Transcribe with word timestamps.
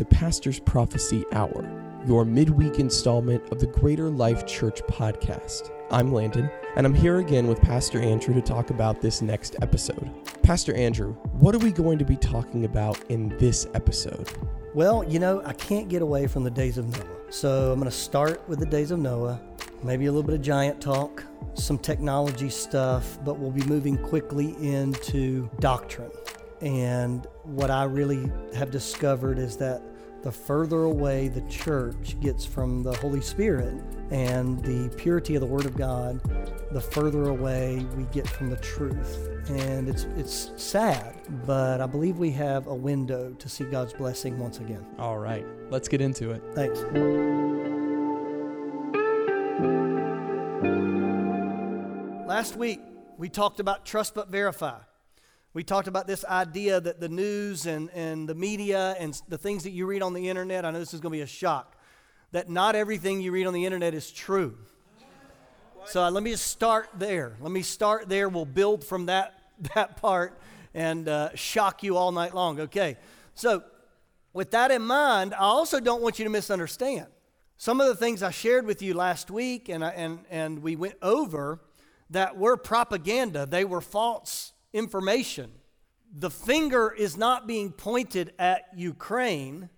to 0.00 0.04
Pastor's 0.06 0.58
Prophecy 0.58 1.26
Hour, 1.32 2.02
your 2.06 2.24
midweek 2.24 2.78
installment 2.78 3.46
of 3.52 3.60
the 3.60 3.66
Greater 3.66 4.08
Life 4.08 4.46
Church 4.46 4.80
podcast. 4.84 5.70
I'm 5.90 6.10
Landon, 6.10 6.50
and 6.76 6.86
I'm 6.86 6.94
here 6.94 7.18
again 7.18 7.46
with 7.46 7.60
Pastor 7.60 8.00
Andrew 8.00 8.32
to 8.32 8.40
talk 8.40 8.70
about 8.70 9.02
this 9.02 9.20
next 9.20 9.56
episode. 9.60 10.10
Pastor 10.42 10.74
Andrew, 10.74 11.12
what 11.38 11.54
are 11.54 11.58
we 11.58 11.70
going 11.70 11.98
to 11.98 12.06
be 12.06 12.16
talking 12.16 12.64
about 12.64 12.98
in 13.10 13.36
this 13.36 13.66
episode? 13.74 14.26
Well, 14.74 15.04
you 15.04 15.18
know, 15.18 15.42
I 15.44 15.52
can't 15.52 15.90
get 15.90 16.00
away 16.00 16.26
from 16.26 16.44
the 16.44 16.50
days 16.50 16.78
of 16.78 16.88
Noah. 16.88 17.16
So 17.28 17.70
I'm 17.70 17.78
going 17.78 17.90
to 17.90 17.94
start 17.94 18.48
with 18.48 18.58
the 18.58 18.64
days 18.64 18.92
of 18.92 19.00
Noah, 19.00 19.38
maybe 19.82 20.06
a 20.06 20.12
little 20.12 20.26
bit 20.26 20.34
of 20.34 20.40
giant 20.40 20.80
talk, 20.80 21.22
some 21.52 21.76
technology 21.76 22.48
stuff, 22.48 23.18
but 23.22 23.38
we'll 23.38 23.50
be 23.50 23.64
moving 23.64 23.98
quickly 23.98 24.56
into 24.66 25.50
doctrine. 25.58 26.10
And 26.62 27.26
what 27.42 27.70
I 27.70 27.84
really 27.84 28.30
have 28.54 28.70
discovered 28.70 29.38
is 29.38 29.56
that 29.58 29.82
the 30.22 30.30
further 30.30 30.84
away 30.84 31.28
the 31.28 31.40
church 31.42 32.18
gets 32.20 32.44
from 32.44 32.82
the 32.82 32.94
Holy 32.96 33.20
Spirit 33.20 33.82
and 34.10 34.62
the 34.62 34.94
purity 34.96 35.34
of 35.34 35.40
the 35.40 35.46
Word 35.46 35.64
of 35.64 35.76
God, 35.76 36.20
the 36.72 36.80
further 36.80 37.28
away 37.28 37.86
we 37.96 38.04
get 38.04 38.28
from 38.28 38.50
the 38.50 38.56
truth. 38.56 39.28
And 39.48 39.88
it's 39.88 40.04
it's 40.16 40.52
sad, 40.56 41.16
but 41.46 41.80
I 41.80 41.86
believe 41.86 42.18
we 42.18 42.30
have 42.32 42.66
a 42.66 42.74
window 42.74 43.32
to 43.32 43.48
see 43.48 43.64
God's 43.64 43.94
blessing 43.94 44.38
once 44.38 44.58
again. 44.58 44.84
All 44.98 45.18
right, 45.18 45.46
let's 45.70 45.88
get 45.88 46.00
into 46.00 46.32
it. 46.32 46.42
Thanks. 46.54 46.80
Last 52.28 52.56
week, 52.56 52.80
we 53.16 53.28
talked 53.28 53.58
about 53.58 53.84
trust 53.84 54.14
but 54.14 54.28
verify. 54.28 54.78
We 55.52 55.64
talked 55.64 55.88
about 55.88 56.06
this 56.06 56.24
idea 56.24 56.80
that 56.80 57.00
the 57.00 57.08
news 57.08 57.66
and, 57.66 57.90
and 57.90 58.28
the 58.28 58.36
media 58.36 58.94
and 59.00 59.20
the 59.28 59.36
things 59.36 59.64
that 59.64 59.70
you 59.70 59.84
read 59.84 60.00
on 60.00 60.14
the 60.14 60.28
internet, 60.28 60.64
I 60.64 60.70
know 60.70 60.78
this 60.78 60.94
is 60.94 61.00
going 61.00 61.10
to 61.10 61.18
be 61.18 61.22
a 61.22 61.26
shock, 61.26 61.74
that 62.30 62.48
not 62.48 62.76
everything 62.76 63.20
you 63.20 63.32
read 63.32 63.48
on 63.48 63.52
the 63.52 63.66
internet 63.66 63.92
is 63.92 64.12
true. 64.12 64.56
So 65.86 66.04
uh, 66.04 66.10
let 66.12 66.22
me 66.22 66.30
just 66.30 66.46
start 66.46 66.90
there. 66.96 67.36
Let 67.40 67.50
me 67.50 67.62
start 67.62 68.08
there. 68.08 68.28
We'll 68.28 68.44
build 68.44 68.84
from 68.84 69.06
that, 69.06 69.40
that 69.74 69.96
part 69.96 70.38
and 70.72 71.08
uh, 71.08 71.34
shock 71.34 71.82
you 71.82 71.96
all 71.96 72.12
night 72.12 72.32
long. 72.32 72.60
Okay. 72.60 72.96
So, 73.34 73.64
with 74.32 74.52
that 74.52 74.70
in 74.70 74.82
mind, 74.82 75.34
I 75.34 75.38
also 75.38 75.80
don't 75.80 76.00
want 76.00 76.20
you 76.20 76.24
to 76.24 76.30
misunderstand. 76.30 77.06
Some 77.56 77.80
of 77.80 77.88
the 77.88 77.96
things 77.96 78.22
I 78.22 78.30
shared 78.30 78.64
with 78.64 78.80
you 78.82 78.94
last 78.94 79.28
week 79.32 79.68
and, 79.68 79.84
I, 79.84 79.88
and, 79.88 80.20
and 80.30 80.62
we 80.62 80.76
went 80.76 80.94
over 81.02 81.60
that 82.10 82.36
were 82.36 82.56
propaganda, 82.56 83.46
they 83.46 83.64
were 83.64 83.80
false 83.80 84.49
information. 84.72 85.50
The 86.12 86.30
finger 86.30 86.92
is 86.92 87.16
not 87.16 87.46
being 87.46 87.72
pointed 87.72 88.32
at 88.38 88.62
Ukraine 88.74 89.68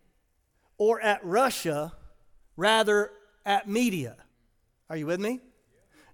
or 0.78 1.00
at 1.00 1.24
Russia, 1.24 1.92
rather 2.56 3.10
at 3.44 3.68
media. 3.68 4.16
Are 4.88 4.96
you 4.96 5.06
with 5.06 5.20
me? 5.20 5.40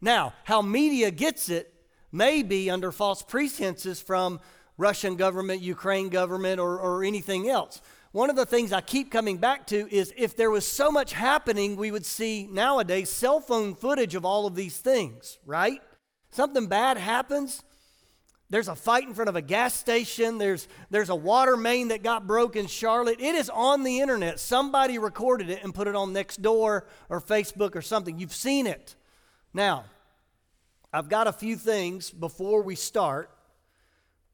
Now, 0.01 0.35
how 0.45 0.63
media 0.63 1.11
gets 1.11 1.49
it 1.49 1.73
may 2.13 2.43
be 2.43 2.71
under 2.71 2.93
false 2.93 3.23
pretenses 3.23 4.01
from 4.01 4.41
Russian 4.77 5.17
government, 5.17 5.61
Ukraine 5.61 6.09
government, 6.09 6.61
or, 6.61 6.79
or 6.79 7.05
anything 7.05 7.49
else. 7.49 7.81
One 8.13 8.31
of 8.31 8.37
the 8.37 8.47
things 8.47 8.73
I 8.73 8.81
keep 8.81 9.11
coming 9.11 9.37
back 9.37 9.67
to 9.67 9.93
is 9.95 10.15
if 10.17 10.37
there 10.37 10.51
was 10.51 10.67
so 10.67 10.91
much 10.91 11.13
happening, 11.13 11.77
we 11.77 11.91
would 11.91 12.07
see 12.07 12.49
nowadays 12.51 13.11
cell 13.11 13.41
phone 13.41 13.75
footage 13.75 14.15
of 14.15 14.25
all 14.25 14.47
of 14.47 14.55
these 14.55 14.79
things, 14.79 15.39
right? 15.45 15.83
Something 16.31 16.67
bad 16.67 16.97
happens, 16.97 17.63
there's 18.51 18.69
a 18.69 18.75
fight 18.75 19.05
in 19.05 19.13
front 19.13 19.29
of 19.29 19.37
a 19.37 19.43
gas 19.43 19.75
station. 19.75 20.39
There's, 20.39 20.69
there's 20.91 21.11
a 21.11 21.15
water 21.15 21.57
main 21.57 21.89
that 21.89 22.03
got 22.03 22.27
broke 22.27 22.57
in 22.57 22.67
Charlotte. 22.67 23.21
It 23.21 23.35
is 23.35 23.51
on 23.51 23.83
the 23.83 24.01
internet. 24.01 24.41
Somebody 24.41 24.99
recorded 24.99 25.51
it 25.51 25.63
and 25.63 25.75
put 25.75 25.87
it 25.87 25.95
on 25.95 26.15
Nextdoor 26.15 26.83
or 27.11 27.21
Facebook 27.21 27.77
or 27.77 27.83
something. 27.83 28.19
You've 28.19 28.35
seen 28.35 28.67
it. 28.67 28.97
Now, 29.53 29.85
I've 30.93 31.11
got 31.11 31.27
a 31.27 31.33
few 31.33 31.57
things 31.57 32.11
before 32.11 32.63
we 32.63 32.75
start. 32.75 33.31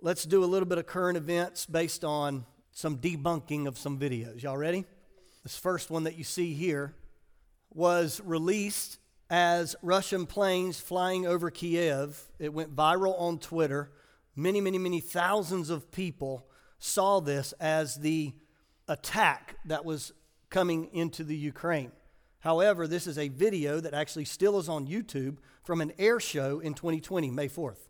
Let's 0.00 0.24
do 0.24 0.44
a 0.44 0.46
little 0.46 0.68
bit 0.68 0.78
of 0.78 0.86
current 0.86 1.16
events 1.16 1.66
based 1.66 2.04
on 2.04 2.46
some 2.70 2.98
debunking 2.98 3.66
of 3.66 3.78
some 3.78 3.98
videos. 3.98 4.42
Y'all 4.42 4.56
ready? 4.56 4.84
This 5.42 5.56
first 5.56 5.90
one 5.90 6.04
that 6.04 6.16
you 6.16 6.24
see 6.24 6.54
here 6.54 6.94
was 7.72 8.20
released 8.24 8.98
as 9.28 9.74
Russian 9.82 10.26
planes 10.26 10.78
flying 10.78 11.26
over 11.26 11.50
Kiev. 11.50 12.22
It 12.38 12.52
went 12.52 12.76
viral 12.76 13.20
on 13.20 13.38
Twitter. 13.38 13.90
Many, 14.36 14.60
many, 14.60 14.78
many 14.78 15.00
thousands 15.00 15.70
of 15.70 15.90
people 15.90 16.46
saw 16.78 17.20
this 17.20 17.52
as 17.60 17.96
the 17.96 18.32
attack 18.88 19.56
that 19.64 19.84
was 19.84 20.12
coming 20.50 20.88
into 20.92 21.24
the 21.24 21.36
Ukraine. 21.36 21.92
However, 22.40 22.86
this 22.86 23.06
is 23.06 23.16
a 23.16 23.28
video 23.28 23.80
that 23.80 23.94
actually 23.94 24.26
still 24.26 24.58
is 24.58 24.68
on 24.68 24.86
YouTube 24.86 25.38
from 25.62 25.80
an 25.80 25.92
air 25.98 26.20
show 26.20 26.60
in 26.60 26.74
2020, 26.74 27.30
May 27.30 27.48
4th. 27.48 27.88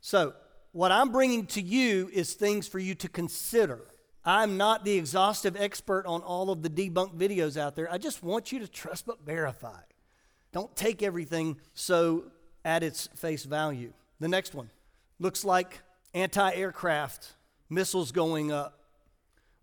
So, 0.00 0.32
what 0.72 0.90
I'm 0.92 1.12
bringing 1.12 1.46
to 1.46 1.60
you 1.60 2.08
is 2.12 2.32
things 2.32 2.66
for 2.66 2.78
you 2.78 2.94
to 2.94 3.08
consider. 3.08 3.80
I'm 4.24 4.56
not 4.56 4.84
the 4.84 4.96
exhaustive 4.96 5.56
expert 5.58 6.06
on 6.06 6.22
all 6.22 6.50
of 6.50 6.62
the 6.62 6.70
debunked 6.70 7.16
videos 7.16 7.56
out 7.56 7.74
there. 7.74 7.90
I 7.90 7.98
just 7.98 8.22
want 8.22 8.52
you 8.52 8.60
to 8.60 8.68
trust 8.68 9.06
but 9.06 9.24
verify. 9.24 9.80
Don't 10.52 10.74
take 10.76 11.02
everything 11.02 11.58
so 11.74 12.24
at 12.64 12.82
its 12.82 13.08
face 13.14 13.44
value. 13.44 13.92
The 14.20 14.28
next 14.28 14.54
one 14.54 14.68
looks 15.18 15.44
like 15.46 15.80
anti 16.12 16.52
aircraft 16.52 17.32
missiles 17.70 18.12
going 18.12 18.52
up. 18.52 18.78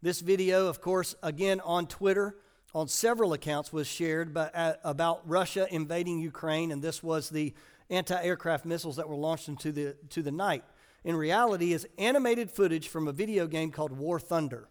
This 0.02 0.22
video, 0.22 0.68
of 0.68 0.82
course, 0.82 1.16
again 1.22 1.60
on 1.60 1.86
Twitter, 1.86 2.36
on 2.74 2.88
several 2.88 3.34
accounts, 3.34 3.72
was 3.72 3.86
shared 3.86 4.34
by, 4.34 4.48
uh, 4.48 4.74
about 4.84 5.28
Russia 5.30 5.68
invading 5.70 6.20
Ukraine, 6.20 6.72
and 6.72 6.82
this 6.82 7.04
was 7.04 7.30
the 7.30 7.54
anti 7.92 8.20
aircraft 8.20 8.66
missiles 8.66 8.96
that 8.96 9.08
were 9.08 9.16
launched 9.16 9.48
into 9.48 9.72
the, 9.72 9.96
to 10.10 10.24
the 10.24 10.32
night. 10.32 10.64
In 11.04 11.16
reality, 11.16 11.72
is 11.74 11.88
animated 12.00 12.50
footage 12.50 12.88
from 12.88 13.08
a 13.08 13.12
video 13.12 13.46
game 13.46 13.72
called 13.72 13.92
War 13.92 14.20
Thunder. 14.20 14.68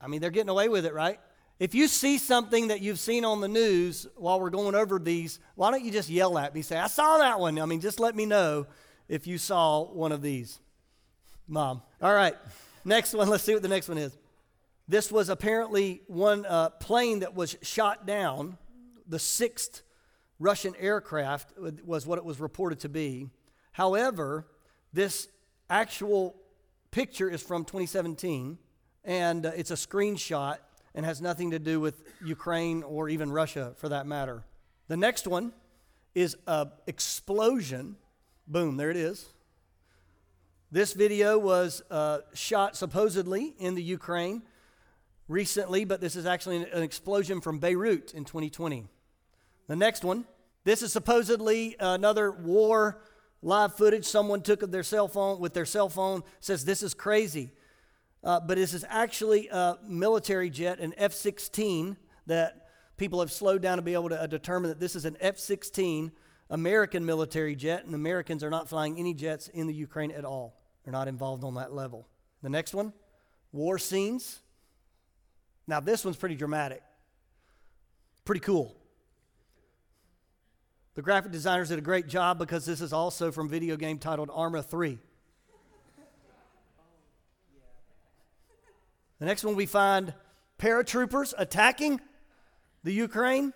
I 0.00 0.08
mean, 0.08 0.20
they're 0.20 0.30
getting 0.30 0.50
away 0.50 0.68
with 0.68 0.84
it, 0.84 0.94
right? 0.94 1.20
If 1.60 1.74
you 1.74 1.88
see 1.88 2.16
something 2.16 2.68
that 2.68 2.80
you've 2.80 2.98
seen 2.98 3.22
on 3.22 3.42
the 3.42 3.48
news 3.48 4.06
while 4.16 4.40
we're 4.40 4.48
going 4.48 4.74
over 4.74 4.98
these, 4.98 5.38
why 5.56 5.70
don't 5.70 5.84
you 5.84 5.90
just 5.90 6.08
yell 6.08 6.38
at 6.38 6.54
me? 6.54 6.62
Say, 6.62 6.78
I 6.78 6.86
saw 6.86 7.18
that 7.18 7.38
one. 7.38 7.58
I 7.58 7.66
mean, 7.66 7.82
just 7.82 8.00
let 8.00 8.16
me 8.16 8.24
know 8.24 8.66
if 9.08 9.26
you 9.26 9.36
saw 9.36 9.84
one 9.84 10.10
of 10.10 10.22
these. 10.22 10.58
Mom. 11.46 11.82
All 12.00 12.14
right. 12.14 12.34
Next 12.86 13.12
one. 13.12 13.28
Let's 13.28 13.44
see 13.44 13.52
what 13.52 13.60
the 13.60 13.68
next 13.68 13.90
one 13.90 13.98
is. 13.98 14.16
This 14.88 15.12
was 15.12 15.28
apparently 15.28 16.00
one 16.06 16.46
uh, 16.46 16.70
plane 16.70 17.18
that 17.18 17.34
was 17.34 17.58
shot 17.60 18.06
down. 18.06 18.56
The 19.06 19.18
sixth 19.18 19.82
Russian 20.38 20.74
aircraft 20.78 21.52
was 21.84 22.06
what 22.06 22.16
it 22.16 22.24
was 22.24 22.40
reported 22.40 22.80
to 22.80 22.88
be. 22.88 23.28
However, 23.72 24.46
this 24.94 25.28
actual 25.68 26.36
picture 26.90 27.28
is 27.28 27.42
from 27.42 27.66
2017, 27.66 28.56
and 29.04 29.44
uh, 29.44 29.52
it's 29.54 29.70
a 29.70 29.74
screenshot 29.74 30.56
and 30.94 31.06
has 31.06 31.20
nothing 31.20 31.50
to 31.52 31.58
do 31.58 31.80
with 31.80 32.02
Ukraine 32.24 32.82
or 32.82 33.08
even 33.08 33.30
Russia 33.30 33.74
for 33.76 33.88
that 33.88 34.06
matter. 34.06 34.44
The 34.88 34.96
next 34.96 35.26
one 35.26 35.52
is 36.14 36.36
a 36.46 36.68
explosion. 36.86 37.96
Boom, 38.46 38.76
there 38.76 38.90
it 38.90 38.96
is. 38.96 39.26
This 40.72 40.92
video 40.92 41.38
was 41.38 41.82
uh, 41.90 42.20
shot 42.34 42.76
supposedly 42.76 43.54
in 43.58 43.74
the 43.74 43.82
Ukraine 43.82 44.42
recently, 45.26 45.84
but 45.84 46.00
this 46.00 46.16
is 46.16 46.26
actually 46.26 46.64
an 46.64 46.82
explosion 46.82 47.40
from 47.40 47.58
Beirut 47.58 48.14
in 48.14 48.24
2020. 48.24 48.86
The 49.68 49.76
next 49.76 50.04
one, 50.04 50.26
this 50.64 50.82
is 50.82 50.92
supposedly 50.92 51.76
another 51.78 52.30
war 52.30 53.02
live 53.42 53.74
footage 53.76 54.04
someone 54.04 54.42
took 54.42 54.62
of 54.62 54.70
their 54.70 54.82
cell 54.82 55.08
phone 55.08 55.40
with 55.40 55.54
their 55.54 55.64
cell 55.64 55.88
phone 55.88 56.22
says 56.40 56.64
this 56.64 56.82
is 56.82 56.94
crazy. 56.94 57.50
Uh, 58.22 58.38
but 58.40 58.56
this 58.56 58.74
is 58.74 58.84
actually 58.88 59.48
a 59.48 59.78
military 59.86 60.50
jet, 60.50 60.78
an 60.78 60.92
F 60.96 61.12
16, 61.12 61.96
that 62.26 62.68
people 62.96 63.20
have 63.20 63.32
slowed 63.32 63.62
down 63.62 63.78
to 63.78 63.82
be 63.82 63.94
able 63.94 64.10
to 64.10 64.20
uh, 64.20 64.26
determine 64.26 64.68
that 64.68 64.78
this 64.78 64.94
is 64.94 65.04
an 65.04 65.16
F 65.20 65.38
16 65.38 66.12
American 66.50 67.06
military 67.06 67.54
jet, 67.54 67.84
and 67.86 67.94
Americans 67.94 68.42
are 68.44 68.50
not 68.50 68.68
flying 68.68 68.98
any 68.98 69.14
jets 69.14 69.48
in 69.48 69.66
the 69.66 69.74
Ukraine 69.74 70.10
at 70.10 70.24
all. 70.24 70.60
They're 70.84 70.92
not 70.92 71.08
involved 71.08 71.44
on 71.44 71.54
that 71.54 71.72
level. 71.72 72.08
The 72.42 72.50
next 72.50 72.74
one 72.74 72.92
war 73.52 73.78
scenes. 73.78 74.40
Now, 75.66 75.80
this 75.80 76.04
one's 76.04 76.16
pretty 76.16 76.34
dramatic, 76.34 76.82
pretty 78.24 78.40
cool. 78.40 78.76
The 80.94 81.02
graphic 81.02 81.30
designers 81.30 81.68
did 81.68 81.78
a 81.78 81.82
great 81.82 82.08
job 82.08 82.38
because 82.38 82.66
this 82.66 82.80
is 82.80 82.92
also 82.92 83.30
from 83.30 83.48
video 83.48 83.76
game 83.76 83.98
titled 83.98 84.30
Arma 84.32 84.62
3. 84.62 84.98
The 89.20 89.26
next 89.26 89.44
one 89.44 89.54
we 89.54 89.66
find 89.66 90.14
paratroopers 90.58 91.34
attacking 91.36 92.00
the 92.82 92.92
Ukraine. 92.92 93.52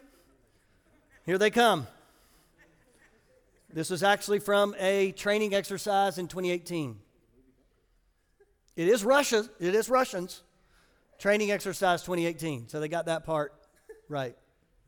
Here 1.24 1.38
they 1.38 1.50
come. 1.50 1.86
This 3.72 3.88
was 3.88 4.02
actually 4.02 4.40
from 4.40 4.74
a 4.78 5.12
training 5.12 5.54
exercise 5.54 6.18
in 6.18 6.28
2018. 6.28 6.98
It 8.76 8.88
is 8.88 9.04
Russia. 9.04 9.48
It 9.58 9.74
is 9.74 9.88
Russians. 9.88 10.42
Training 11.18 11.50
exercise 11.50 12.02
2018. 12.02 12.68
So 12.68 12.78
they 12.78 12.88
got 12.88 13.06
that 13.06 13.24
part 13.24 13.54
right. 14.10 14.36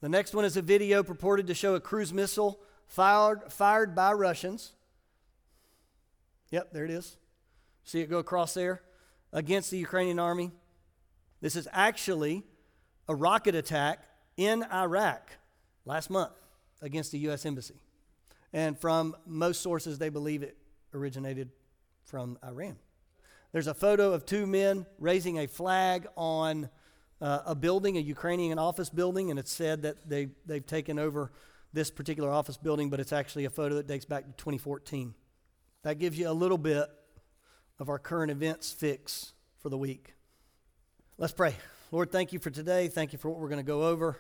The 0.03 0.11
next 0.11 0.35
one 0.35 0.45
is 0.45 0.59
a 0.59 0.63
video 0.63 1.03
purported 1.03 1.47
to 1.47 1.55
show 1.55 1.75
a 1.75 1.81
cruise 1.81 2.13
missile 2.13 2.61
fired, 2.87 3.51
fired 3.51 3.95
by 3.95 4.13
Russians. 4.13 4.73
Yep, 6.51 6.73
there 6.73 6.85
it 6.85 6.91
is. 6.91 7.17
See 7.85 8.01
it 8.03 8.11
go 8.11 8.19
across 8.19 8.53
there 8.53 8.83
against 9.33 9.71
the 9.71 9.79
Ukrainian 9.79 10.19
army. 10.19 10.53
This 11.41 11.57
is 11.57 11.69
actually 11.73 12.45
a 13.09 13.15
rocket 13.15 13.55
attack 13.55 14.01
in 14.37 14.65
Iraq 14.65 15.31
last 15.85 16.11
month 16.11 16.33
against 16.83 17.13
the 17.13 17.19
U.S. 17.21 17.47
Embassy. 17.47 17.81
And 18.53 18.79
from 18.79 19.17
most 19.27 19.61
sources, 19.61 19.99
they 19.99 20.09
believe 20.09 20.43
it 20.43 20.57
originated 20.95 21.51
from 22.05 22.39
Iran. 22.45 22.77
There's 23.53 23.67
a 23.67 23.75
photo 23.75 24.13
of 24.13 24.27
two 24.27 24.47
men 24.47 24.87
raising 24.99 25.39
a 25.39 25.47
flag 25.47 26.07
on 26.17 26.69
uh, 27.21 27.41
a 27.47 27.55
building, 27.55 27.97
a 27.97 28.01
Ukrainian 28.01 28.59
office 28.59 28.91
building, 28.91 29.31
and 29.31 29.39
it's 29.39 29.53
said 29.53 29.83
that 29.83 30.09
they, 30.09 30.29
they've 30.45 30.67
taken 30.67 30.99
over 30.99 31.33
this 31.73 31.91
particular 31.91 32.31
office 32.31 32.57
building, 32.57 32.91
but 32.91 33.01
it's 33.01 33.13
actually 33.13 33.45
a 33.45 33.51
photo 33.51 33.77
that 33.77 33.87
dates 33.87 34.05
back 34.05 34.25
to 34.25 34.33
2014. 34.33 35.15
That 35.83 35.99
gives 35.99 36.19
you 36.19 36.29
a 36.29 36.33
little 36.33 36.59
bit 36.59 36.89
of 37.79 37.89
our 37.89 37.99
current 37.99 38.31
events 38.31 38.73
fix 38.73 39.33
for 39.59 39.69
the 39.69 39.79
week. 39.79 40.16
Let's 41.19 41.33
pray. 41.33 41.57
Lord, 41.93 42.13
thank 42.13 42.35
you 42.35 42.39
for 42.39 42.51
today. 42.51 42.89
Thank 42.89 43.15
you 43.15 43.19
for 43.19 43.31
what 43.31 43.41
we're 43.41 43.49
going 43.49 43.65
to 43.65 43.67
go 43.67 43.85
over. 43.85 44.19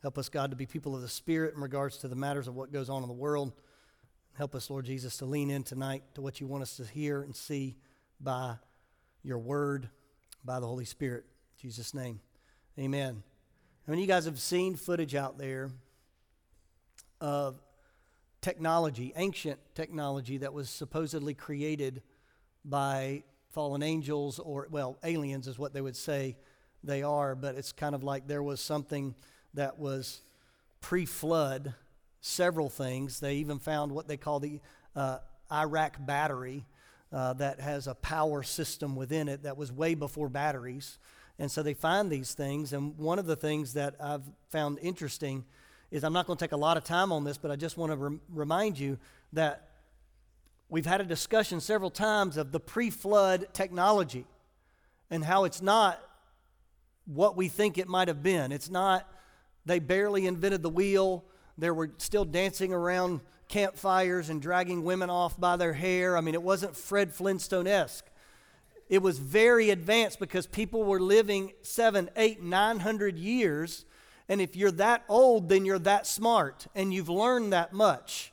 Help 0.00 0.16
us, 0.16 0.30
God, 0.30 0.52
to 0.52 0.56
be 0.56 0.64
people 0.64 0.96
of 0.96 1.02
the 1.02 1.08
Spirit 1.08 1.54
in 1.54 1.60
regards 1.60 1.98
to 1.98 2.08
the 2.08 2.16
matters 2.16 2.48
of 2.48 2.54
what 2.54 2.72
goes 2.72 2.88
on 2.88 3.02
in 3.02 3.08
the 3.08 3.14
world. 3.14 3.52
Help 4.32 4.54
us, 4.54 4.70
Lord 4.70 4.86
Jesus, 4.86 5.18
to 5.18 5.26
lean 5.26 5.50
in 5.50 5.64
tonight 5.64 6.02
to 6.14 6.22
what 6.22 6.40
you 6.40 6.46
want 6.46 6.62
us 6.62 6.78
to 6.78 6.84
hear 6.84 7.20
and 7.20 7.36
see 7.36 7.76
by 8.18 8.54
your 9.22 9.36
word, 9.38 9.90
by 10.42 10.60
the 10.60 10.66
Holy 10.66 10.86
Spirit. 10.86 11.24
In 11.58 11.68
Jesus' 11.68 11.92
name, 11.92 12.20
amen. 12.78 13.22
I 13.86 13.90
mean, 13.90 14.00
you 14.00 14.06
guys 14.06 14.24
have 14.24 14.40
seen 14.40 14.76
footage 14.76 15.14
out 15.14 15.36
there 15.36 15.72
of 17.20 17.60
technology, 18.40 19.12
ancient 19.14 19.60
technology 19.74 20.38
that 20.38 20.54
was 20.54 20.70
supposedly 20.70 21.34
created 21.34 22.00
by 22.64 23.24
fallen 23.54 23.82
angels 23.82 24.38
or, 24.38 24.66
well, 24.70 24.98
aliens 25.04 25.46
is 25.46 25.58
what 25.58 25.72
they 25.72 25.80
would 25.80 25.96
say 25.96 26.36
they 26.82 27.02
are, 27.02 27.34
but 27.34 27.54
it's 27.54 27.72
kind 27.72 27.94
of 27.94 28.02
like 28.04 28.26
there 28.26 28.42
was 28.42 28.60
something 28.60 29.14
that 29.54 29.78
was 29.78 30.20
pre 30.80 31.06
flood, 31.06 31.74
several 32.20 32.68
things. 32.68 33.20
They 33.20 33.36
even 33.36 33.58
found 33.58 33.92
what 33.92 34.08
they 34.08 34.16
call 34.16 34.40
the 34.40 34.60
uh, 34.94 35.18
Iraq 35.50 35.96
battery 36.04 36.66
uh, 37.12 37.32
that 37.34 37.60
has 37.60 37.86
a 37.86 37.94
power 37.94 38.42
system 38.42 38.96
within 38.96 39.28
it 39.28 39.44
that 39.44 39.56
was 39.56 39.72
way 39.72 39.94
before 39.94 40.28
batteries. 40.28 40.98
And 41.38 41.50
so 41.50 41.62
they 41.62 41.74
find 41.74 42.10
these 42.10 42.34
things. 42.34 42.72
And 42.72 42.98
one 42.98 43.18
of 43.18 43.26
the 43.26 43.36
things 43.36 43.74
that 43.74 43.94
I've 44.00 44.24
found 44.50 44.78
interesting 44.82 45.44
is 45.90 46.02
I'm 46.02 46.12
not 46.12 46.26
going 46.26 46.36
to 46.36 46.44
take 46.44 46.52
a 46.52 46.56
lot 46.56 46.76
of 46.76 46.84
time 46.84 47.12
on 47.12 47.24
this, 47.24 47.38
but 47.38 47.50
I 47.50 47.56
just 47.56 47.76
want 47.76 47.92
to 47.92 47.96
rem- 47.96 48.20
remind 48.28 48.78
you 48.78 48.98
that 49.32 49.68
we've 50.74 50.86
had 50.86 51.00
a 51.00 51.04
discussion 51.04 51.60
several 51.60 51.88
times 51.88 52.36
of 52.36 52.50
the 52.50 52.58
pre 52.58 52.90
flood 52.90 53.46
technology 53.52 54.26
and 55.08 55.22
how 55.22 55.44
it's 55.44 55.62
not 55.62 56.02
what 57.06 57.36
we 57.36 57.46
think 57.46 57.78
it 57.78 57.86
might 57.86 58.08
have 58.08 58.24
been. 58.24 58.50
It's 58.50 58.68
not, 58.68 59.08
they 59.64 59.78
barely 59.78 60.26
invented 60.26 60.64
the 60.64 60.68
wheel, 60.68 61.24
they 61.56 61.70
were 61.70 61.92
still 61.98 62.24
dancing 62.24 62.72
around 62.72 63.20
campfires 63.46 64.30
and 64.30 64.42
dragging 64.42 64.82
women 64.82 65.10
off 65.10 65.38
by 65.38 65.54
their 65.54 65.74
hair. 65.74 66.16
I 66.16 66.20
mean, 66.20 66.34
it 66.34 66.42
wasn't 66.42 66.74
Fred 66.74 67.14
Flintstone 67.14 67.68
esque. 67.68 68.06
It 68.88 69.00
was 69.00 69.20
very 69.20 69.70
advanced 69.70 70.18
because 70.18 70.48
people 70.48 70.82
were 70.82 70.98
living 70.98 71.52
seven, 71.62 72.10
eight, 72.16 72.42
nine 72.42 72.80
hundred 72.80 73.16
years. 73.16 73.84
And 74.28 74.40
if 74.40 74.56
you're 74.56 74.72
that 74.72 75.04
old, 75.08 75.48
then 75.48 75.64
you're 75.64 75.78
that 75.78 76.04
smart 76.04 76.66
and 76.74 76.92
you've 76.92 77.08
learned 77.08 77.52
that 77.52 77.72
much. 77.72 78.32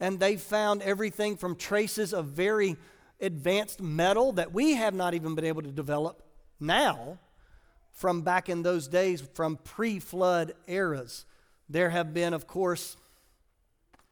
And 0.00 0.20
they 0.20 0.36
found 0.36 0.82
everything 0.82 1.36
from 1.36 1.56
traces 1.56 2.12
of 2.12 2.26
very 2.26 2.76
advanced 3.20 3.80
metal 3.80 4.32
that 4.32 4.52
we 4.52 4.74
have 4.74 4.94
not 4.94 5.14
even 5.14 5.34
been 5.34 5.44
able 5.44 5.62
to 5.62 5.72
develop 5.72 6.22
now 6.60 7.18
from 7.92 8.20
back 8.20 8.48
in 8.48 8.62
those 8.62 8.88
days, 8.88 9.22
from 9.34 9.56
pre 9.56 9.98
flood 9.98 10.52
eras. 10.66 11.24
There 11.68 11.90
have 11.90 12.12
been, 12.12 12.34
of 12.34 12.46
course, 12.46 12.96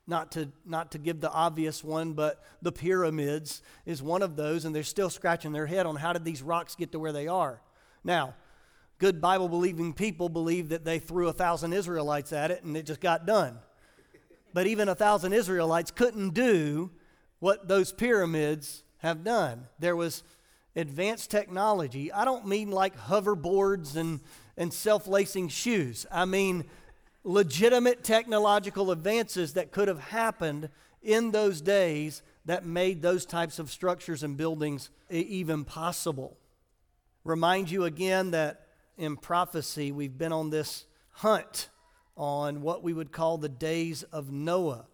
not 0.07 0.33
to, 0.33 0.51
not 0.65 0.93
to 0.93 0.99
give 0.99 1.21
the 1.21 1.31
obvious 1.31 1.85
one, 1.85 2.13
but 2.13 2.43
the 2.63 2.73
pyramids 2.73 3.63
is 3.87 4.03
one 4.03 4.23
of 4.23 4.37
those, 4.37 4.65
and 4.65 4.75
they're 4.75 4.83
still 4.83 5.11
scratching 5.11 5.53
their 5.53 5.67
head 5.67 5.87
on 5.87 5.97
how 5.97 6.13
did 6.13 6.25
these 6.25 6.43
rocks 6.43 6.75
get 6.75 6.93
to 6.93 6.99
where 6.99 7.13
they 7.13 7.29
are. 7.29 7.61
Now, 8.03 8.35
good 8.99 9.21
Bible 9.21 9.49
believing 9.49 9.93
people 9.93 10.29
believe 10.29 10.71
that 10.71 10.85
they 10.85 10.99
threw 10.99 11.29
a 11.29 11.33
thousand 11.33 11.73
Israelites 11.73 12.33
at 12.33 12.51
it 12.51 12.65
and 12.65 12.77
it 12.77 12.87
just 12.87 13.01
got 13.01 13.27
done. 13.27 13.59
But 14.55 14.69
even 14.69 14.89
a 14.89 14.95
thousand 14.95 15.33
Israelites 15.33 15.91
couldn't 15.91 16.31
do 16.31 16.93
what 17.41 17.67
those 17.67 17.93
pyramids 17.93 18.85
have 18.99 19.25
done. 19.25 19.67
There 19.81 19.97
was 19.97 20.23
advanced 20.77 21.31
technology. 21.31 22.13
I 22.13 22.25
don't 22.25 22.47
mean 22.47 22.71
like 22.71 22.97
hoverboards 22.97 23.97
and, 23.97 24.21
and 24.57 24.73
self 24.73 25.09
lacing 25.09 25.49
shoes. 25.49 26.07
I 26.11 26.25
mean, 26.25 26.65
legitimate 27.25 28.05
technological 28.05 28.93
advances 28.93 29.55
that 29.55 29.73
could 29.73 29.89
have 29.89 29.99
happened 29.99 30.69
in 31.03 31.33
those 31.33 31.61
days 31.61 32.23
that 32.45 32.65
made 32.65 33.03
those 33.03 33.27
types 33.27 33.59
of 33.59 33.71
structures 33.71 34.23
and 34.23 34.37
buildings 34.37 34.89
even 35.11 35.65
possible. 35.65 36.37
Remind 37.25 37.71
you 37.71 37.85
again 37.85 38.31
that 38.31 38.69
in 38.97 39.17
prophecy, 39.17 39.91
we've 39.91 40.17
been 40.17 40.33
on 40.33 40.51
this 40.51 40.87
hunt 41.11 41.71
on 42.17 42.63
what 42.63 42.83
we 42.83 42.93
would 42.93 43.13
call 43.13 43.39
the 43.39 43.49
days 43.49 44.03
of 44.05 44.31
Noah, 44.31 44.87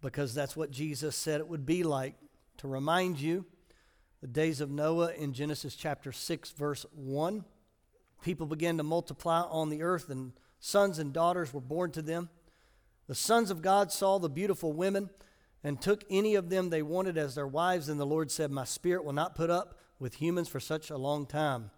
because 0.00 0.34
that's 0.34 0.56
what 0.56 0.70
Jesus 0.70 1.16
said 1.16 1.40
it 1.40 1.48
would 1.48 1.66
be 1.66 1.82
like. 1.82 2.14
To 2.58 2.68
remind 2.68 3.20
you, 3.20 3.44
the 4.20 4.26
days 4.28 4.60
of 4.60 4.70
Noah 4.70 5.12
in 5.12 5.32
Genesis 5.32 5.74
chapter 5.74 6.12
6, 6.12 6.50
verse 6.52 6.86
1, 6.94 7.44
people 8.22 8.46
began 8.46 8.76
to 8.76 8.82
multiply 8.82 9.40
on 9.42 9.68
the 9.68 9.82
earth 9.82 10.10
and 10.10 10.32
Sons 10.64 11.00
and 11.00 11.12
daughters 11.12 11.52
were 11.52 11.60
born 11.60 11.90
to 11.90 12.02
them. 12.02 12.30
The 13.08 13.16
sons 13.16 13.50
of 13.50 13.62
God 13.62 13.90
saw 13.90 14.18
the 14.18 14.28
beautiful 14.28 14.72
women 14.72 15.10
and 15.64 15.82
took 15.82 16.04
any 16.08 16.36
of 16.36 16.50
them 16.50 16.70
they 16.70 16.82
wanted 16.82 17.18
as 17.18 17.34
their 17.34 17.48
wives. 17.48 17.88
And 17.88 17.98
the 17.98 18.06
Lord 18.06 18.30
said, 18.30 18.52
My 18.52 18.62
spirit 18.62 19.04
will 19.04 19.12
not 19.12 19.34
put 19.34 19.50
up 19.50 19.76
with 19.98 20.14
humans 20.14 20.48
for 20.48 20.60
such 20.60 20.88
a 20.88 20.96
long 20.96 21.26
time, 21.26 21.72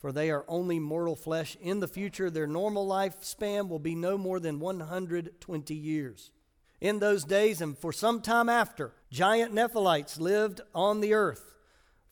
for 0.00 0.10
they 0.10 0.30
are 0.30 0.44
only 0.48 0.80
mortal 0.80 1.14
flesh. 1.14 1.56
In 1.60 1.78
the 1.78 1.86
future, 1.86 2.28
their 2.28 2.48
normal 2.48 2.88
lifespan 2.88 3.68
will 3.68 3.78
be 3.78 3.94
no 3.94 4.18
more 4.18 4.40
than 4.40 4.58
120 4.58 5.74
years. 5.74 6.32
In 6.80 6.98
those 6.98 7.22
days, 7.22 7.60
and 7.60 7.78
for 7.78 7.92
some 7.92 8.20
time 8.20 8.48
after, 8.48 8.92
giant 9.12 9.54
Nephilites 9.54 10.18
lived 10.18 10.60
on 10.74 11.00
the 11.00 11.14
earth. 11.14 11.54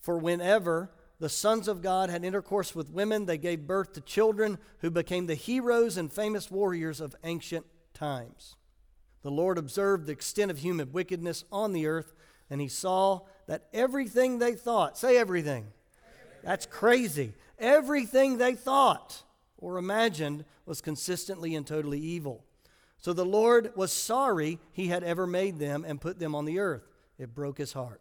For 0.00 0.16
whenever 0.18 0.90
the 1.21 1.28
sons 1.28 1.66
of 1.66 1.83
God 1.83 2.11
had 2.11 2.25
intercourse 2.25 2.75
with 2.75 2.90
women. 2.90 3.26
They 3.26 3.38
gave 3.38 3.66
birth 3.66 3.92
to 3.95 4.00
children 4.00 4.59
who 4.78 4.90
became 4.90 5.26
the 5.26 5.35
heroes 5.35 5.97
and 5.97 6.12
famous 6.12 6.50
warriors 6.50 7.00
of 7.00 7.16
ancient 7.25 7.66
times. 7.92 8.57
The 9.23 9.30
Lord 9.30 9.59
observed 9.59 10.07
the 10.07 10.12
extent 10.12 10.50
of 10.50 10.59
human 10.59 10.92
wickedness 10.92 11.45
on 11.50 11.73
the 11.73 11.87
earth, 11.87 12.14
and 12.49 12.61
he 12.61 12.68
saw 12.68 13.23
that 13.47 13.66
everything 13.73 14.38
they 14.38 14.54
thought, 14.54 14.97
say 14.97 15.16
everything, 15.16 15.66
that's 16.45 16.66
crazy. 16.66 17.35
Everything 17.58 18.38
they 18.38 18.54
thought 18.54 19.22
or 19.56 19.78
imagined 19.78 20.44
was 20.66 20.80
consistently 20.80 21.54
and 21.54 21.66
totally 21.66 21.98
evil. 21.98 22.44
So 22.98 23.12
the 23.12 23.24
Lord 23.24 23.72
was 23.76 23.92
sorry 23.92 24.58
he 24.72 24.88
had 24.88 25.04
ever 25.04 25.26
made 25.26 25.58
them 25.58 25.84
and 25.86 26.00
put 26.00 26.18
them 26.18 26.34
on 26.34 26.44
the 26.44 26.58
earth. 26.58 26.86
It 27.18 27.34
broke 27.34 27.58
his 27.58 27.72
heart. 27.72 28.00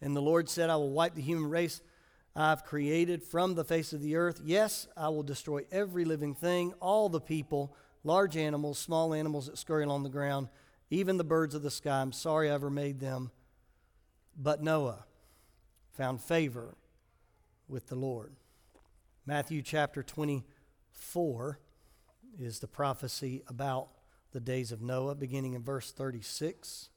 And 0.00 0.14
the 0.14 0.22
Lord 0.22 0.48
said, 0.48 0.70
I 0.70 0.76
will 0.76 0.90
wipe 0.90 1.14
the 1.14 1.22
human 1.22 1.50
race 1.50 1.80
I've 2.34 2.64
created 2.64 3.22
from 3.22 3.54
the 3.54 3.64
face 3.64 3.94
of 3.94 4.02
the 4.02 4.16
earth. 4.16 4.42
Yes, 4.44 4.86
I 4.96 5.08
will 5.08 5.22
destroy 5.22 5.62
every 5.72 6.04
living 6.04 6.34
thing, 6.34 6.74
all 6.80 7.08
the 7.08 7.20
people, 7.20 7.74
large 8.04 8.36
animals, 8.36 8.78
small 8.78 9.14
animals 9.14 9.46
that 9.46 9.56
scurry 9.56 9.84
along 9.84 10.02
the 10.02 10.10
ground, 10.10 10.48
even 10.90 11.16
the 11.16 11.24
birds 11.24 11.54
of 11.54 11.62
the 11.62 11.70
sky. 11.70 12.02
I'm 12.02 12.12
sorry 12.12 12.50
I 12.50 12.54
ever 12.54 12.68
made 12.68 13.00
them. 13.00 13.30
But 14.36 14.62
Noah 14.62 15.06
found 15.94 16.20
favor 16.20 16.74
with 17.68 17.88
the 17.88 17.96
Lord. 17.96 18.34
Matthew 19.24 19.62
chapter 19.62 20.02
24 20.02 21.58
is 22.38 22.60
the 22.60 22.68
prophecy 22.68 23.42
about 23.48 23.88
the 24.32 24.40
days 24.40 24.72
of 24.72 24.82
Noah, 24.82 25.14
beginning 25.14 25.54
in 25.54 25.62
verse 25.62 25.90
36. 25.92 26.90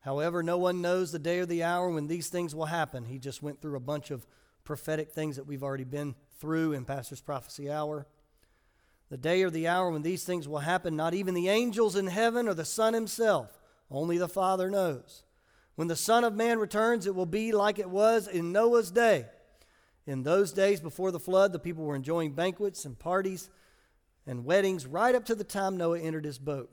However, 0.00 0.42
no 0.42 0.58
one 0.58 0.80
knows 0.80 1.12
the 1.12 1.18
day 1.18 1.38
or 1.38 1.46
the 1.46 1.62
hour 1.62 1.88
when 1.90 2.08
these 2.08 2.28
things 2.28 2.54
will 2.54 2.66
happen. 2.66 3.04
He 3.04 3.18
just 3.18 3.42
went 3.42 3.60
through 3.60 3.76
a 3.76 3.80
bunch 3.80 4.10
of 4.10 4.26
prophetic 4.64 5.12
things 5.12 5.36
that 5.36 5.46
we've 5.46 5.62
already 5.62 5.84
been 5.84 6.14
through 6.38 6.72
in 6.72 6.84
Pastor's 6.84 7.20
Prophecy 7.20 7.70
Hour. 7.70 8.06
The 9.10 9.16
day 9.16 9.42
or 9.42 9.50
the 9.50 9.68
hour 9.68 9.90
when 9.90 10.02
these 10.02 10.24
things 10.24 10.48
will 10.48 10.58
happen, 10.58 10.96
not 10.96 11.14
even 11.14 11.34
the 11.34 11.48
angels 11.48 11.94
in 11.94 12.06
heaven 12.06 12.48
or 12.48 12.54
the 12.54 12.64
Son 12.64 12.94
himself, 12.94 13.60
only 13.90 14.18
the 14.18 14.28
Father 14.28 14.70
knows. 14.70 15.22
When 15.74 15.88
the 15.88 15.96
Son 15.96 16.24
of 16.24 16.34
Man 16.34 16.58
returns, 16.58 17.06
it 17.06 17.14
will 17.14 17.26
be 17.26 17.52
like 17.52 17.78
it 17.78 17.90
was 17.90 18.26
in 18.26 18.52
Noah's 18.52 18.90
day. 18.90 19.26
In 20.06 20.22
those 20.22 20.52
days 20.52 20.80
before 20.80 21.10
the 21.10 21.20
flood, 21.20 21.52
the 21.52 21.58
people 21.58 21.84
were 21.84 21.94
enjoying 21.94 22.32
banquets 22.32 22.84
and 22.84 22.98
parties 22.98 23.50
and 24.26 24.44
weddings 24.44 24.86
right 24.86 25.14
up 25.14 25.24
to 25.26 25.34
the 25.34 25.44
time 25.44 25.76
Noah 25.76 26.00
entered 26.00 26.24
his 26.24 26.38
boat. 26.38 26.70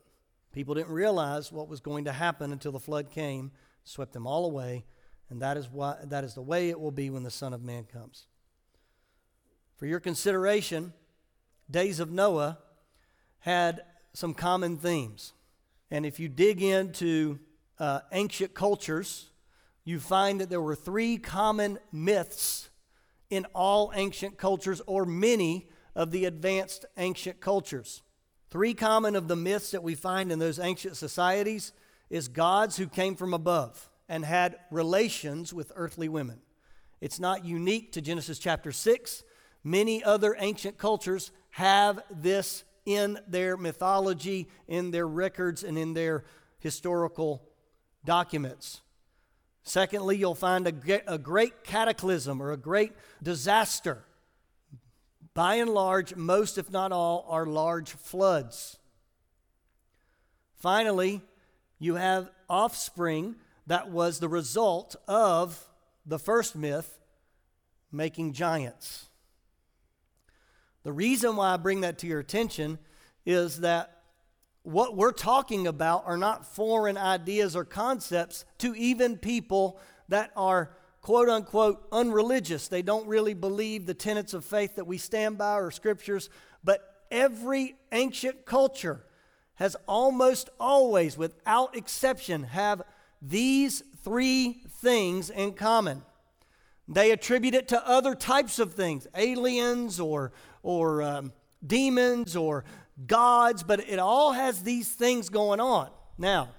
People 0.52 0.74
didn't 0.74 0.92
realize 0.92 1.52
what 1.52 1.68
was 1.68 1.80
going 1.80 2.06
to 2.06 2.12
happen 2.12 2.52
until 2.52 2.72
the 2.72 2.80
flood 2.80 3.12
came, 3.12 3.52
swept 3.84 4.14
them 4.14 4.26
all 4.26 4.46
away, 4.46 4.84
and 5.30 5.42
that 5.42 5.58
is, 5.58 5.70
why, 5.70 5.96
that 6.06 6.24
is 6.24 6.34
the 6.34 6.42
way 6.42 6.70
it 6.70 6.80
will 6.80 6.92
be 6.92 7.12
when 7.12 7.24
the 7.24 7.30
Son 7.30 7.54
of 7.54 7.62
Man 7.64 7.84
comes. 7.84 8.26
For 9.78 9.86
your 9.86 10.00
consideration, 10.00 10.94
days 11.70 12.00
of 12.00 12.12
Noah 12.12 12.58
had 13.40 13.82
some 14.14 14.34
common 14.34 14.78
themes. 14.78 15.34
And 15.92 16.06
if 16.06 16.20
you 16.20 16.30
dig 16.30 16.64
into 16.64 17.40
uh, 17.78 18.02
ancient 18.12 18.56
cultures, 18.56 19.30
you 19.84 20.00
find 20.00 20.42
that 20.42 20.50
there 20.50 20.62
were 20.62 20.76
three 20.76 21.18
common 21.18 21.78
myths 21.92 22.69
in 23.30 23.46
all 23.54 23.92
ancient 23.96 24.38
cultures, 24.38 24.82
or 24.88 25.06
many 25.06 25.70
of 25.96 26.12
the 26.12 26.26
advanced 26.26 26.86
ancient 26.98 27.40
cultures. 27.40 28.02
Three 28.50 28.74
common 28.74 29.16
of 29.16 29.28
the 29.28 29.36
myths 29.36 29.72
that 29.72 29.84
we 29.84 29.96
find 29.96 30.32
in 30.32 30.40
those 30.40 30.60
ancient 30.60 30.98
societies 30.98 31.72
is 32.10 32.28
gods 32.28 32.78
who 32.78 32.88
came 32.88 33.16
from 33.16 33.34
above 33.34 33.90
and 34.08 34.26
had 34.26 34.58
relations 34.72 35.54
with 35.54 35.72
earthly 35.76 36.10
women. 36.10 36.42
It's 37.00 37.20
not 37.20 37.46
unique 37.46 37.92
to 37.94 38.02
Genesis 38.02 38.40
chapter 38.40 38.72
6. 38.72 39.24
Many 39.64 40.04
other 40.04 40.36
ancient 40.40 40.78
cultures 40.78 41.32
have 41.52 42.02
this 42.10 42.64
in 42.86 43.20
their 43.28 43.56
mythology, 43.56 44.50
in 44.68 44.90
their 44.90 45.08
records, 45.08 45.64
and 45.64 45.78
in 45.78 45.94
their 45.94 46.24
historical 46.60 47.48
documents. 48.04 48.82
Secondly, 49.70 50.18
you'll 50.18 50.34
find 50.34 50.66
a, 50.68 51.14
a 51.14 51.20
great 51.20 51.64
cataclysm 51.64 52.42
or 52.42 52.52
a 52.52 52.58
great 52.58 52.92
disaster. 53.22 54.00
By 55.36 55.56
and 55.58 55.70
large, 55.70 56.16
most, 56.16 56.58
if 56.58 56.72
not 56.72 56.92
all, 56.92 57.24
are 57.30 57.46
large 57.46 57.92
floods. 57.92 58.80
Finally, 60.56 61.22
you 61.78 61.96
have 61.98 62.32
offspring 62.50 63.36
that 63.68 63.92
was 63.92 64.18
the 64.18 64.28
result 64.28 64.96
of 65.08 65.64
the 66.04 66.18
first 66.18 66.56
myth 66.56 66.98
making 67.92 68.34
giants. 68.34 69.06
The 70.82 70.94
reason 70.94 71.36
why 71.36 71.54
I 71.54 71.58
bring 71.58 71.82
that 71.82 72.00
to 72.00 72.08
your 72.08 72.20
attention 72.20 72.80
is 73.24 73.60
that 73.60 73.99
what 74.64 74.96
we're 74.96 75.12
talking 75.12 75.68
about 75.68 76.04
are 76.06 76.18
not 76.18 76.46
foreign 76.46 76.98
ideas 76.98 77.56
or 77.56 77.66
concepts 77.66 78.46
to 78.60 78.76
even 78.76 79.18
people 79.18 79.80
that 80.10 80.32
are 80.36 80.72
quote 81.02 81.30
unquote 81.30 81.88
unreligious. 81.92 82.68
They 82.68 82.82
don't 82.82 83.08
really 83.08 83.34
believe 83.34 83.86
the 83.86 83.94
tenets 83.94 84.34
of 84.34 84.44
faith 84.44 84.76
that 84.76 84.86
we 84.86 84.98
stand 84.98 85.38
by 85.38 85.56
or 85.56 85.72
scriptures, 85.72 86.30
but 86.64 87.04
every 87.10 87.76
ancient 87.92 88.46
culture 88.46 89.06
has 89.56 89.76
almost 89.88 90.50
always, 90.60 91.18
without 91.18 91.76
exception, 91.76 92.44
have 92.44 92.82
these 93.22 93.84
three 94.04 94.62
things 94.82 95.30
in 95.30 95.54
common. 95.54 96.04
They 96.88 97.12
attribute 97.12 97.54
it 97.54 97.68
to 97.70 97.88
other 97.88 98.16
types 98.16 98.58
of 98.58 98.74
things, 98.74 99.06
aliens 99.16 100.00
or, 100.00 100.32
or 100.64 101.04
um, 101.04 101.34
demons 101.66 102.36
or 102.36 102.64
gods, 103.08 103.64
but 103.64 103.80
it 103.88 104.00
all 104.00 104.34
has 104.34 104.64
these 104.64 104.90
things 104.90 105.30
going 105.30 105.60
on. 105.60 105.90
Now, 106.18 106.50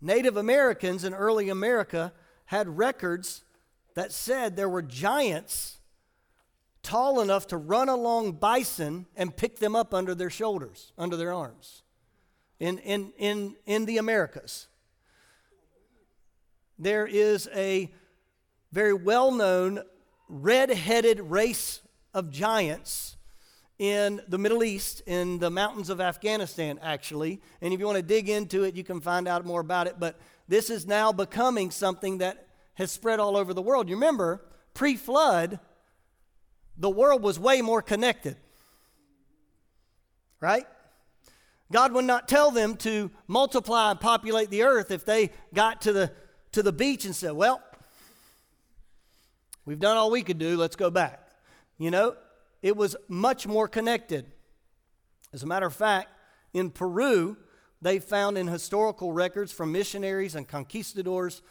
Native 0.00 0.36
Americans 0.36 1.04
in 1.04 1.14
early 1.14 1.48
America 1.48 2.12
had 2.46 2.78
records 2.78 3.44
that 3.94 4.12
said 4.12 4.56
there 4.56 4.68
were 4.68 4.82
giants 4.82 5.78
tall 6.82 7.20
enough 7.20 7.46
to 7.48 7.56
run 7.56 7.88
along 7.88 8.32
bison 8.32 9.06
and 9.16 9.36
pick 9.36 9.58
them 9.58 9.74
up 9.74 9.92
under 9.92 10.14
their 10.14 10.30
shoulders, 10.30 10.92
under 10.96 11.16
their 11.16 11.32
arms, 11.32 11.82
in, 12.60 12.78
in, 12.78 13.12
in, 13.18 13.56
in 13.66 13.84
the 13.84 13.98
Americas. 13.98 14.68
There 16.78 17.06
is 17.06 17.48
a 17.54 17.92
very 18.72 18.94
well 18.94 19.32
known 19.32 19.82
red 20.28 20.70
headed 20.70 21.20
race 21.20 21.80
of 22.14 22.30
giants 22.30 23.17
in 23.78 24.20
the 24.26 24.38
Middle 24.38 24.64
East, 24.64 25.02
in 25.06 25.38
the 25.38 25.50
mountains 25.50 25.88
of 25.88 26.00
Afghanistan, 26.00 26.78
actually. 26.82 27.40
And 27.60 27.72
if 27.72 27.78
you 27.78 27.86
want 27.86 27.96
to 27.96 28.02
dig 28.02 28.28
into 28.28 28.64
it, 28.64 28.74
you 28.74 28.82
can 28.82 29.00
find 29.00 29.28
out 29.28 29.44
more 29.44 29.60
about 29.60 29.86
it. 29.86 29.96
But 29.98 30.18
this 30.48 30.68
is 30.68 30.86
now 30.86 31.12
becoming 31.12 31.70
something 31.70 32.18
that 32.18 32.48
has 32.74 32.90
spread 32.90 33.20
all 33.20 33.36
over 33.36 33.54
the 33.54 33.62
world. 33.62 33.88
You 33.88 33.94
remember, 33.94 34.44
pre 34.74 34.96
flood, 34.96 35.60
the 36.76 36.90
world 36.90 37.22
was 37.22 37.38
way 37.38 37.62
more 37.62 37.82
connected. 37.82 38.36
Right? 40.40 40.66
God 41.70 41.92
would 41.92 42.04
not 42.04 42.28
tell 42.28 42.50
them 42.50 42.76
to 42.78 43.10
multiply 43.26 43.90
and 43.90 44.00
populate 44.00 44.50
the 44.50 44.62
earth 44.62 44.90
if 44.90 45.04
they 45.04 45.30
got 45.52 45.82
to 45.82 45.92
the, 45.92 46.12
to 46.52 46.62
the 46.62 46.72
beach 46.72 47.04
and 47.04 47.14
said, 47.14 47.32
Well, 47.32 47.62
we've 49.64 49.78
done 49.78 49.96
all 49.96 50.10
we 50.10 50.22
could 50.22 50.38
do, 50.38 50.56
let's 50.56 50.76
go 50.76 50.90
back. 50.90 51.28
You 51.76 51.90
know, 51.90 52.16
it 52.62 52.76
was 52.76 52.96
much 53.08 53.46
more 53.46 53.68
connected. 53.68 54.32
As 55.32 55.42
a 55.42 55.46
matter 55.46 55.66
of 55.66 55.74
fact, 55.74 56.08
in 56.52 56.70
Peru, 56.70 57.36
they 57.80 57.98
found 57.98 58.36
in 58.36 58.48
historical 58.48 59.12
records 59.12 59.52
from 59.52 59.72
missionaries 59.72 60.34
and 60.34 60.48
conquistadors 60.48 61.42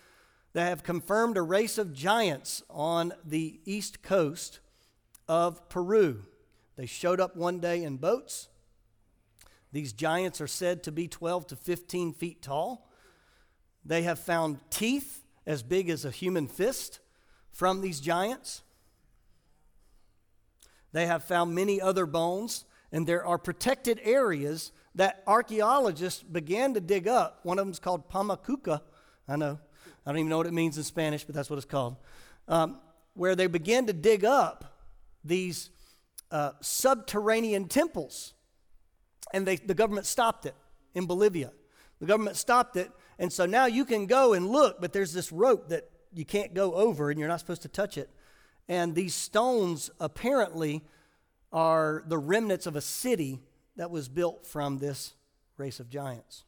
that 0.54 0.70
have 0.70 0.84
confirmed 0.84 1.38
a 1.38 1.42
race 1.42 1.78
of 1.78 1.94
giants 1.94 2.64
on 2.70 3.14
the 3.24 3.60
east 3.66 4.02
coast 4.02 4.60
of 5.28 5.70
Peru. 5.70 6.24
They 6.76 6.86
showed 6.86 7.20
up 7.20 7.36
one 7.36 7.60
day 7.60 7.84
in 7.84 7.98
boats. 7.98 8.50
These 9.72 9.94
giants 9.94 10.42
are 10.42 10.48
said 10.48 10.84
to 10.84 10.92
be 10.92 11.08
12 11.08 11.48
to 11.48 11.56
15 11.56 12.14
feet 12.14 12.42
tall. 12.42 12.90
They 13.86 14.04
have 14.04 14.20
found 14.20 14.60
teeth 14.70 15.26
as 15.46 15.64
big 15.64 15.90
as 15.90 16.06
a 16.06 16.12
human 16.12 16.48
fist 16.48 17.00
from 17.52 17.82
these 17.82 18.00
giants. 18.00 18.64
They 20.98 21.06
have 21.06 21.24
found 21.24 21.54
many 21.54 21.80
other 21.80 22.08
bones, 22.08 22.66
and 22.92 23.06
there 23.06 23.24
are 23.24 23.38
protected 23.38 24.02
areas 24.04 24.72
that 24.96 25.22
archaeologists 25.28 26.24
began 26.24 26.74
to 26.74 26.82
dig 26.82 27.08
up. 27.08 27.42
One 27.44 27.60
of 27.60 27.66
them 27.68 27.72
is 27.72 27.78
called 27.78 28.10
Pumapunku. 28.10 28.82
I 29.28 29.36
know. 29.36 29.60
I 30.04 30.10
don't 30.10 30.18
even 30.18 30.30
know 30.30 30.38
what 30.38 30.48
it 30.48 30.54
means 30.54 30.76
in 30.76 30.84
Spanish, 30.84 31.24
but 31.24 31.36
that's 31.36 31.52
what 31.52 31.58
it's 31.58 31.68
called. 31.68 31.98
Um, 32.48 32.80
where 33.14 33.36
they 33.36 33.46
began 33.46 33.86
to 33.86 33.94
dig 33.94 34.26
up 34.26 34.82
these 35.24 35.70
uh, 36.32 36.54
subterranean 36.62 37.68
temples. 37.68 38.34
And 39.32 39.46
they, 39.46 39.58
the 39.58 39.76
government 39.76 40.08
stopped 40.08 40.48
it 40.48 40.56
in 40.96 41.06
Bolivia. 41.06 41.52
The 42.00 42.08
government 42.08 42.38
stopped 42.38 42.76
it. 42.76 42.90
And 43.20 43.32
so 43.32 43.46
now 43.46 43.68
you 43.68 43.86
can 43.86 44.08
go 44.08 44.34
and 44.34 44.50
look, 44.50 44.82
but 44.82 44.94
there's 44.94 45.14
this 45.14 45.32
rope 45.32 45.70
that 45.70 45.92
you 46.12 46.26
can't 46.26 46.56
go 46.56 46.74
over 46.74 47.12
and 47.12 47.20
you're 47.20 47.30
not 47.30 47.40
supposed 47.40 47.62
to 47.62 47.68
touch 47.68 48.00
it. 48.00 48.10
And 48.68 48.96
these 48.96 49.16
stones 49.16 49.90
apparently 50.00 50.84
are 51.52 52.04
the 52.08 52.18
remnants 52.18 52.66
of 52.66 52.76
a 52.76 52.82
city 52.82 53.40
that 53.78 53.92
was 53.92 54.10
built 54.10 54.46
from 54.46 54.78
this 54.78 55.14
race 55.58 55.80
of 55.80 55.90
giants. 55.90 56.44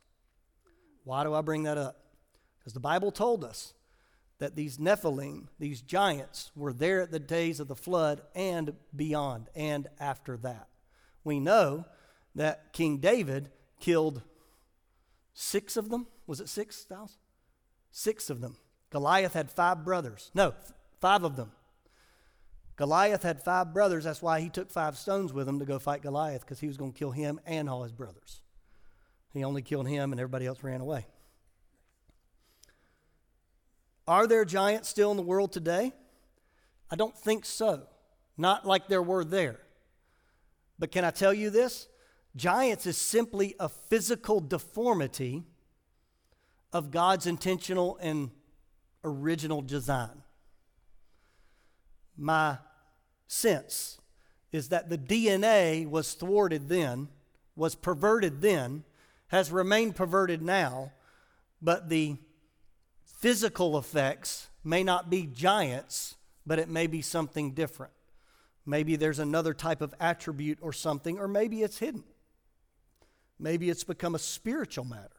Why 1.03 1.23
do 1.23 1.33
I 1.33 1.41
bring 1.41 1.63
that 1.63 1.77
up? 1.77 1.97
Because 2.59 2.73
the 2.73 2.79
Bible 2.79 3.11
told 3.11 3.43
us 3.43 3.73
that 4.39 4.55
these 4.55 4.77
Nephilim, 4.77 5.47
these 5.59 5.81
giants, 5.81 6.51
were 6.55 6.73
there 6.73 7.01
at 7.01 7.11
the 7.11 7.19
days 7.19 7.59
of 7.59 7.67
the 7.67 7.75
flood 7.75 8.21
and 8.35 8.73
beyond 8.95 9.49
and 9.55 9.87
after 9.99 10.37
that. 10.37 10.67
We 11.23 11.39
know 11.39 11.85
that 12.35 12.73
King 12.73 12.97
David 12.97 13.49
killed 13.79 14.21
six 15.33 15.77
of 15.77 15.89
them. 15.89 16.07
Was 16.27 16.39
it 16.39 16.49
six 16.49 16.83
thousand? 16.83 17.17
Six 17.91 18.29
of 18.29 18.41
them. 18.41 18.57
Goliath 18.91 19.33
had 19.33 19.49
five 19.49 19.83
brothers. 19.83 20.31
No, 20.33 20.53
five 20.99 21.23
of 21.23 21.35
them. 21.35 21.51
Goliath 22.79 23.23
had 23.23 23.43
five 23.43 23.73
brothers. 23.73 24.05
That's 24.05 24.21
why 24.21 24.39
he 24.39 24.47
took 24.47 24.71
five 24.71 24.97
stones 24.97 25.33
with 25.33 25.49
him 25.49 25.59
to 25.59 25.65
go 25.65 25.79
fight 25.79 26.01
Goliath, 26.01 26.39
because 26.39 26.61
he 26.61 26.67
was 26.67 26.77
going 26.77 26.93
to 26.93 26.97
kill 26.97 27.11
him 27.11 27.37
and 27.45 27.69
all 27.69 27.83
his 27.83 27.91
brothers. 27.91 28.39
He 29.33 29.43
only 29.43 29.61
killed 29.61 29.89
him, 29.89 30.13
and 30.13 30.21
everybody 30.21 30.45
else 30.45 30.63
ran 30.63 30.79
away. 30.79 31.05
Are 34.07 34.27
there 34.27 34.45
giants 34.45 34.87
still 34.87 35.11
in 35.11 35.17
the 35.17 35.23
world 35.23 35.51
today? 35.51 35.91
I 36.89 36.95
don't 36.95 37.17
think 37.17 37.43
so. 37.43 37.85
Not 38.37 38.65
like 38.65 38.87
there 38.87 39.03
were 39.03 39.25
there. 39.25 39.59
But 40.79 40.93
can 40.93 41.03
I 41.03 41.11
tell 41.11 41.33
you 41.33 41.49
this? 41.49 41.89
Giants 42.37 42.85
is 42.85 42.95
simply 42.95 43.55
a 43.59 43.67
physical 43.67 44.39
deformity 44.39 45.43
of 46.71 46.91
God's 46.91 47.27
intentional 47.27 47.97
and 48.01 48.31
original 49.03 49.61
design. 49.61 50.23
My 52.15 52.59
sense 53.29 53.99
is 54.51 54.69
that 54.69 54.89
the 54.89 54.97
DNA 54.97 55.87
was 55.87 56.13
thwarted 56.13 56.67
then, 56.67 57.07
was 57.55 57.75
perverted 57.75 58.41
then, 58.41 58.83
has 59.27 59.51
remained 59.51 59.95
perverted 59.95 60.41
now, 60.41 60.91
but 61.61 61.89
the 61.89 62.17
physical 63.05 63.77
effects 63.77 64.47
may 64.63 64.83
not 64.83 65.09
be 65.09 65.27
giants, 65.27 66.15
but 66.45 66.57
it 66.57 66.67
may 66.67 66.87
be 66.87 67.01
something 67.01 67.51
different. 67.51 67.93
Maybe 68.65 68.95
there's 68.95 69.19
another 69.19 69.53
type 69.53 69.81
of 69.81 69.93
attribute 69.99 70.57
or 70.61 70.73
something, 70.73 71.19
or 71.19 71.27
maybe 71.27 71.61
it's 71.61 71.77
hidden. 71.77 72.03
Maybe 73.37 73.69
it's 73.69 73.83
become 73.83 74.15
a 74.15 74.19
spiritual 74.19 74.85
matter. 74.85 75.09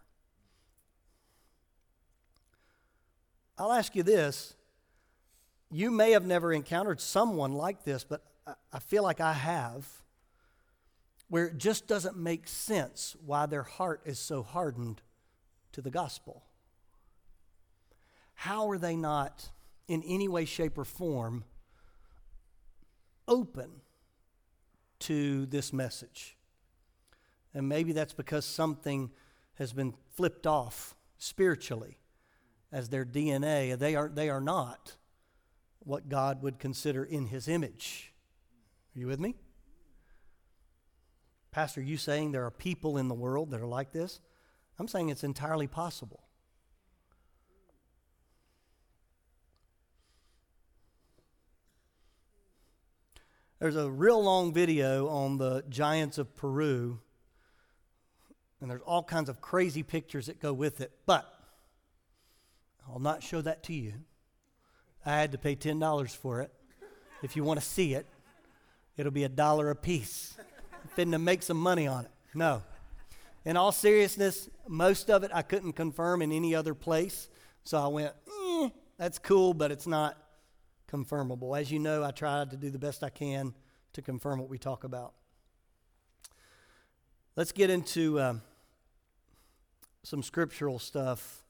I'll 3.56 3.72
ask 3.72 3.94
you 3.94 4.02
this. 4.02 4.54
You 5.70 5.90
may 5.90 6.12
have 6.12 6.26
never 6.26 6.52
encountered 6.52 7.00
someone 7.00 7.52
like 7.52 7.84
this, 7.84 8.02
but 8.02 8.24
I 8.72 8.80
feel 8.80 9.04
like 9.04 9.20
I 9.20 9.32
have, 9.32 9.86
where 11.28 11.46
it 11.46 11.58
just 11.58 11.86
doesn't 11.86 12.16
make 12.16 12.48
sense 12.48 13.16
why 13.24 13.46
their 13.46 13.62
heart 13.62 14.02
is 14.04 14.18
so 14.18 14.42
hardened 14.42 15.00
to 15.72 15.80
the 15.80 15.90
gospel. 15.90 16.42
How 18.34 18.68
are 18.70 18.78
they 18.78 18.96
not, 18.96 19.50
in 19.86 20.02
any 20.02 20.26
way, 20.26 20.44
shape, 20.44 20.76
or 20.76 20.84
form, 20.84 21.44
open 23.28 23.70
to 25.00 25.46
this 25.46 25.72
message? 25.72 26.36
And 27.54 27.68
maybe 27.68 27.92
that's 27.92 28.14
because 28.14 28.44
something 28.44 29.10
has 29.54 29.72
been 29.72 29.94
flipped 30.16 30.48
off 30.48 30.96
spiritually 31.18 31.98
as 32.72 32.88
their 32.88 33.04
DNA. 33.04 33.78
They 33.78 33.94
are, 33.94 34.08
they 34.08 34.30
are 34.30 34.40
not 34.40 34.96
what 35.80 36.08
God 36.08 36.42
would 36.42 36.58
consider 36.58 37.04
in 37.04 37.26
His 37.26 37.48
image. 37.48 38.12
Are 38.94 39.00
you 39.00 39.06
with 39.06 39.20
me? 39.20 39.36
Pastor, 41.50 41.80
you 41.80 41.96
saying 41.96 42.32
there 42.32 42.44
are 42.44 42.50
people 42.50 42.96
in 42.96 43.08
the 43.08 43.14
world 43.14 43.50
that 43.50 43.60
are 43.60 43.66
like 43.66 43.92
this? 43.92 44.20
I'm 44.78 44.88
saying 44.88 45.08
it's 45.08 45.24
entirely 45.24 45.66
possible. 45.66 46.24
There's 53.58 53.76
a 53.76 53.90
real 53.90 54.22
long 54.22 54.54
video 54.54 55.08
on 55.08 55.36
the 55.36 55.62
giants 55.68 56.16
of 56.16 56.34
Peru, 56.34 56.98
and 58.60 58.70
there's 58.70 58.80
all 58.82 59.02
kinds 59.02 59.28
of 59.28 59.42
crazy 59.42 59.82
pictures 59.82 60.26
that 60.26 60.40
go 60.40 60.54
with 60.54 60.80
it, 60.80 60.92
but 61.04 61.30
I'll 62.88 63.00
not 63.00 63.22
show 63.22 63.42
that 63.42 63.62
to 63.64 63.74
you. 63.74 63.92
I 65.04 65.12
had 65.16 65.32
to 65.32 65.38
pay 65.38 65.56
$10 65.56 66.16
for 66.16 66.40
it. 66.40 66.52
If 67.22 67.36
you 67.36 67.44
want 67.44 67.60
to 67.60 67.66
see 67.66 67.94
it, 67.94 68.06
it'll 68.96 69.12
be 69.12 69.24
a 69.24 69.28
dollar 69.28 69.70
a 69.70 69.76
piece. 69.76 70.36
Finna 70.96 71.20
make 71.20 71.42
some 71.42 71.56
money 71.56 71.86
on 71.86 72.04
it. 72.04 72.10
No. 72.34 72.62
In 73.44 73.56
all 73.56 73.72
seriousness, 73.72 74.48
most 74.68 75.10
of 75.10 75.24
it 75.24 75.30
I 75.32 75.42
couldn't 75.42 75.72
confirm 75.72 76.22
in 76.22 76.32
any 76.32 76.54
other 76.54 76.74
place. 76.74 77.28
So 77.64 77.78
I 77.78 77.86
went, 77.88 78.12
eh, 78.28 78.68
that's 78.98 79.18
cool, 79.18 79.54
but 79.54 79.70
it's 79.70 79.86
not 79.86 80.16
confirmable. 80.90 81.58
As 81.58 81.70
you 81.70 81.78
know, 81.78 82.04
I 82.04 82.10
tried 82.10 82.50
to 82.50 82.56
do 82.56 82.70
the 82.70 82.78
best 82.78 83.02
I 83.02 83.10
can 83.10 83.54
to 83.92 84.02
confirm 84.02 84.38
what 84.38 84.48
we 84.48 84.58
talk 84.58 84.84
about. 84.84 85.14
Let's 87.36 87.52
get 87.52 87.70
into 87.70 88.20
um, 88.20 88.42
some 90.02 90.22
scriptural 90.22 90.78
stuff 90.78 91.44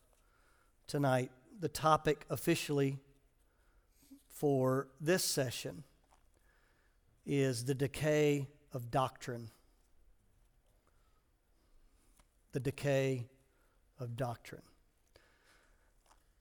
tonight. 0.86 1.30
The 1.58 1.68
topic 1.68 2.26
officially 2.30 2.98
for 4.40 4.88
this 5.02 5.22
session 5.22 5.84
is 7.26 7.66
the 7.66 7.74
decay 7.74 8.48
of 8.72 8.90
doctrine. 8.90 9.50
The 12.52 12.60
decay 12.60 13.26
of 13.98 14.16
doctrine. 14.16 14.62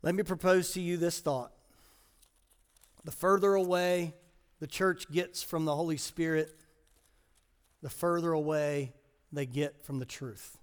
Let 0.02 0.16
me 0.16 0.24
propose 0.24 0.72
to 0.72 0.82
you 0.82 0.96
this 0.96 1.20
thought. 1.20 1.52
The 3.04 3.12
further 3.12 3.54
away 3.56 4.14
the 4.62 4.68
church 4.68 5.12
gets 5.12 5.44
from 5.44 5.66
the 5.66 5.76
Holy 5.76 5.98
Spirit, 5.98 6.58
the 7.82 7.90
further 7.90 8.32
away 8.32 8.94
they 9.34 9.46
get 9.46 9.84
from 9.84 10.00
the 10.00 10.06
truth. 10.06 10.58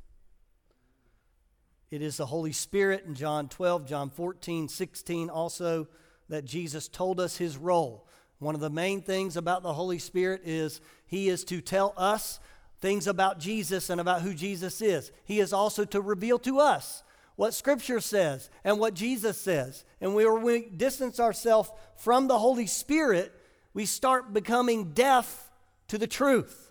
It 1.90 2.00
is 2.00 2.16
the 2.16 2.26
Holy 2.26 2.52
Spirit 2.52 3.04
in 3.06 3.14
John 3.14 3.50
12, 3.50 3.86
John 3.86 4.08
14, 4.08 4.68
16 4.68 5.28
also 5.28 5.86
that 6.28 6.44
Jesus 6.44 6.88
told 6.88 7.20
us 7.20 7.36
his 7.36 7.56
role. 7.56 8.06
One 8.38 8.54
of 8.54 8.60
the 8.60 8.70
main 8.70 9.02
things 9.02 9.36
about 9.36 9.62
the 9.62 9.72
Holy 9.72 9.98
Spirit 9.98 10.42
is 10.44 10.80
he 11.06 11.28
is 11.28 11.44
to 11.44 11.60
tell 11.60 11.94
us 11.96 12.38
things 12.80 13.06
about 13.06 13.38
Jesus 13.38 13.88
and 13.88 14.00
about 14.00 14.22
who 14.22 14.34
Jesus 14.34 14.82
is. 14.82 15.10
He 15.24 15.40
is 15.40 15.52
also 15.52 15.84
to 15.86 16.00
reveal 16.00 16.38
to 16.40 16.58
us 16.58 17.02
what 17.36 17.54
Scripture 17.54 18.00
says 18.00 18.50
and 18.64 18.78
what 18.78 18.94
Jesus 18.94 19.38
says. 19.38 19.84
And 20.00 20.14
when 20.14 20.42
we 20.42 20.68
distance 20.68 21.20
ourselves 21.20 21.70
from 21.96 22.28
the 22.28 22.38
Holy 22.38 22.66
Spirit, 22.66 23.32
we 23.72 23.86
start 23.86 24.32
becoming 24.32 24.92
deaf 24.92 25.50
to 25.88 25.98
the 25.98 26.06
truth. 26.06 26.70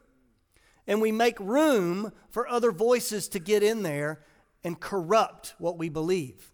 And 0.87 1.01
we 1.01 1.11
make 1.11 1.39
room 1.39 2.11
for 2.29 2.47
other 2.47 2.71
voices 2.71 3.27
to 3.29 3.39
get 3.39 3.63
in 3.63 3.81
there 3.81 4.21
and 4.63 4.79
corrupt 4.79 5.55
what 5.57 5.77
we 5.77 5.89
believe. 5.89 6.51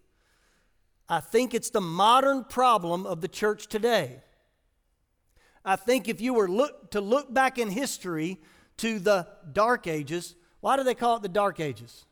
I 1.11 1.19
think 1.19 1.53
it's 1.53 1.71
the 1.71 1.81
modern 1.81 2.45
problem 2.45 3.05
of 3.05 3.19
the 3.19 3.27
church 3.27 3.67
today. 3.67 4.21
I 5.65 5.75
think 5.75 6.07
if 6.07 6.21
you 6.21 6.33
were 6.33 6.47
look, 6.47 6.91
to 6.91 7.01
look 7.01 7.33
back 7.33 7.57
in 7.57 7.69
history 7.69 8.39
to 8.77 8.97
the 8.97 9.27
Dark 9.51 9.87
Ages, 9.87 10.35
why 10.61 10.77
do 10.77 10.85
they 10.85 10.95
call 10.95 11.17
it 11.17 11.21
the 11.21 11.27
Dark 11.27 11.59
Ages? 11.59 12.05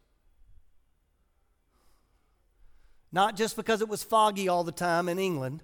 Not 3.10 3.38
just 3.38 3.56
because 3.56 3.80
it 3.80 3.88
was 3.88 4.04
foggy 4.04 4.50
all 4.50 4.66
the 4.66 4.74
time 4.74 5.08
in 5.08 5.18
England, 5.18 5.64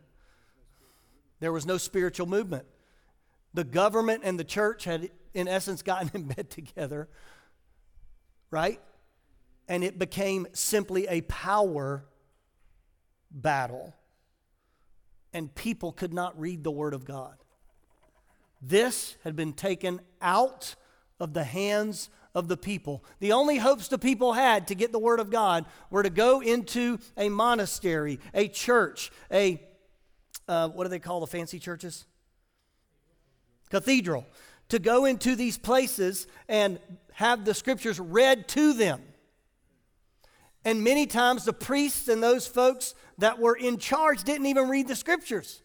there 1.42 1.52
was 1.52 1.66
no 1.66 1.78
spiritual 1.78 2.28
movement. 2.28 2.66
The 3.54 3.66
government 3.66 4.22
and 4.24 4.40
the 4.40 4.46
church 4.46 4.86
had, 4.86 5.10
in 5.34 5.50
essence, 5.50 5.82
gotten 5.82 6.10
in 6.14 6.24
bed 6.24 6.50
together, 6.50 7.10
right? 8.50 8.80
And 9.68 9.84
it 9.84 10.00
became 10.00 10.48
simply 10.54 11.06
a 11.10 11.20
power 11.20 12.06
battle, 13.36 13.94
and 15.34 15.54
people 15.54 15.92
could 15.92 16.14
not 16.14 16.40
read 16.40 16.64
the 16.64 16.72
Word 16.72 16.94
of 16.94 17.06
God. 17.06 17.36
This 18.62 19.16
had 19.24 19.36
been 19.36 19.54
taken 19.54 20.00
out 20.22 20.76
of 21.20 21.34
the 21.34 21.44
hands 21.44 22.10
of 22.34 22.48
the 22.48 22.58
people. 22.58 23.04
The 23.20 23.34
only 23.34 23.58
hopes 23.58 23.88
the 23.88 24.00
people 24.00 24.34
had 24.34 24.68
to 24.68 24.76
get 24.76 24.92
the 24.92 25.00
Word 25.00 25.20
of 25.20 25.30
God 25.30 25.66
were 25.90 26.04
to 26.04 26.10
go 26.10 26.42
into 26.42 27.00
a 27.18 27.30
monastery, 27.30 28.20
a 28.34 28.48
church, 28.48 29.12
a, 29.32 29.62
uh, 30.48 30.70
what 30.70 30.86
do 30.86 30.90
they 30.90 31.00
call 31.00 31.20
the 31.20 31.28
fancy 31.28 31.60
churches? 31.60 32.06
Cathedral. 33.70 34.26
To 34.70 34.80
go 34.80 35.06
into 35.06 35.36
these 35.36 35.58
places 35.58 36.28
and 36.48 36.80
have 37.14 37.46
the 37.46 37.54
scriptures 37.54 38.00
read 38.00 38.48
to 38.50 38.74
them. 38.74 39.02
And 40.66 40.84
many 40.84 41.06
times 41.06 41.46
the 41.46 41.54
priests 41.54 42.08
and 42.08 42.22
those 42.22 42.48
folks 42.48 42.96
that 43.20 43.40
were 43.40 43.56
in 43.56 43.78
charge 43.78 44.24
didn't 44.24 44.48
even 44.48 44.68
read 44.68 44.88
the 44.88 44.96
scriptures. 44.96 45.62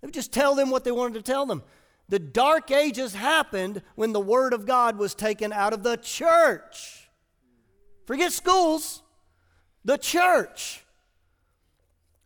They 0.00 0.06
would 0.06 0.14
just 0.14 0.32
tell 0.32 0.54
them 0.54 0.70
what 0.70 0.84
they 0.84 0.92
wanted 0.92 1.14
to 1.14 1.22
tell 1.22 1.46
them. 1.46 1.62
The 2.10 2.18
dark 2.18 2.70
ages 2.70 3.14
happened 3.14 3.82
when 3.94 4.12
the 4.12 4.20
word 4.20 4.52
of 4.52 4.66
God 4.66 4.98
was 4.98 5.14
taken 5.14 5.52
out 5.52 5.72
of 5.72 5.82
the 5.82 5.96
church. 5.96 7.08
Forget 8.06 8.32
schools, 8.32 9.02
the 9.84 9.98
church. 9.98 10.84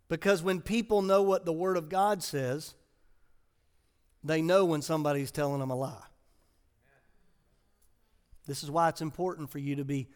Because 0.08 0.42
when 0.42 0.60
people 0.60 1.02
know 1.02 1.22
what 1.22 1.44
the 1.44 1.52
word 1.52 1.76
of 1.76 1.88
God 1.88 2.22
says, 2.22 2.74
they 4.24 4.42
know 4.42 4.64
when 4.64 4.82
somebody's 4.82 5.30
telling 5.30 5.60
them 5.60 5.70
a 5.70 5.76
lie. 5.76 6.04
This 8.46 8.62
is 8.62 8.70
why 8.70 8.88
it's 8.88 9.00
important 9.00 9.50
for 9.50 9.58
you 9.58 9.76
to 9.76 9.84
be 9.84 10.08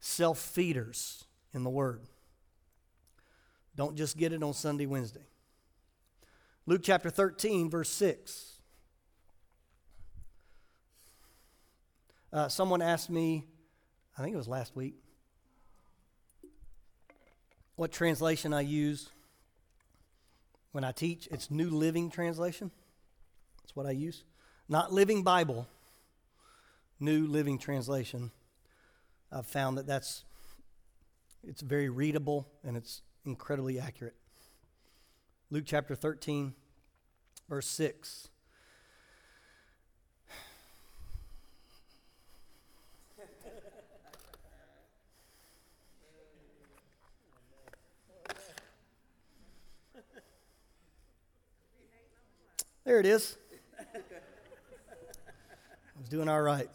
self 0.00 0.38
feeders 0.38 1.25
in 1.56 1.64
the 1.64 1.70
Word. 1.70 2.02
Don't 3.74 3.96
just 3.96 4.16
get 4.16 4.32
it 4.32 4.42
on 4.42 4.52
Sunday, 4.52 4.86
Wednesday. 4.86 5.26
Luke 6.66 6.82
chapter 6.84 7.10
13, 7.10 7.68
verse 7.68 7.88
6. 7.90 8.52
Uh, 12.32 12.48
someone 12.48 12.82
asked 12.82 13.10
me, 13.10 13.46
I 14.16 14.22
think 14.22 14.34
it 14.34 14.36
was 14.36 14.48
last 14.48 14.76
week, 14.76 14.94
what 17.76 17.92
translation 17.92 18.52
I 18.52 18.62
use 18.62 19.08
when 20.72 20.84
I 20.84 20.92
teach. 20.92 21.28
It's 21.30 21.50
New 21.50 21.70
Living 21.70 22.10
Translation. 22.10 22.70
That's 23.62 23.74
what 23.74 23.86
I 23.86 23.92
use. 23.92 24.24
Not 24.68 24.92
Living 24.92 25.22
Bible, 25.22 25.66
New 27.00 27.26
Living 27.26 27.58
Translation. 27.58 28.30
I've 29.32 29.46
found 29.46 29.78
that 29.78 29.86
that's 29.86 30.24
it's 31.48 31.62
very 31.62 31.88
readable 31.88 32.48
and 32.64 32.76
it's 32.76 33.02
incredibly 33.24 33.78
accurate. 33.78 34.16
Luke 35.50 35.64
chapter 35.64 35.94
13, 35.94 36.54
verse 37.48 37.66
6. 37.68 38.28
There 52.84 53.00
it 53.00 53.06
is. 53.06 53.36
I 53.80 53.98
was 55.98 56.08
doing 56.08 56.28
all 56.28 56.40
right. 56.40 56.68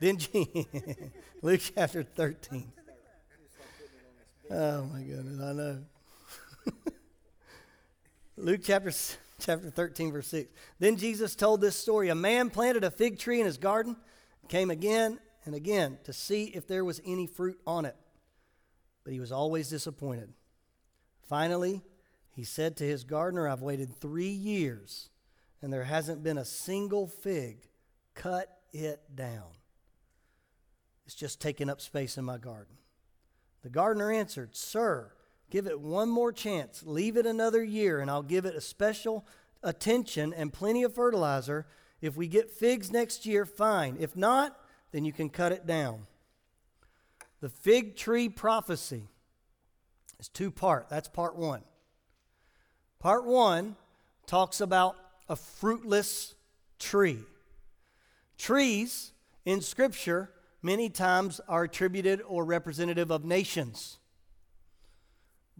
Then 0.00 0.18
Luke 1.42 1.60
chapter 1.74 2.02
13. 2.02 2.72
Oh 4.50 4.84
my 4.84 5.02
goodness, 5.02 5.40
I 5.40 5.52
know. 5.52 5.78
Luke 8.38 8.60
chapter, 8.64 8.92
chapter 9.38 9.70
13, 9.70 10.12
verse 10.12 10.28
6. 10.28 10.50
Then 10.78 10.96
Jesus 10.96 11.34
told 11.34 11.60
this 11.60 11.76
story 11.76 12.08
A 12.08 12.14
man 12.14 12.48
planted 12.48 12.82
a 12.82 12.90
fig 12.90 13.18
tree 13.18 13.40
in 13.40 13.46
his 13.46 13.58
garden, 13.58 13.96
came 14.48 14.70
again 14.70 15.18
and 15.44 15.54
again 15.54 15.98
to 16.04 16.14
see 16.14 16.44
if 16.44 16.66
there 16.66 16.84
was 16.84 17.00
any 17.04 17.26
fruit 17.26 17.60
on 17.66 17.84
it. 17.84 17.96
But 19.04 19.12
he 19.12 19.20
was 19.20 19.32
always 19.32 19.68
disappointed. 19.68 20.32
Finally, 21.28 21.82
he 22.30 22.44
said 22.44 22.76
to 22.76 22.84
his 22.84 23.04
gardener, 23.04 23.48
I've 23.48 23.60
waited 23.60 23.94
three 23.94 24.28
years, 24.28 25.10
and 25.60 25.70
there 25.70 25.84
hasn't 25.84 26.22
been 26.22 26.38
a 26.38 26.44
single 26.44 27.06
fig. 27.06 27.68
Cut 28.14 28.48
it 28.72 29.00
down. 29.14 29.50
It's 31.04 31.14
just 31.14 31.40
taking 31.40 31.68
up 31.68 31.80
space 31.82 32.16
in 32.16 32.24
my 32.24 32.38
garden. 32.38 32.78
The 33.62 33.68
gardener 33.68 34.10
answered, 34.10 34.56
Sir, 34.56 35.12
give 35.50 35.66
it 35.66 35.80
one 35.80 36.08
more 36.08 36.32
chance. 36.32 36.82
Leave 36.84 37.16
it 37.16 37.26
another 37.26 37.62
year, 37.62 38.00
and 38.00 38.10
I'll 38.10 38.22
give 38.22 38.44
it 38.44 38.54
a 38.54 38.60
special 38.60 39.26
attention 39.62 40.32
and 40.32 40.52
plenty 40.52 40.82
of 40.82 40.94
fertilizer. 40.94 41.66
If 42.00 42.16
we 42.16 42.28
get 42.28 42.50
figs 42.50 42.92
next 42.92 43.26
year, 43.26 43.44
fine. 43.44 43.96
If 43.98 44.16
not, 44.16 44.58
then 44.92 45.04
you 45.04 45.12
can 45.12 45.28
cut 45.28 45.52
it 45.52 45.66
down. 45.66 46.06
The 47.40 47.48
fig 47.48 47.96
tree 47.96 48.28
prophecy 48.28 49.08
is 50.18 50.28
two 50.28 50.50
part. 50.50 50.88
That's 50.88 51.08
part 51.08 51.36
one. 51.36 51.62
Part 52.98 53.24
one 53.24 53.76
talks 54.26 54.60
about 54.60 54.96
a 55.28 55.36
fruitless 55.36 56.34
tree. 56.78 57.20
Trees 58.36 59.12
in 59.44 59.60
Scripture 59.60 60.30
many 60.62 60.88
times 60.90 61.40
are 61.48 61.64
attributed 61.64 62.22
or 62.26 62.44
representative 62.44 63.10
of 63.10 63.24
nations. 63.24 63.98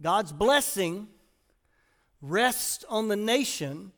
God's 0.01 0.31
blessing 0.31 1.07
rests 2.21 2.85
on 2.89 3.07
the 3.07 3.15
nation 3.15 3.91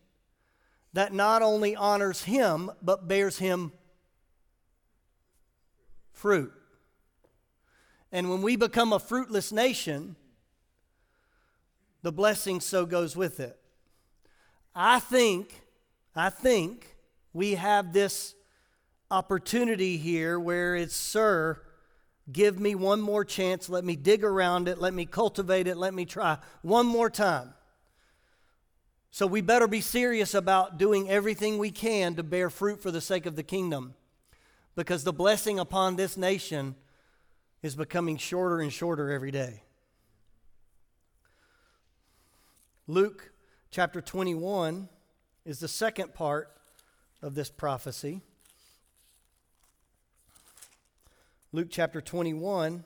that 0.93 1.13
not 1.13 1.41
only 1.41 1.75
honors 1.75 2.23
Him, 2.23 2.71
but 2.81 3.07
bears 3.07 3.37
Him 3.37 3.71
fruit. 6.11 6.51
And 8.11 8.29
when 8.29 8.41
we 8.41 8.55
become 8.55 8.93
a 8.93 8.99
fruitless 8.99 9.51
nation, 9.51 10.15
the 12.01 12.11
blessing 12.11 12.59
so 12.59 12.85
goes 12.85 13.15
with 13.15 13.39
it. 13.39 13.57
I 14.75 14.99
think, 14.99 15.61
I 16.15 16.29
think 16.29 16.95
we 17.33 17.55
have 17.55 17.93
this 17.93 18.35
opportunity 19.11 19.97
here 19.97 20.39
where 20.39 20.75
it's, 20.75 20.95
Sir, 20.95 21.61
give 22.31 22.59
me 22.59 22.73
one 22.73 23.01
more 23.01 23.25
chance. 23.25 23.69
Let 23.69 23.83
me 23.83 23.95
dig 23.95 24.23
around 24.23 24.67
it. 24.67 24.79
Let 24.79 24.93
me 24.93 25.05
cultivate 25.05 25.67
it. 25.67 25.77
Let 25.77 25.93
me 25.93 26.05
try 26.05 26.37
one 26.61 26.85
more 26.85 27.09
time. 27.09 27.53
So 29.11 29.27
we 29.27 29.41
better 29.41 29.67
be 29.67 29.81
serious 29.81 30.33
about 30.33 30.77
doing 30.77 31.09
everything 31.09 31.57
we 31.57 31.69
can 31.69 32.15
to 32.15 32.23
bear 32.23 32.49
fruit 32.49 32.81
for 32.81 32.91
the 32.91 33.01
sake 33.01 33.25
of 33.25 33.35
the 33.35 33.43
kingdom 33.43 33.93
because 34.75 35.03
the 35.03 35.11
blessing 35.11 35.59
upon 35.59 35.97
this 35.97 36.15
nation 36.15 36.75
is 37.61 37.75
becoming 37.75 38.15
shorter 38.15 38.61
and 38.61 38.71
shorter 38.71 39.11
every 39.11 39.31
day. 39.31 39.63
Luke 42.87 43.31
chapter 43.69 44.01
21 44.01 44.87
is 45.45 45.59
the 45.59 45.67
second 45.67 46.13
part 46.13 46.49
of 47.21 47.35
this 47.35 47.49
prophecy. 47.49 48.21
Luke 51.53 51.67
chapter 51.69 51.99
21, 51.99 52.85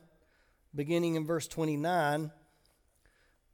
beginning 0.73 1.13
in 1.13 1.23
verse 1.23 1.47
29, 1.47 2.31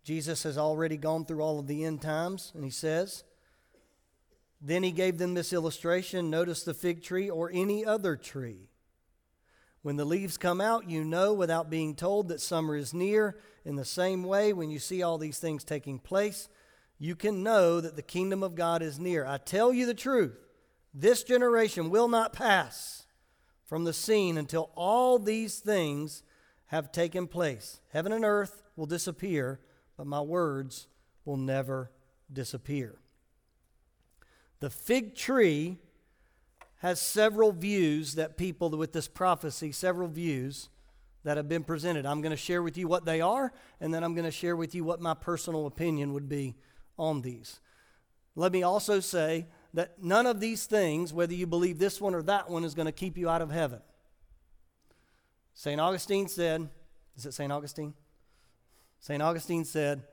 Jesus 0.06 0.44
has 0.44 0.58
already 0.58 0.96
gone 0.96 1.26
through 1.26 1.42
all 1.42 1.60
of 1.60 1.68
the 1.68 1.84
end 1.84 2.02
times, 2.02 2.54
and 2.56 2.64
he 2.64 2.70
says, 2.70 3.26
Then 4.62 4.84
he 4.84 4.92
gave 4.92 5.18
them 5.18 5.34
this 5.34 5.52
illustration 5.52 6.30
notice 6.30 6.64
the 6.64 6.74
fig 6.74 7.04
tree 7.04 7.30
or 7.30 7.52
any 7.54 7.84
other 7.84 8.16
tree. 8.16 8.70
When 9.82 9.98
the 9.98 10.06
leaves 10.06 10.38
come 10.38 10.62
out, 10.62 10.90
you 10.90 11.04
know 11.04 11.34
without 11.34 11.70
being 11.70 11.94
told 11.94 12.30
that 12.30 12.40
summer 12.40 12.78
is 12.78 12.94
near. 12.94 13.38
In 13.66 13.76
the 13.76 13.84
same 13.84 14.24
way, 14.24 14.54
when 14.54 14.70
you 14.70 14.80
see 14.80 15.04
all 15.04 15.18
these 15.18 15.40
things 15.40 15.66
taking 15.66 16.00
place, 16.00 16.48
you 17.00 17.18
can 17.18 17.44
know 17.44 17.82
that 17.82 17.98
the 17.98 18.02
kingdom 18.02 18.44
of 18.44 18.56
God 18.56 18.82
is 18.82 18.98
near. 18.98 19.26
I 19.26 19.40
tell 19.40 19.74
you 19.74 19.86
the 19.86 19.94
truth, 19.94 20.40
this 20.94 21.22
generation 21.22 21.90
will 21.90 22.08
not 22.08 22.32
pass 22.32 23.01
from 23.72 23.86
the 23.86 23.94
scene 23.94 24.38
until 24.38 24.70
all 24.76 25.18
these 25.18 25.60
things 25.60 26.24
have 26.66 26.92
taken 26.92 27.26
place. 27.26 27.80
Heaven 27.94 28.12
and 28.12 28.26
earth 28.26 28.64
will 28.76 28.86
disappear, 28.86 29.62
but 29.96 30.06
my 30.06 30.20
words 30.20 30.90
will 31.24 31.38
never 31.38 31.90
disappear. 32.34 33.00
The 34.60 34.70
fig 34.70 35.16
tree 35.16 35.78
has 36.80 37.00
several 37.00 37.54
views 37.54 38.16
that 38.16 38.36
people 38.36 38.70
with 38.72 38.92
this 38.92 39.08
prophecy, 39.08 39.72
several 39.72 40.10
views 40.10 40.68
that 41.24 41.38
have 41.38 41.48
been 41.48 41.64
presented. 41.64 42.06
I'm 42.06 42.20
going 42.20 42.32
to 42.32 42.36
share 42.36 42.62
with 42.62 42.78
you 42.78 42.90
what 42.90 43.06
they 43.06 43.22
are, 43.22 43.54
and 43.80 43.94
then 43.94 44.04
I'm 44.04 44.16
going 44.16 44.26
to 44.26 44.32
share 44.32 44.58
with 44.58 44.76
you 44.76 44.84
what 44.84 45.00
my 45.00 45.14
personal 45.14 45.66
opinion 45.66 46.12
would 46.12 46.28
be 46.28 46.58
on 47.00 47.22
these. 47.22 47.62
Let 48.36 48.52
me 48.52 48.64
also 48.64 49.00
say 49.00 49.46
that 49.74 50.02
none 50.02 50.26
of 50.26 50.40
these 50.40 50.66
things, 50.66 51.14
whether 51.14 51.34
you 51.34 51.48
believe 51.48 51.80
this 51.80 52.02
one 52.02 52.14
or 52.14 52.22
that 52.24 52.50
one, 52.50 52.64
is 52.64 52.74
going 52.74 52.88
to 52.88 52.92
keep 52.92 53.18
you 53.18 53.30
out 53.30 53.42
of 53.42 53.52
heaven. 53.52 53.80
St. 55.54 55.80
Augustine 55.80 56.28
said, 56.28 56.70
is 57.16 57.26
it 57.26 57.34
St. 57.34 57.52
Augustine? 57.52 57.94
St. 59.00 59.22
Augustine 59.22 59.66
said, 59.66 60.04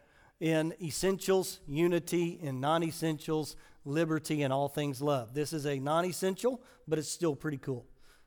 in 0.41 0.75
essentials, 0.81 1.61
unity, 1.67 2.39
in 2.41 2.61
non 2.61 2.83
essentials, 2.83 3.57
liberty, 3.85 4.43
and 4.43 4.53
all 4.53 4.69
things 4.69 5.03
love. 5.03 5.35
This 5.35 5.53
is 5.53 5.67
a 5.67 5.79
non 5.79 6.05
essential, 6.05 6.61
but 6.87 6.99
it's 6.99 7.09
still 7.09 7.35
pretty 7.35 7.59
cool. 7.59 7.87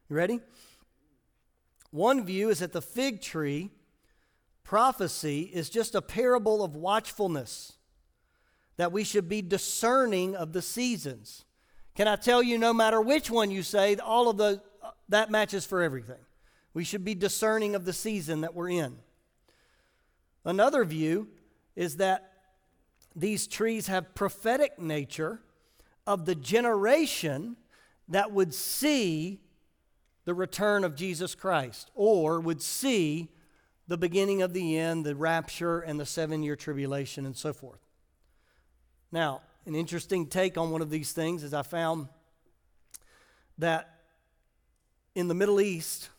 You 0.10 0.16
ready? 0.16 0.40
One 1.92 2.26
view 2.26 2.50
is 2.50 2.60
that 2.60 2.74
the 2.74 2.82
fig 2.82 3.22
tree 3.22 3.72
prophecy 4.64 5.50
is 5.54 5.70
just 5.70 5.96
a 5.96 6.02
parable 6.02 6.64
of 6.64 6.76
watchfulness 6.76 7.74
that 8.78 8.92
we 8.92 9.04
should 9.04 9.30
be 9.30 9.42
discerning 9.42 10.36
of 10.36 10.54
the 10.54 10.62
seasons. 10.62 11.46
Can 11.96 12.08
I 12.08 12.16
tell 12.16 12.42
you, 12.42 12.58
no 12.58 12.74
matter 12.74 13.02
which 13.02 13.30
one 13.30 13.52
you 13.52 13.64
say, 13.64 13.96
all 13.98 14.30
of 14.30 14.38
the 14.38 14.62
that 15.12 15.30
matches 15.30 15.66
for 15.66 15.82
everything. 15.82 16.20
We 16.74 16.84
should 16.84 17.04
be 17.04 17.16
discerning 17.16 17.76
of 17.76 17.86
the 17.86 17.94
season 17.94 18.42
that 18.42 18.56
we're 18.56 18.70
in. 18.70 18.98
Another 20.46 20.86
view 20.86 21.28
is 21.76 21.98
that 21.98 22.32
these 23.16 23.46
trees 23.46 23.88
have 23.88 24.16
prophetic 24.16 24.80
nature 24.80 25.42
of 26.08 26.26
the 26.26 26.34
generation 26.34 27.58
that 28.08 28.32
would 28.32 28.54
see 28.54 29.42
the 30.24 30.34
return 30.34 30.84
of 30.84 30.96
Jesus 30.96 31.36
Christ 31.36 31.92
or 31.94 32.40
would 32.40 32.62
see 32.62 33.30
the 33.88 33.98
beginning 33.98 34.42
of 34.42 34.54
the 34.54 34.78
end, 34.78 35.06
the 35.06 35.16
rapture, 35.16 35.82
and 35.82 36.00
the 36.00 36.06
seven 36.06 36.42
year 36.42 36.56
tribulation, 36.56 37.26
and 37.26 37.36
so 37.36 37.52
forth. 37.52 37.80
Now, 39.12 39.42
an 39.66 39.76
interesting 39.76 40.28
take 40.28 40.58
on 40.58 40.72
one 40.72 40.82
of 40.82 40.90
these 40.90 41.12
things 41.12 41.44
is 41.44 41.54
I 41.54 41.64
found 41.64 42.08
that 43.58 44.02
in 45.16 45.28
the 45.28 45.34
Middle 45.34 45.60
East, 45.60 46.10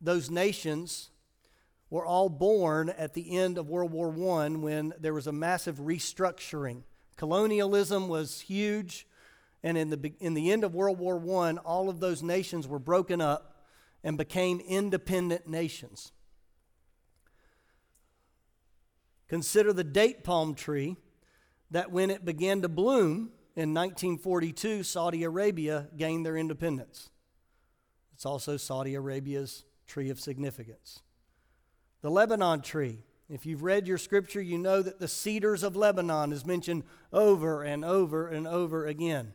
those 0.00 0.30
nations 0.30 1.10
were 1.90 2.06
all 2.06 2.28
born 2.28 2.90
at 2.90 3.14
the 3.14 3.36
end 3.36 3.58
of 3.58 3.68
World 3.68 3.90
War 3.90 4.10
I 4.40 4.48
when 4.50 4.94
there 5.00 5.14
was 5.14 5.26
a 5.26 5.32
massive 5.32 5.76
restructuring. 5.78 6.82
Colonialism 7.16 8.06
was 8.06 8.42
huge, 8.42 9.06
and 9.64 9.76
in 9.76 9.90
the, 9.90 10.12
in 10.20 10.34
the 10.34 10.52
end 10.52 10.62
of 10.62 10.74
World 10.74 10.98
War 10.98 11.16
I, 11.42 11.56
all 11.64 11.88
of 11.88 11.98
those 11.98 12.22
nations 12.22 12.68
were 12.68 12.78
broken 12.78 13.20
up 13.20 13.64
and 14.04 14.16
became 14.16 14.60
independent 14.60 15.48
nations. 15.48 16.12
Consider 19.26 19.72
the 19.72 19.84
date 19.84 20.22
palm 20.22 20.54
tree 20.54 20.96
that 21.70 21.90
when 21.90 22.10
it 22.10 22.24
began 22.24 22.62
to 22.62 22.68
bloom 22.68 23.30
in 23.56 23.74
1942, 23.74 24.82
Saudi 24.82 25.24
Arabia 25.24 25.88
gained 25.96 26.24
their 26.24 26.36
independence. 26.36 27.10
It's 28.14 28.26
also 28.26 28.56
Saudi 28.56 28.94
Arabia's 28.94 29.64
tree 29.86 30.10
of 30.10 30.20
significance. 30.20 31.02
The 32.02 32.10
Lebanon 32.10 32.62
tree. 32.62 33.04
If 33.28 33.44
you've 33.44 33.62
read 33.62 33.86
your 33.86 33.98
scripture, 33.98 34.40
you 34.40 34.56
know 34.56 34.80
that 34.80 35.00
the 35.00 35.08
cedars 35.08 35.62
of 35.62 35.76
Lebanon 35.76 36.32
is 36.32 36.46
mentioned 36.46 36.84
over 37.12 37.62
and 37.62 37.84
over 37.84 38.28
and 38.28 38.46
over 38.46 38.86
again. 38.86 39.34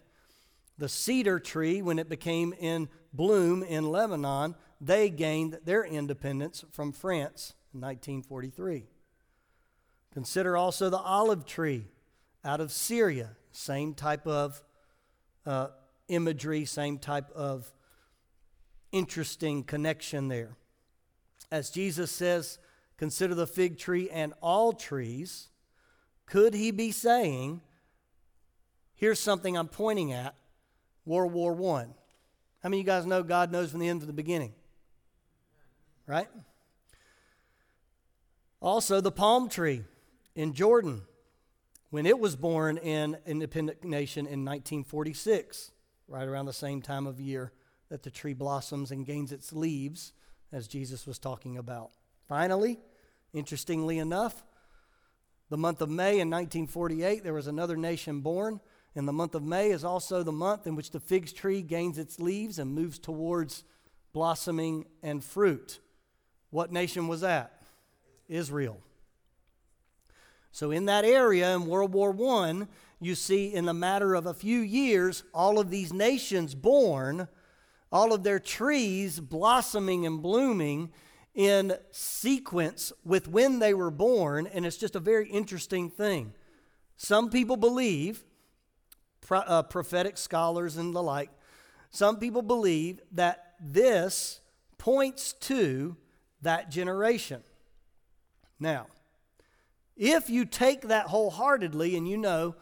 The 0.77 0.89
cedar 0.89 1.39
tree, 1.39 1.81
when 1.81 1.99
it 1.99 2.09
became 2.09 2.53
in 2.53 2.89
bloom 3.13 3.61
in 3.61 3.91
Lebanon, 3.91 4.55
they 4.81 5.09
gained 5.09 5.59
their 5.63 5.85
independence 5.85 6.65
from 6.71 6.91
France 6.91 7.53
in 7.73 7.81
1943. 7.81 8.87
Consider 10.11 10.57
also 10.57 10.89
the 10.89 10.97
olive 10.97 11.45
tree 11.45 11.85
out 12.43 12.59
of 12.59 12.71
Syria, 12.71 13.29
same 13.51 13.93
type 13.93 14.27
of 14.27 14.61
uh, 15.45 15.67
imagery, 16.07 16.65
same 16.65 16.97
type 16.97 17.31
of 17.31 17.71
interesting 18.91 19.63
connection 19.63 20.27
there. 20.27 20.55
As 21.51 21.69
Jesus 21.69 22.11
says, 22.11 22.59
consider 22.97 23.35
the 23.35 23.47
fig 23.47 23.77
tree 23.77 24.09
and 24.09 24.33
all 24.41 24.73
trees, 24.73 25.49
could 26.25 26.53
he 26.53 26.71
be 26.71 26.91
saying, 26.91 27.61
here's 28.95 29.19
something 29.19 29.57
I'm 29.57 29.67
pointing 29.67 30.13
at 30.13 30.35
World 31.05 31.33
War 31.33 31.53
I? 31.77 31.85
How 32.61 32.69
many 32.69 32.77
of 32.77 32.85
you 32.85 32.91
guys 32.91 33.05
know 33.05 33.23
God 33.23 33.51
knows 33.51 33.71
from 33.71 33.81
the 33.81 33.89
end 33.89 34.01
to 34.01 34.07
the 34.07 34.13
beginning? 34.13 34.53
Right? 36.07 36.27
Also, 38.61 39.01
the 39.01 39.11
palm 39.11 39.49
tree 39.49 39.83
in 40.35 40.53
Jordan, 40.53 41.01
when 41.93 42.07
it 42.07 42.17
was 42.17 42.35
born 42.35 42.77
in 42.77 43.15
independent 43.27 43.83
nation 43.83 44.25
in 44.25 44.43
1946, 44.43 45.69
right 46.07 46.27
around 46.27 46.47
the 46.47 46.51
same 46.51 46.81
time 46.81 47.05
of 47.05 47.19
year 47.19 47.51
that 47.89 48.01
the 48.01 48.09
tree 48.09 48.33
blossoms 48.33 48.89
and 48.89 49.05
gains 49.05 49.31
its 49.31 49.53
leaves, 49.53 50.11
as 50.51 50.67
Jesus 50.67 51.05
was 51.05 51.19
talking 51.19 51.55
about. 51.55 51.91
Finally, 52.27 52.79
interestingly 53.31 53.99
enough, 53.99 54.43
the 55.51 55.57
month 55.57 55.81
of 55.81 55.89
May 55.91 56.19
in 56.19 56.31
1948, 56.31 57.23
there 57.23 57.31
was 57.31 57.45
another 57.45 57.77
nation 57.77 58.21
born. 58.21 58.59
And 58.95 59.07
the 59.07 59.13
month 59.13 59.35
of 59.35 59.43
May 59.43 59.69
is 59.69 59.83
also 59.83 60.23
the 60.23 60.31
month 60.31 60.65
in 60.65 60.75
which 60.75 60.89
the 60.89 60.99
fig 60.99 61.35
tree 61.35 61.61
gains 61.61 61.99
its 61.99 62.19
leaves 62.19 62.57
and 62.57 62.73
moves 62.73 62.97
towards 62.97 63.63
blossoming 64.13 64.87
and 65.03 65.23
fruit. 65.23 65.79
What 66.49 66.71
nation 66.71 67.07
was 67.07 67.21
that? 67.21 67.61
Israel. 68.27 68.81
So, 70.53 70.69
in 70.69 70.85
that 70.85 71.03
area 71.03 71.55
in 71.55 71.65
World 71.65 71.93
War 71.93 72.15
I, 72.37 72.67
you 73.01 73.15
see 73.15 73.51
in 73.51 73.65
the 73.65 73.73
matter 73.73 74.13
of 74.13 74.27
a 74.27 74.35
few 74.35 74.59
years, 74.59 75.23
all 75.33 75.59
of 75.59 75.71
these 75.71 75.91
nations 75.91 76.53
born, 76.53 77.27
all 77.91 78.13
of 78.13 78.21
their 78.21 78.37
trees 78.37 79.19
blossoming 79.19 80.05
and 80.05 80.21
blooming 80.21 80.91
in 81.33 81.75
sequence 81.89 82.93
with 83.03 83.27
when 83.27 83.57
they 83.57 83.73
were 83.73 83.89
born, 83.89 84.45
and 84.45 84.63
it's 84.63 84.77
just 84.77 84.95
a 84.95 84.99
very 84.99 85.27
interesting 85.27 85.89
thing. 85.89 86.35
Some 86.97 87.31
people 87.31 87.57
believe, 87.57 88.23
pro, 89.21 89.39
uh, 89.39 89.63
prophetic 89.63 90.19
scholars 90.19 90.77
and 90.77 90.95
the 90.95 91.01
like, 91.01 91.31
some 91.89 92.17
people 92.17 92.43
believe 92.43 93.01
that 93.13 93.55
this 93.59 94.39
points 94.77 95.33
to 95.33 95.97
that 96.43 96.69
generation. 96.69 97.41
Now, 98.59 98.85
if 99.95 100.29
you 100.29 100.45
take 100.45 100.87
that 100.87 101.07
wholeheartedly 101.07 101.95
and 101.95 102.07
you 102.07 102.17
know, 102.17 102.55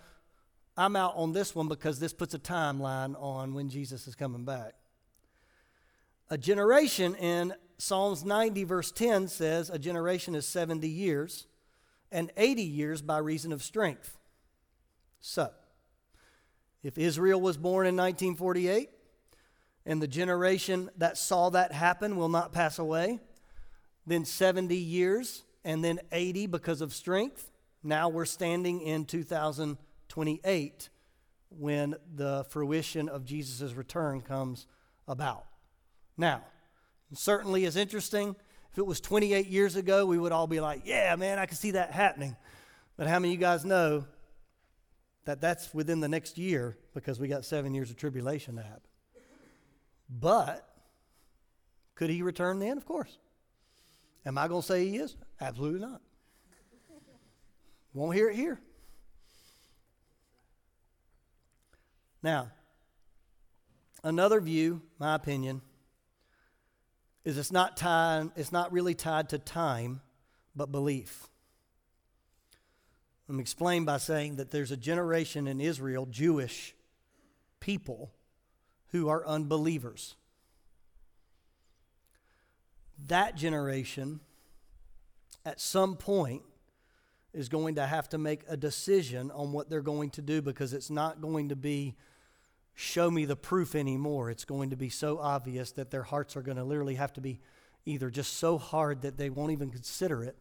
I'm 0.77 0.95
out 0.95 1.13
on 1.15 1.33
this 1.33 1.53
one 1.53 1.67
because 1.67 1.99
this 1.99 2.13
puts 2.13 2.33
a 2.33 2.39
timeline 2.39 3.21
on 3.21 3.53
when 3.53 3.69
Jesus 3.69 4.07
is 4.07 4.15
coming 4.15 4.45
back. 4.45 4.73
A 6.29 6.37
generation 6.37 7.15
in 7.15 7.53
Psalms 7.77 8.23
90, 8.23 8.63
verse 8.63 8.91
10 8.91 9.27
says, 9.27 9.69
A 9.69 9.77
generation 9.77 10.33
is 10.33 10.47
70 10.47 10.87
years 10.87 11.47
and 12.11 12.31
80 12.37 12.61
years 12.61 13.01
by 13.01 13.17
reason 13.17 13.51
of 13.51 13.63
strength. 13.63 14.17
So, 15.19 15.49
if 16.83 16.97
Israel 16.97 17.39
was 17.39 17.57
born 17.57 17.85
in 17.85 17.95
1948 17.95 18.89
and 19.85 20.01
the 20.01 20.07
generation 20.07 20.89
that 20.97 21.17
saw 21.17 21.49
that 21.49 21.71
happen 21.71 22.15
will 22.15 22.29
not 22.29 22.53
pass 22.53 22.79
away, 22.79 23.19
then 24.05 24.25
70 24.25 24.75
years 24.75 25.43
and 25.63 25.83
then 25.83 25.99
80 26.11 26.47
because 26.47 26.81
of 26.81 26.93
strength. 26.93 27.51
Now 27.83 28.09
we're 28.09 28.25
standing 28.25 28.81
in 28.81 29.05
2028 29.05 30.89
when 31.49 31.95
the 32.15 32.45
fruition 32.49 33.09
of 33.09 33.25
Jesus' 33.25 33.73
return 33.73 34.21
comes 34.21 34.67
about. 35.07 35.45
Now, 36.17 36.43
certainly 37.13 37.65
is 37.65 37.75
interesting. 37.75 38.35
If 38.71 38.77
it 38.77 38.85
was 38.85 39.01
28 39.01 39.47
years 39.47 39.75
ago, 39.75 40.05
we 40.05 40.17
would 40.17 40.31
all 40.31 40.47
be 40.47 40.59
like, 40.59 40.83
yeah, 40.85 41.15
man, 41.15 41.39
I 41.39 41.45
can 41.45 41.57
see 41.57 41.71
that 41.71 41.91
happening. 41.91 42.35
But 42.95 43.07
how 43.07 43.19
many 43.19 43.33
of 43.33 43.39
you 43.39 43.45
guys 43.45 43.65
know 43.65 44.05
that 45.25 45.41
that's 45.41 45.73
within 45.73 45.99
the 45.99 46.07
next 46.07 46.37
year 46.37 46.77
because 46.93 47.19
we 47.19 47.27
got 47.27 47.43
seven 47.43 47.73
years 47.73 47.89
of 47.89 47.97
tribulation 47.97 48.55
to 48.55 48.61
happen? 48.61 48.81
But 50.09 50.67
could 51.95 52.09
he 52.09 52.21
return 52.21 52.59
then? 52.59 52.77
Of 52.77 52.85
course. 52.85 53.17
Am 54.25 54.37
I 54.37 54.47
going 54.47 54.61
to 54.61 54.67
say 54.67 54.87
he 54.87 54.97
is? 54.97 55.15
Absolutely 55.41 55.79
not. 55.79 56.01
Won't 57.93 58.15
hear 58.15 58.29
it 58.29 58.35
here. 58.35 58.61
Now, 62.23 62.51
another 64.03 64.39
view, 64.39 64.83
my 64.99 65.15
opinion, 65.15 65.61
is 67.25 67.37
it's 67.39 67.51
not 67.51 67.75
tied, 67.75 68.29
it's 68.35 68.51
not 68.51 68.71
really 68.71 68.93
tied 68.93 69.29
to 69.29 69.39
time, 69.39 70.01
but 70.55 70.71
belief. 70.71 71.27
Let 73.27 73.35
me 73.35 73.41
explain 73.41 73.83
by 73.83 73.97
saying 73.97 74.35
that 74.35 74.51
there's 74.51 74.71
a 74.71 74.77
generation 74.77 75.47
in 75.47 75.59
Israel, 75.59 76.05
Jewish 76.05 76.75
people, 77.59 78.11
who 78.91 79.09
are 79.09 79.25
unbelievers. 79.25 80.15
That 83.07 83.35
generation 83.35 84.19
at 85.45 85.59
some 85.59 85.95
point 85.95 86.43
is 87.33 87.49
going 87.49 87.75
to 87.75 87.85
have 87.85 88.09
to 88.09 88.17
make 88.17 88.43
a 88.47 88.57
decision 88.57 89.31
on 89.31 89.51
what 89.51 89.69
they're 89.69 89.81
going 89.81 90.09
to 90.11 90.21
do 90.21 90.41
because 90.41 90.73
it's 90.73 90.89
not 90.89 91.21
going 91.21 91.49
to 91.49 91.55
be 91.55 91.95
show 92.73 93.11
me 93.11 93.25
the 93.25 93.35
proof 93.35 93.75
anymore. 93.75 94.29
It's 94.29 94.45
going 94.45 94.69
to 94.71 94.75
be 94.75 94.89
so 94.89 95.19
obvious 95.19 95.71
that 95.73 95.91
their 95.91 96.03
hearts 96.03 96.35
are 96.35 96.41
going 96.41 96.57
to 96.57 96.63
literally 96.63 96.95
have 96.95 97.13
to 97.13 97.21
be 97.21 97.39
either 97.85 98.09
just 98.09 98.37
so 98.37 98.57
hard 98.57 99.01
that 99.01 99.17
they 99.17 99.29
won't 99.29 99.51
even 99.51 99.69
consider 99.69 100.23
it 100.23 100.35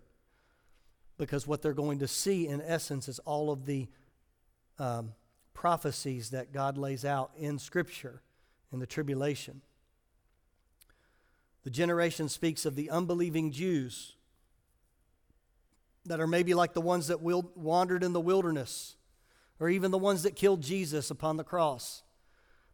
because 1.18 1.46
what 1.46 1.62
they're 1.62 1.74
going 1.74 1.98
to 1.98 2.08
see 2.08 2.46
in 2.48 2.60
essence 2.62 3.08
is 3.08 3.18
all 3.20 3.50
of 3.50 3.66
the 3.66 3.88
um, 4.78 5.12
prophecies 5.52 6.30
that 6.30 6.52
God 6.52 6.78
lays 6.78 7.04
out 7.04 7.30
in 7.36 7.58
Scripture 7.58 8.22
in 8.72 8.78
the 8.78 8.86
tribulation. 8.86 9.60
The 11.62 11.70
generation 11.70 12.28
speaks 12.28 12.64
of 12.64 12.74
the 12.74 12.88
unbelieving 12.88 13.50
Jews 13.50 14.16
that 16.10 16.18
are 16.18 16.26
maybe 16.26 16.54
like 16.54 16.72
the 16.72 16.80
ones 16.80 17.06
that 17.06 17.22
wandered 17.22 18.02
in 18.02 18.12
the 18.12 18.20
wilderness, 18.20 18.96
or 19.60 19.68
even 19.68 19.92
the 19.92 19.96
ones 19.96 20.24
that 20.24 20.34
killed 20.34 20.60
Jesus 20.60 21.08
upon 21.08 21.36
the 21.36 21.44
cross. 21.44 22.02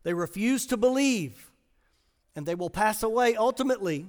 They 0.04 0.14
refuse 0.14 0.64
to 0.68 0.78
believe, 0.78 1.50
and 2.34 2.46
they 2.46 2.54
will 2.54 2.70
pass 2.70 3.02
away 3.02 3.36
ultimately, 3.36 4.06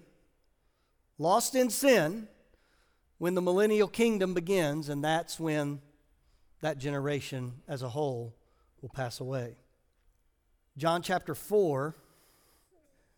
lost 1.17 1.55
in 1.55 1.69
sin, 1.69 2.29
when 3.17 3.35
the 3.35 3.41
millennial 3.41 3.89
kingdom 3.89 4.33
begins, 4.33 4.87
and 4.87 5.03
that's 5.03 5.37
when 5.37 5.81
that 6.61 6.77
generation 6.77 7.51
as 7.67 7.81
a 7.81 7.89
whole 7.89 8.33
will 8.81 8.87
pass 8.87 9.19
away. 9.19 9.57
John 10.77 11.01
chapter 11.01 11.35
4 11.35 11.95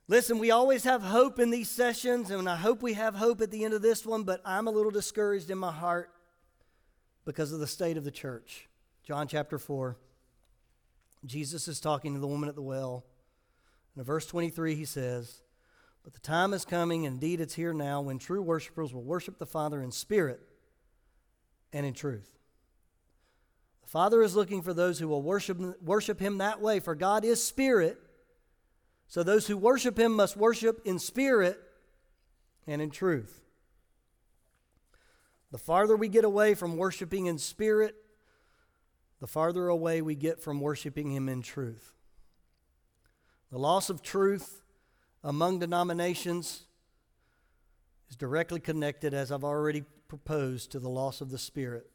Listen, 0.10 0.40
we 0.40 0.50
always 0.50 0.86
have 0.86 1.04
hope 1.04 1.38
in 1.38 1.52
these 1.52 1.70
sessions, 1.70 2.32
and 2.32 2.50
I 2.50 2.56
hope 2.56 2.82
we 2.82 2.94
have 2.94 3.14
hope 3.14 3.42
at 3.42 3.52
the 3.52 3.64
end 3.64 3.76
of 3.76 3.84
this 3.84 4.08
one, 4.08 4.24
but 4.24 4.42
I'm 4.44 4.66
a 4.66 4.72
little 4.72 4.90
discouraged 4.90 5.52
in 5.52 5.60
my 5.60 5.72
heart 5.72 6.10
because 7.26 7.52
of 7.52 7.60
the 7.60 7.68
state 7.68 7.96
of 7.96 8.04
the 8.04 8.10
church. 8.10 8.68
John 9.04 9.28
chapter 9.28 9.60
4. 9.60 9.98
Jesus 11.28 11.68
is 11.68 11.80
talking 11.80 12.16
to 12.16 12.20
the 12.20 12.26
woman 12.26 12.50
at 12.50 12.56
the 12.56 12.62
well. 12.64 13.06
In 13.96 14.04
verse 14.04 14.26
23, 14.26 14.74
he 14.74 14.84
says, 14.84 15.44
But 16.04 16.14
the 16.14 16.20
time 16.22 16.56
is 16.56 16.66
coming, 16.66 17.04
indeed 17.04 17.40
it's 17.40 17.54
here 17.54 17.74
now, 17.74 18.02
when 18.02 18.18
true 18.18 18.42
worshipers 18.42 18.92
will 18.92 19.04
worship 19.04 19.38
the 19.38 19.46
Father 19.46 19.80
in 19.80 19.92
spirit 19.92 20.40
and 21.72 21.86
in 21.86 21.94
truth. 21.94 22.40
The 23.84 23.90
Father 23.90 24.24
is 24.24 24.36
looking 24.36 24.64
for 24.64 24.74
those 24.74 24.98
who 24.98 25.08
will 25.08 25.22
worship, 25.22 25.60
worship 25.84 26.20
him 26.20 26.40
that 26.40 26.62
way, 26.62 26.80
for 26.80 26.96
God 26.96 27.24
is 27.24 27.44
spirit 27.44 28.02
so 29.10 29.24
those 29.24 29.48
who 29.48 29.58
worship 29.58 29.98
him 29.98 30.16
must 30.16 30.38
worship 30.38 30.82
in 30.86 31.00
spirit 31.00 31.60
and 32.68 32.80
in 32.80 32.92
truth. 32.92 33.42
The 35.52 35.58
farther 35.58 35.98
we 35.98 36.08
get 36.08 36.24
away 36.24 36.54
from 36.54 36.78
worshiping 36.78 37.26
in 37.26 37.40
spirit, 37.40 37.96
the 39.20 39.26
farther 39.26 39.68
away 39.68 40.04
we 40.04 40.14
get 40.14 40.40
from 40.40 40.62
worshiping 40.62 41.10
him 41.10 41.28
in 41.28 41.42
truth. 41.42 41.92
The 43.52 43.58
loss 43.58 43.90
of 43.90 44.04
truth 44.04 44.62
among 45.24 45.58
denominations 45.58 46.68
is 48.12 48.16
directly 48.16 48.60
connected, 48.60 49.16
as 49.16 49.32
I've 49.32 49.44
already 49.44 49.86
proposed, 50.08 50.72
to 50.74 50.80
the 50.80 50.88
loss 50.88 51.20
of 51.20 51.32
the 51.32 51.40
spirit. 51.40 51.90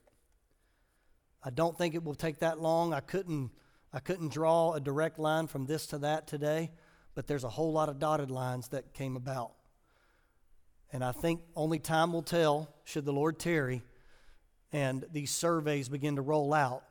I 1.44 1.50
don't 1.50 1.78
think 1.78 1.94
it 1.94 2.02
will 2.02 2.16
take 2.16 2.40
that 2.40 2.58
long. 2.58 2.92
I 2.92 2.98
couldn't, 2.98 3.52
I 3.92 4.00
couldn't 4.00 4.32
draw 4.32 4.72
a 4.72 4.80
direct 4.80 5.20
line 5.20 5.46
from 5.46 5.66
this 5.66 5.86
to 5.88 5.98
that 5.98 6.26
today 6.26 6.72
but 7.14 7.26
there's 7.26 7.44
a 7.44 7.48
whole 7.48 7.72
lot 7.72 7.88
of 7.88 7.98
dotted 7.98 8.30
lines 8.30 8.68
that 8.68 8.94
came 8.94 9.16
about. 9.16 9.52
And 10.92 11.04
I 11.04 11.12
think 11.12 11.40
only 11.56 11.78
time 11.78 12.12
will 12.12 12.22
tell, 12.22 12.72
should 12.84 13.04
the 13.04 13.12
Lord 13.12 13.38
tarry, 13.38 13.82
and 14.72 15.04
these 15.12 15.30
surveys 15.30 15.88
begin 15.88 16.16
to 16.16 16.22
roll 16.22 16.52
out, 16.52 16.84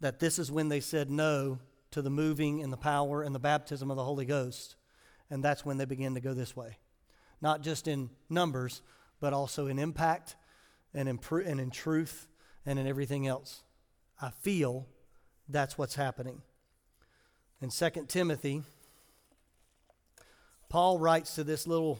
that 0.00 0.20
this 0.20 0.38
is 0.38 0.50
when 0.50 0.68
they 0.68 0.80
said 0.80 1.10
no 1.10 1.58
to 1.90 2.02
the 2.02 2.10
moving 2.10 2.62
and 2.62 2.72
the 2.72 2.76
power 2.76 3.22
and 3.22 3.34
the 3.34 3.40
baptism 3.40 3.90
of 3.90 3.96
the 3.96 4.04
Holy 4.04 4.24
Ghost. 4.24 4.76
And 5.30 5.42
that's 5.42 5.64
when 5.64 5.76
they 5.76 5.84
begin 5.84 6.14
to 6.14 6.20
go 6.20 6.34
this 6.34 6.56
way. 6.56 6.78
Not 7.40 7.62
just 7.62 7.88
in 7.88 8.10
numbers, 8.28 8.82
but 9.20 9.32
also 9.32 9.66
in 9.66 9.78
impact 9.78 10.36
and 10.94 11.08
in, 11.08 11.18
pr- 11.18 11.40
and 11.40 11.60
in 11.60 11.70
truth 11.70 12.28
and 12.66 12.78
in 12.78 12.86
everything 12.86 13.26
else. 13.26 13.62
I 14.20 14.30
feel 14.30 14.86
that's 15.48 15.78
what's 15.78 15.94
happening. 15.94 16.42
In 17.60 17.70
2 17.70 18.06
Timothy, 18.08 18.62
Paul 20.68 20.98
writes 20.98 21.34
to 21.36 21.44
this 21.44 21.66
little, 21.66 21.98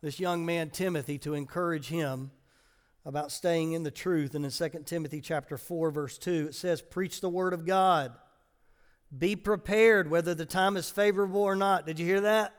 this 0.00 0.18
young 0.18 0.44
man 0.44 0.70
Timothy 0.70 1.18
to 1.18 1.34
encourage 1.34 1.88
him 1.88 2.30
about 3.04 3.32
staying 3.32 3.72
in 3.72 3.82
the 3.82 3.90
truth. 3.90 4.34
And 4.34 4.44
in 4.44 4.50
2 4.50 4.68
Timothy 4.84 5.20
chapter 5.20 5.56
4, 5.56 5.90
verse 5.90 6.18
2, 6.18 6.48
it 6.48 6.54
says, 6.54 6.82
Preach 6.82 7.20
the 7.20 7.28
word 7.28 7.52
of 7.52 7.64
God. 7.64 8.12
Be 9.16 9.36
prepared 9.36 10.10
whether 10.10 10.34
the 10.34 10.46
time 10.46 10.76
is 10.76 10.90
favorable 10.90 11.42
or 11.42 11.56
not. 11.56 11.86
Did 11.86 11.98
you 11.98 12.06
hear 12.06 12.20
that? 12.22 12.54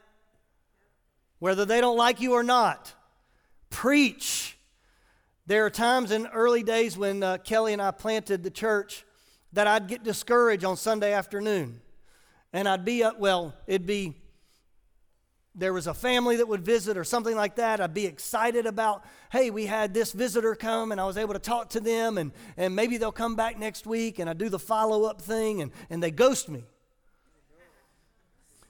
Whether 1.39 1.65
they 1.65 1.81
don't 1.81 1.97
like 1.97 2.21
you 2.21 2.33
or 2.33 2.43
not. 2.43 2.93
Preach. 3.69 4.57
There 5.47 5.65
are 5.65 5.69
times 5.69 6.11
in 6.11 6.27
early 6.27 6.63
days 6.63 6.97
when 6.97 7.23
uh, 7.23 7.37
Kelly 7.37 7.73
and 7.73 7.81
I 7.81 7.91
planted 7.91 8.43
the 8.43 8.51
church 8.51 9.05
that 9.53 9.67
I'd 9.67 9.87
get 9.87 10.03
discouraged 10.03 10.63
on 10.63 10.77
Sunday 10.77 11.13
afternoon. 11.13 11.81
And 12.53 12.67
I'd 12.67 12.85
be, 12.85 13.03
up, 13.03 13.19
well, 13.19 13.53
it'd 13.65 13.87
be 13.87 14.20
there 15.53 15.73
was 15.73 15.87
a 15.87 15.93
family 15.93 16.37
that 16.37 16.47
would 16.47 16.63
visit 16.63 16.97
or 16.97 17.03
something 17.03 17.35
like 17.35 17.55
that, 17.55 17.81
I'd 17.81 17.93
be 17.93 18.05
excited 18.05 18.65
about, 18.65 19.03
hey, 19.31 19.49
we 19.49 19.65
had 19.65 19.93
this 19.93 20.13
visitor 20.13 20.55
come 20.55 20.91
and 20.91 21.01
I 21.01 21.05
was 21.05 21.17
able 21.17 21.33
to 21.33 21.39
talk 21.39 21.71
to 21.71 21.81
them 21.81 22.17
and, 22.17 22.31
and 22.55 22.75
maybe 22.75 22.97
they'll 22.97 23.11
come 23.11 23.35
back 23.35 23.59
next 23.59 23.85
week 23.85 24.19
and 24.19 24.29
I 24.29 24.33
do 24.33 24.47
the 24.47 24.59
follow 24.59 25.03
up 25.03 25.21
thing 25.21 25.61
and, 25.61 25.71
and 25.89 26.01
they 26.01 26.11
ghost 26.11 26.47
me. 26.47 26.63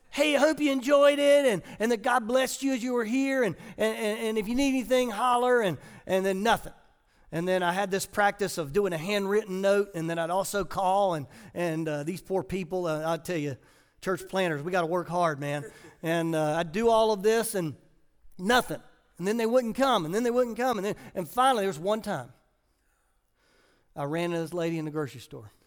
Hey, 0.10 0.36
I 0.36 0.40
hope 0.40 0.60
you 0.60 0.72
enjoyed 0.72 1.20
it 1.20 1.46
and, 1.46 1.62
and 1.80 1.92
that 1.92 2.02
God 2.02 2.28
blessed 2.28 2.64
you 2.64 2.74
as 2.74 2.84
you 2.84 2.94
were 2.94 3.06
here 3.06 3.44
and, 3.44 3.56
and, 3.78 3.98
and 3.98 4.38
if 4.38 4.48
you 4.48 4.56
need 4.56 4.70
anything, 4.70 5.10
holler 5.10 5.62
and, 5.62 5.78
and 6.08 6.26
then 6.26 6.44
nothing. 6.44 6.74
And 7.32 7.48
then 7.48 7.64
I 7.64 7.72
had 7.72 7.92
this 7.92 8.06
practice 8.06 8.58
of 8.58 8.74
doing 8.74 8.92
a 8.92 8.98
handwritten 8.98 9.62
note 9.62 9.92
and 9.94 10.10
then 10.10 10.20
I'd 10.20 10.32
also 10.32 10.66
call 10.66 11.14
and, 11.14 11.28
and 11.54 11.88
uh, 11.88 12.04
these 12.04 12.22
poor 12.22 12.44
people, 12.44 12.88
uh, 12.88 13.04
I'll 13.04 13.20
tell 13.20 13.38
you, 13.38 13.56
church 14.02 14.28
planters, 14.28 14.64
we 14.64 14.72
got 14.72 14.82
to 14.82 14.88
work 14.88 15.08
hard, 15.08 15.40
man. 15.40 15.64
And 16.04 16.36
uh, 16.36 16.58
I'd 16.58 16.72
do 16.72 16.90
all 16.90 17.12
of 17.12 17.22
this 17.22 17.56
and 17.56 17.76
nothing. 18.38 18.82
And 19.18 19.28
then 19.28 19.38
they 19.38 19.46
wouldn't 19.46 19.76
come, 19.76 20.06
and 20.06 20.16
then 20.16 20.24
they 20.24 20.32
wouldn't 20.32 20.58
come. 20.58 20.78
And, 20.78 20.86
then, 20.86 20.96
and 21.14 21.30
finally, 21.30 21.62
there 21.62 21.70
was 21.70 21.78
one 21.78 22.02
time 22.02 22.30
I 23.96 24.06
ran 24.06 24.26
into 24.32 24.40
this 24.40 24.54
lady 24.54 24.80
in 24.80 24.86
the 24.86 24.92
grocery 24.92 25.22
store. 25.22 25.52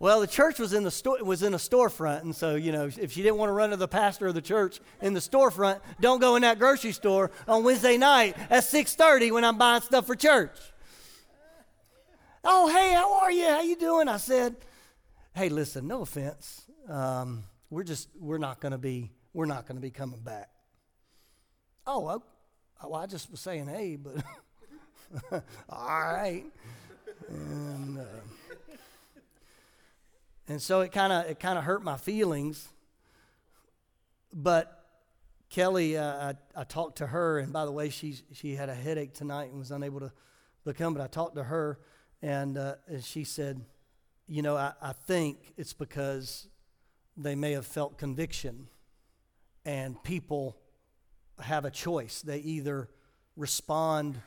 Well, 0.00 0.20
the 0.20 0.28
church 0.28 0.60
was 0.60 0.74
in 0.74 0.84
the 0.84 0.92
store 0.92 1.18
was 1.24 1.42
in 1.42 1.54
a 1.54 1.56
storefront, 1.56 2.20
and 2.22 2.34
so 2.34 2.54
you 2.54 2.70
know 2.70 2.84
if 2.84 3.10
she 3.10 3.20
didn't 3.20 3.36
want 3.36 3.48
to 3.48 3.52
run 3.52 3.70
to 3.70 3.76
the 3.76 3.88
pastor 3.88 4.28
of 4.28 4.34
the 4.34 4.40
church 4.40 4.80
in 5.02 5.12
the 5.12 5.18
storefront, 5.18 5.80
don't 6.00 6.20
go 6.20 6.36
in 6.36 6.42
that 6.42 6.60
grocery 6.60 6.92
store 6.92 7.32
on 7.48 7.64
Wednesday 7.64 7.96
night 7.96 8.36
at 8.48 8.62
6:30 8.62 9.32
when 9.32 9.44
I'm 9.44 9.58
buying 9.58 9.82
stuff 9.82 10.06
for 10.06 10.14
church. 10.14 10.56
Oh, 12.44 12.68
hey, 12.68 12.92
how 12.94 13.20
are 13.20 13.32
you? 13.32 13.46
How 13.46 13.62
you 13.62 13.74
doing? 13.74 14.08
I 14.08 14.18
said, 14.18 14.54
hey, 15.34 15.48
listen, 15.48 15.88
no 15.88 16.02
offense. 16.02 16.67
Um, 16.88 17.44
we're 17.70 17.84
just, 17.84 18.08
we're 18.18 18.38
not 18.38 18.60
going 18.60 18.72
to 18.72 18.78
be, 18.78 19.10
we're 19.34 19.46
not 19.46 19.66
going 19.66 19.76
to 19.76 19.82
be 19.82 19.90
coming 19.90 20.20
back. 20.20 20.48
Oh, 21.86 22.00
well, 22.00 22.94
I 22.94 23.06
just 23.06 23.30
was 23.30 23.40
saying, 23.40 23.66
hey, 23.66 23.96
but 23.96 24.16
all 25.68 25.88
right. 25.88 26.44
And, 27.28 27.98
uh, 27.98 28.04
and 30.48 30.62
so 30.62 30.80
it 30.80 30.92
kind 30.92 31.12
of 31.12 31.26
it 31.26 31.38
kind 31.38 31.58
of 31.58 31.64
hurt 31.64 31.82
my 31.82 31.96
feelings. 31.96 32.68
But 34.32 34.84
Kelly, 35.50 35.96
uh, 35.96 36.32
I, 36.56 36.60
I 36.60 36.64
talked 36.64 36.98
to 36.98 37.06
her, 37.06 37.38
and 37.38 37.52
by 37.52 37.64
the 37.64 37.72
way, 37.72 37.90
she 37.90 38.16
she 38.32 38.54
had 38.54 38.68
a 38.68 38.74
headache 38.74 39.14
tonight 39.14 39.50
and 39.50 39.58
was 39.58 39.70
unable 39.70 40.00
to, 40.00 40.12
to 40.64 40.74
come. 40.74 40.94
But 40.94 41.02
I 41.02 41.06
talked 41.06 41.36
to 41.36 41.44
her, 41.44 41.78
and, 42.22 42.56
uh, 42.56 42.76
and 42.86 43.04
she 43.04 43.24
said, 43.24 43.62
you 44.26 44.42
know, 44.42 44.56
I, 44.56 44.72
I 44.80 44.92
think 44.92 45.54
it's 45.56 45.72
because 45.72 46.48
they 47.18 47.34
may 47.34 47.52
have 47.52 47.66
felt 47.66 47.98
conviction, 47.98 48.68
and 49.64 50.02
people 50.02 50.56
have 51.40 51.64
a 51.64 51.70
choice. 51.70 52.22
They 52.22 52.38
either 52.38 52.88
respond 53.36 54.20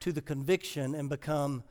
to 0.00 0.12
the 0.12 0.22
conviction 0.22 0.94
and 0.94 1.08
become 1.08 1.64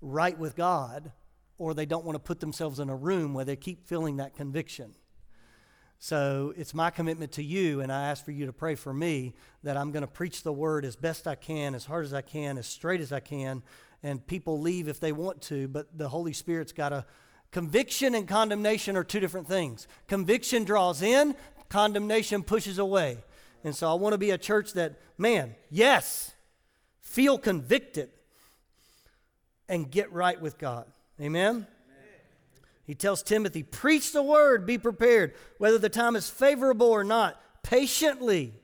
right 0.00 0.38
with 0.38 0.56
God, 0.56 1.12
or 1.56 1.72
they 1.72 1.86
don't 1.86 2.04
want 2.04 2.16
to 2.16 2.20
put 2.20 2.40
themselves 2.40 2.80
in 2.80 2.90
a 2.90 2.96
room 2.96 3.32
where 3.32 3.44
they 3.44 3.56
keep 3.56 3.86
feeling 3.86 4.16
that 4.16 4.34
conviction. 4.34 4.94
So 5.98 6.52
it's 6.56 6.74
my 6.74 6.90
commitment 6.90 7.30
to 7.32 7.44
you, 7.44 7.80
and 7.80 7.92
I 7.92 8.08
ask 8.08 8.24
for 8.24 8.32
you 8.32 8.46
to 8.46 8.52
pray 8.52 8.74
for 8.74 8.92
me 8.92 9.34
that 9.62 9.76
I'm 9.76 9.92
going 9.92 10.02
to 10.02 10.10
preach 10.10 10.42
the 10.42 10.52
word 10.52 10.84
as 10.84 10.96
best 10.96 11.28
I 11.28 11.36
can, 11.36 11.76
as 11.76 11.84
hard 11.84 12.04
as 12.04 12.12
I 12.12 12.22
can, 12.22 12.58
as 12.58 12.66
straight 12.66 13.00
as 13.00 13.12
I 13.12 13.20
can, 13.20 13.62
and 14.02 14.26
people 14.26 14.60
leave 14.60 14.88
if 14.88 14.98
they 14.98 15.12
want 15.12 15.40
to, 15.42 15.68
but 15.68 15.96
the 15.96 16.08
Holy 16.08 16.32
Spirit's 16.32 16.72
got 16.72 16.92
a 16.92 17.06
conviction 17.52 18.14
and 18.14 18.26
condemnation 18.26 18.96
are 18.96 19.04
two 19.04 19.20
different 19.20 19.46
things. 19.46 19.86
Conviction 20.08 20.64
draws 20.64 21.02
in, 21.02 21.36
condemnation 21.68 22.42
pushes 22.42 22.78
away. 22.78 23.18
And 23.62 23.76
so 23.76 23.88
I 23.88 23.94
want 23.94 24.14
to 24.14 24.18
be 24.18 24.30
a 24.30 24.38
church 24.38 24.72
that, 24.72 24.98
man, 25.16 25.54
yes, 25.70 26.32
feel 27.00 27.38
convicted 27.38 28.10
and 29.68 29.90
get 29.90 30.12
right 30.12 30.40
with 30.40 30.58
God. 30.58 30.86
Amen? 31.20 31.66
He 32.84 32.96
tells 32.96 33.22
Timothy, 33.22 33.62
preach 33.62 34.12
the 34.12 34.22
word, 34.22 34.66
be 34.66 34.76
prepared, 34.76 35.34
whether 35.58 35.78
the 35.78 35.88
time 35.88 36.16
is 36.16 36.28
favorable 36.28 36.88
or 36.88 37.04
not, 37.04 37.40
patiently. 37.62 38.54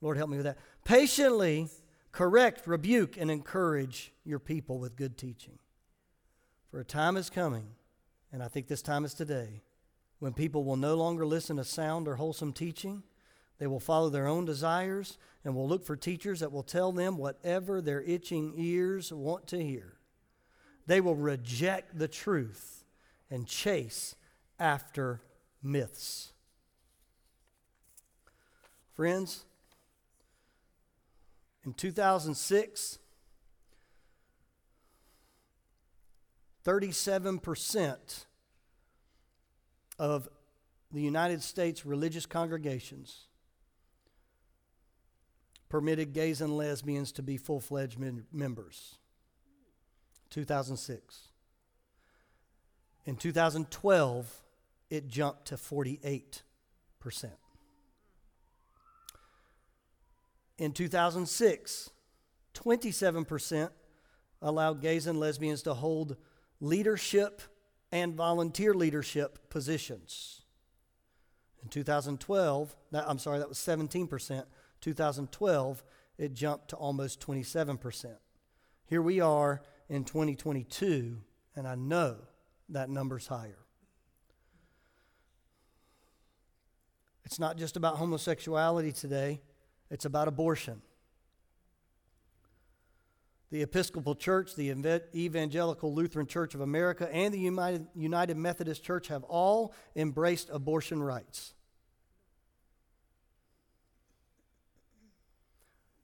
Lord, 0.00 0.16
help 0.16 0.28
me 0.28 0.36
with 0.36 0.46
that. 0.46 0.58
Patiently 0.84 1.68
correct, 2.10 2.66
rebuke, 2.66 3.16
and 3.16 3.30
encourage 3.30 4.12
your 4.24 4.38
people 4.38 4.78
with 4.78 4.96
good 4.96 5.16
teaching. 5.16 5.58
For 6.70 6.80
a 6.80 6.84
time 6.84 7.16
is 7.16 7.30
coming, 7.30 7.68
and 8.34 8.42
I 8.42 8.48
think 8.48 8.66
this 8.66 8.82
time 8.82 9.04
is 9.04 9.14
today, 9.14 9.62
when 10.18 10.32
people 10.32 10.64
will 10.64 10.74
no 10.74 10.96
longer 10.96 11.24
listen 11.24 11.56
to 11.58 11.64
sound 11.64 12.08
or 12.08 12.16
wholesome 12.16 12.52
teaching. 12.52 13.04
They 13.58 13.68
will 13.68 13.78
follow 13.78 14.10
their 14.10 14.26
own 14.26 14.44
desires 14.44 15.18
and 15.44 15.54
will 15.54 15.68
look 15.68 15.86
for 15.86 15.94
teachers 15.94 16.40
that 16.40 16.50
will 16.50 16.64
tell 16.64 16.90
them 16.90 17.16
whatever 17.16 17.80
their 17.80 18.02
itching 18.02 18.52
ears 18.56 19.12
want 19.12 19.46
to 19.46 19.62
hear. 19.62 19.98
They 20.84 21.00
will 21.00 21.14
reject 21.14 21.96
the 21.96 22.08
truth 22.08 22.82
and 23.30 23.46
chase 23.46 24.16
after 24.58 25.22
myths. 25.62 26.32
Friends, 28.94 29.44
in 31.64 31.72
2006, 31.72 32.98
37% 36.64 38.24
of 39.98 40.28
the 40.90 41.02
United 41.02 41.42
States 41.42 41.84
religious 41.84 42.26
congregations 42.26 43.26
permitted 45.68 46.12
gays 46.12 46.40
and 46.40 46.56
lesbians 46.56 47.10
to 47.12 47.22
be 47.22 47.36
full 47.36 47.60
fledged 47.60 47.98
members. 48.32 48.96
2006. 50.30 51.28
In 53.06 53.16
2012, 53.16 54.42
it 54.90 55.08
jumped 55.08 55.46
to 55.46 55.56
48%. 55.56 56.42
In 60.58 60.72
2006, 60.72 61.90
27% 62.54 63.70
allowed 64.40 64.80
gays 64.80 65.06
and 65.06 65.18
lesbians 65.18 65.62
to 65.62 65.74
hold 65.74 66.16
leadership 66.60 67.42
and 67.92 68.14
volunteer 68.14 68.74
leadership 68.74 69.50
positions. 69.50 70.42
In 71.62 71.68
2012, 71.68 72.76
that, 72.92 73.04
I'm 73.08 73.18
sorry, 73.18 73.38
that 73.38 73.48
was 73.48 73.58
17%. 73.58 74.44
2012, 74.80 75.84
it 76.18 76.34
jumped 76.34 76.68
to 76.68 76.76
almost 76.76 77.20
27%. 77.26 78.16
Here 78.86 79.00
we 79.00 79.20
are 79.20 79.62
in 79.88 80.04
2022, 80.04 81.18
and 81.56 81.66
I 81.66 81.74
know 81.74 82.16
that 82.68 82.90
number's 82.90 83.26
higher. 83.26 83.64
It's 87.24 87.38
not 87.38 87.56
just 87.56 87.76
about 87.76 87.96
homosexuality 87.96 88.92
today. 88.92 89.40
It's 89.90 90.04
about 90.04 90.28
abortion. 90.28 90.82
The 93.54 93.62
Episcopal 93.62 94.16
Church, 94.16 94.56
the 94.56 94.74
Evangelical 95.14 95.94
Lutheran 95.94 96.26
Church 96.26 96.56
of 96.56 96.60
America, 96.60 97.08
and 97.14 97.32
the 97.32 97.38
United, 97.38 98.36
Methodist 98.36 98.82
Church 98.82 99.06
have 99.06 99.22
all 99.22 99.72
embraced 99.94 100.50
abortion 100.50 101.00
rights. 101.00 101.54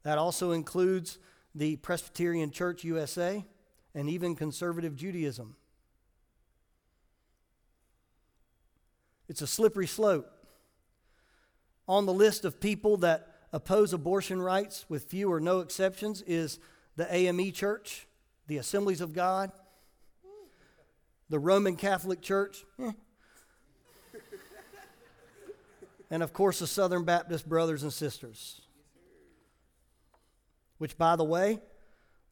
That 0.04 0.16
also 0.16 0.52
includes 0.52 1.18
the 1.52 1.74
Presbyterian 1.74 2.52
Church 2.52 2.84
USA 2.84 3.44
and 3.96 4.08
even 4.08 4.36
conservative 4.36 4.94
Judaism. 4.94 5.56
It's 9.28 9.42
a 9.42 9.48
slippery 9.48 9.88
slope. 9.88 10.30
On 11.88 12.06
the 12.06 12.14
list 12.14 12.44
of 12.44 12.60
people 12.60 12.98
that 12.98 13.26
oppose 13.52 13.92
abortion 13.92 14.40
rights 14.40 14.84
with 14.88 15.10
few 15.10 15.32
or 15.32 15.40
no 15.40 15.58
exceptions 15.58 16.22
is 16.28 16.60
the 17.00 17.14
AME 17.14 17.52
Church, 17.52 18.06
the 18.46 18.58
Assemblies 18.58 19.00
of 19.00 19.14
God, 19.14 19.50
the 21.30 21.38
Roman 21.38 21.74
Catholic 21.74 22.20
Church, 22.20 22.62
and 26.10 26.22
of 26.22 26.34
course 26.34 26.58
the 26.58 26.66
Southern 26.66 27.04
Baptist 27.04 27.48
brothers 27.48 27.84
and 27.84 27.90
sisters. 27.90 28.60
Which, 30.76 30.98
by 30.98 31.16
the 31.16 31.24
way, 31.24 31.60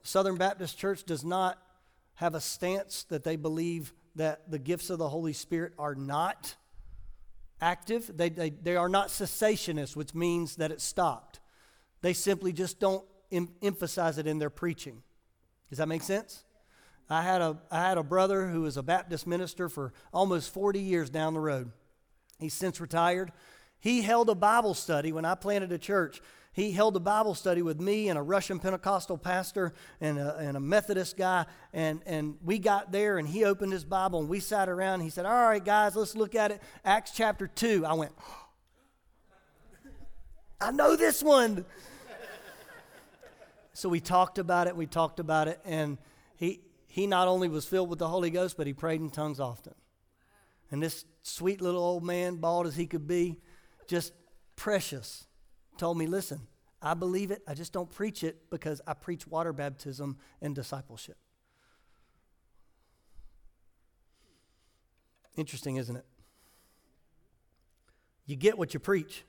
Southern 0.02 0.36
Baptist 0.36 0.76
Church 0.76 1.02
does 1.04 1.24
not 1.24 1.56
have 2.16 2.34
a 2.34 2.40
stance 2.40 3.04
that 3.04 3.24
they 3.24 3.36
believe 3.36 3.94
that 4.16 4.50
the 4.50 4.58
gifts 4.58 4.90
of 4.90 4.98
the 4.98 5.08
Holy 5.08 5.32
Spirit 5.32 5.72
are 5.78 5.94
not 5.94 6.56
active. 7.62 8.10
They, 8.14 8.28
they, 8.28 8.50
they 8.50 8.76
are 8.76 8.90
not 8.90 9.08
cessationists, 9.08 9.96
which 9.96 10.14
means 10.14 10.56
that 10.56 10.70
it 10.70 10.82
stopped. 10.82 11.40
They 12.02 12.12
simply 12.12 12.52
just 12.52 12.78
don't 12.78 13.06
em- 13.30 13.54
emphasize 13.62 14.18
it 14.18 14.26
in 14.26 14.38
their 14.38 14.50
preaching. 14.50 15.02
Does 15.68 15.78
that 15.78 15.88
make 15.88 16.02
sense? 16.02 16.44
I 17.10 17.22
had, 17.22 17.40
a, 17.40 17.58
I 17.70 17.80
had 17.80 17.98
a 17.98 18.02
brother 18.02 18.48
who 18.48 18.62
was 18.62 18.76
a 18.76 18.82
Baptist 18.82 19.26
minister 19.26 19.68
for 19.68 19.92
almost 20.12 20.52
40 20.52 20.80
years 20.80 21.08
down 21.08 21.34
the 21.34 21.40
road. 21.40 21.72
He's 22.38 22.54
since 22.54 22.80
retired. 22.80 23.32
He 23.80 24.02
held 24.02 24.28
a 24.28 24.34
Bible 24.34 24.74
study 24.74 25.12
when 25.12 25.24
I 25.24 25.34
planted 25.34 25.72
a 25.72 25.78
church 25.78 26.20
he 26.58 26.72
held 26.72 26.96
a 26.96 27.00
Bible 27.00 27.36
study 27.36 27.62
with 27.62 27.80
me 27.80 28.08
and 28.08 28.18
a 28.18 28.22
Russian 28.22 28.58
Pentecostal 28.58 29.16
pastor 29.16 29.72
and 30.00 30.18
a, 30.18 30.36
and 30.38 30.56
a 30.56 30.60
Methodist 30.60 31.16
guy. 31.16 31.46
And, 31.72 32.02
and 32.04 32.36
we 32.42 32.58
got 32.58 32.90
there 32.90 33.18
and 33.18 33.28
he 33.28 33.44
opened 33.44 33.72
his 33.72 33.84
Bible 33.84 34.18
and 34.18 34.28
we 34.28 34.40
sat 34.40 34.68
around. 34.68 34.94
And 34.94 35.02
he 35.04 35.10
said, 35.10 35.24
All 35.24 35.32
right, 35.32 35.64
guys, 35.64 35.94
let's 35.94 36.16
look 36.16 36.34
at 36.34 36.50
it. 36.50 36.60
Acts 36.84 37.12
chapter 37.14 37.46
2. 37.46 37.86
I 37.86 37.92
went, 37.92 38.10
I 40.60 40.72
know 40.72 40.96
this 40.96 41.22
one. 41.22 41.64
So 43.78 43.88
we 43.88 44.00
talked 44.00 44.38
about 44.38 44.66
it. 44.66 44.74
We 44.74 44.86
talked 44.86 45.20
about 45.20 45.46
it. 45.46 45.60
And 45.64 45.98
he, 46.34 46.62
he 46.88 47.06
not 47.06 47.28
only 47.28 47.48
was 47.48 47.64
filled 47.64 47.88
with 47.88 48.00
the 48.00 48.08
Holy 48.08 48.28
Ghost, 48.28 48.56
but 48.56 48.66
he 48.66 48.72
prayed 48.72 49.00
in 49.00 49.08
tongues 49.08 49.38
often. 49.38 49.74
And 50.72 50.82
this 50.82 51.04
sweet 51.22 51.60
little 51.60 51.80
old 51.80 52.02
man, 52.02 52.36
bald 52.36 52.66
as 52.66 52.74
he 52.74 52.86
could 52.86 53.06
be, 53.06 53.38
just 53.86 54.12
precious 54.56 55.28
told 55.76 55.96
me, 55.96 56.08
listen, 56.08 56.40
I 56.82 56.94
believe 56.94 57.30
it, 57.30 57.40
I 57.46 57.54
just 57.54 57.72
don't 57.72 57.88
preach 57.88 58.24
it 58.24 58.50
because 58.50 58.80
I 58.84 58.94
preach 58.94 59.28
water 59.28 59.52
baptism 59.52 60.18
and 60.42 60.56
discipleship. 60.56 61.16
Interesting, 65.36 65.76
isn't 65.76 65.94
it? 65.94 66.06
You 68.26 68.34
get 68.34 68.58
what 68.58 68.74
you 68.74 68.80
preach. 68.80 69.24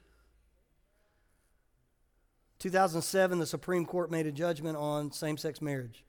2007, 2.59 3.39
the 3.39 3.45
Supreme 3.45 3.85
Court 3.85 4.11
made 4.11 4.27
a 4.27 4.31
judgment 4.33 4.77
on 4.77 5.11
same 5.11 5.37
sex 5.37 5.61
marriage. 5.61 6.03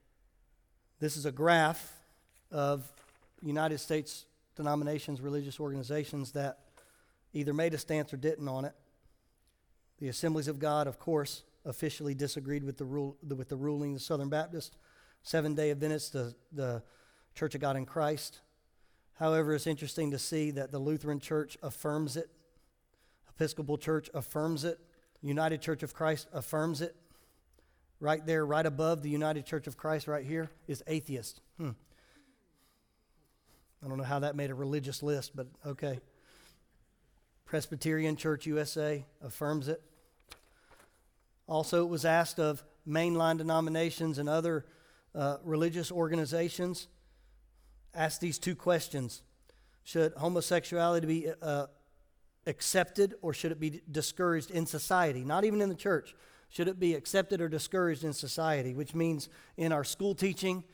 This 0.98 1.16
is 1.16 1.24
a 1.24 1.30
graph 1.30 1.92
of 2.50 2.90
United 3.40 3.78
States 3.78 4.26
denominations, 4.56 5.20
religious 5.20 5.60
organizations 5.60 6.32
that 6.32 6.58
either 7.32 7.54
made 7.54 7.72
a 7.72 7.78
stance 7.78 8.12
or 8.12 8.16
didn't 8.16 8.48
on 8.48 8.64
it. 8.64 8.74
The 10.00 10.08
Assemblies 10.08 10.48
of 10.48 10.58
God, 10.58 10.88
of 10.88 10.98
course, 10.98 11.44
officially 11.64 12.14
disagreed 12.14 12.64
with 12.64 12.78
the, 12.78 12.84
rule, 12.84 13.16
with 13.26 13.48
the 13.48 13.56
ruling. 13.56 13.94
The 13.94 14.00
Southern 14.00 14.28
Baptist, 14.28 14.76
Seven 15.22 15.54
day 15.54 15.70
Adventists, 15.70 16.10
the, 16.10 16.34
the 16.52 16.82
Church 17.34 17.54
of 17.54 17.60
God 17.60 17.76
in 17.76 17.86
Christ. 17.86 18.40
However, 19.14 19.54
it's 19.54 19.68
interesting 19.68 20.10
to 20.10 20.18
see 20.18 20.50
that 20.50 20.72
the 20.72 20.78
Lutheran 20.80 21.20
Church 21.20 21.56
affirms 21.62 22.16
it, 22.16 22.28
Episcopal 23.28 23.78
Church 23.78 24.10
affirms 24.12 24.64
it, 24.64 24.80
United 25.22 25.60
Church 25.60 25.82
of 25.82 25.94
Christ 25.94 26.28
affirms 26.32 26.80
it. 26.80 26.94
Right 28.00 28.24
there, 28.24 28.46
right 28.46 28.64
above 28.64 29.02
the 29.02 29.10
United 29.10 29.44
Church 29.44 29.66
of 29.66 29.76
Christ, 29.76 30.08
right 30.08 30.24
here, 30.24 30.50
is 30.66 30.82
atheist. 30.86 31.40
Hmm. 31.58 31.70
I 33.84 33.88
don't 33.88 33.98
know 33.98 34.04
how 34.04 34.20
that 34.20 34.36
made 34.36 34.50
a 34.50 34.54
religious 34.54 35.02
list, 35.02 35.36
but 35.36 35.46
okay. 35.66 36.00
Presbyterian 37.44 38.16
Church 38.16 38.46
USA 38.46 39.04
affirms 39.22 39.68
it. 39.68 39.82
Also, 41.46 41.82
it 41.82 41.88
was 41.88 42.04
asked 42.04 42.38
of 42.38 42.62
mainline 42.86 43.38
denominations 43.38 44.18
and 44.18 44.28
other 44.28 44.64
uh, 45.14 45.38
religious 45.42 45.90
organizations, 45.90 46.88
ask 47.94 48.20
these 48.20 48.38
two 48.38 48.54
questions 48.54 49.22
Should 49.82 50.12
homosexuality 50.14 51.06
be 51.06 51.26
uh, 51.42 51.66
accepted 52.50 53.14
or 53.22 53.32
should 53.32 53.52
it 53.52 53.58
be 53.58 53.80
discouraged 53.90 54.50
in 54.50 54.66
society? 54.66 55.24
Not 55.24 55.44
even 55.44 55.62
in 55.62 55.70
the 55.70 55.74
church. 55.74 56.14
Should 56.50 56.68
it 56.68 56.78
be 56.78 56.94
accepted 56.94 57.40
or 57.40 57.48
discouraged 57.48 58.04
in 58.04 58.12
society? 58.12 58.74
Which 58.74 58.94
means 58.94 59.30
in 59.56 59.72
our 59.72 59.84
school 59.84 60.14
teaching, 60.14 60.64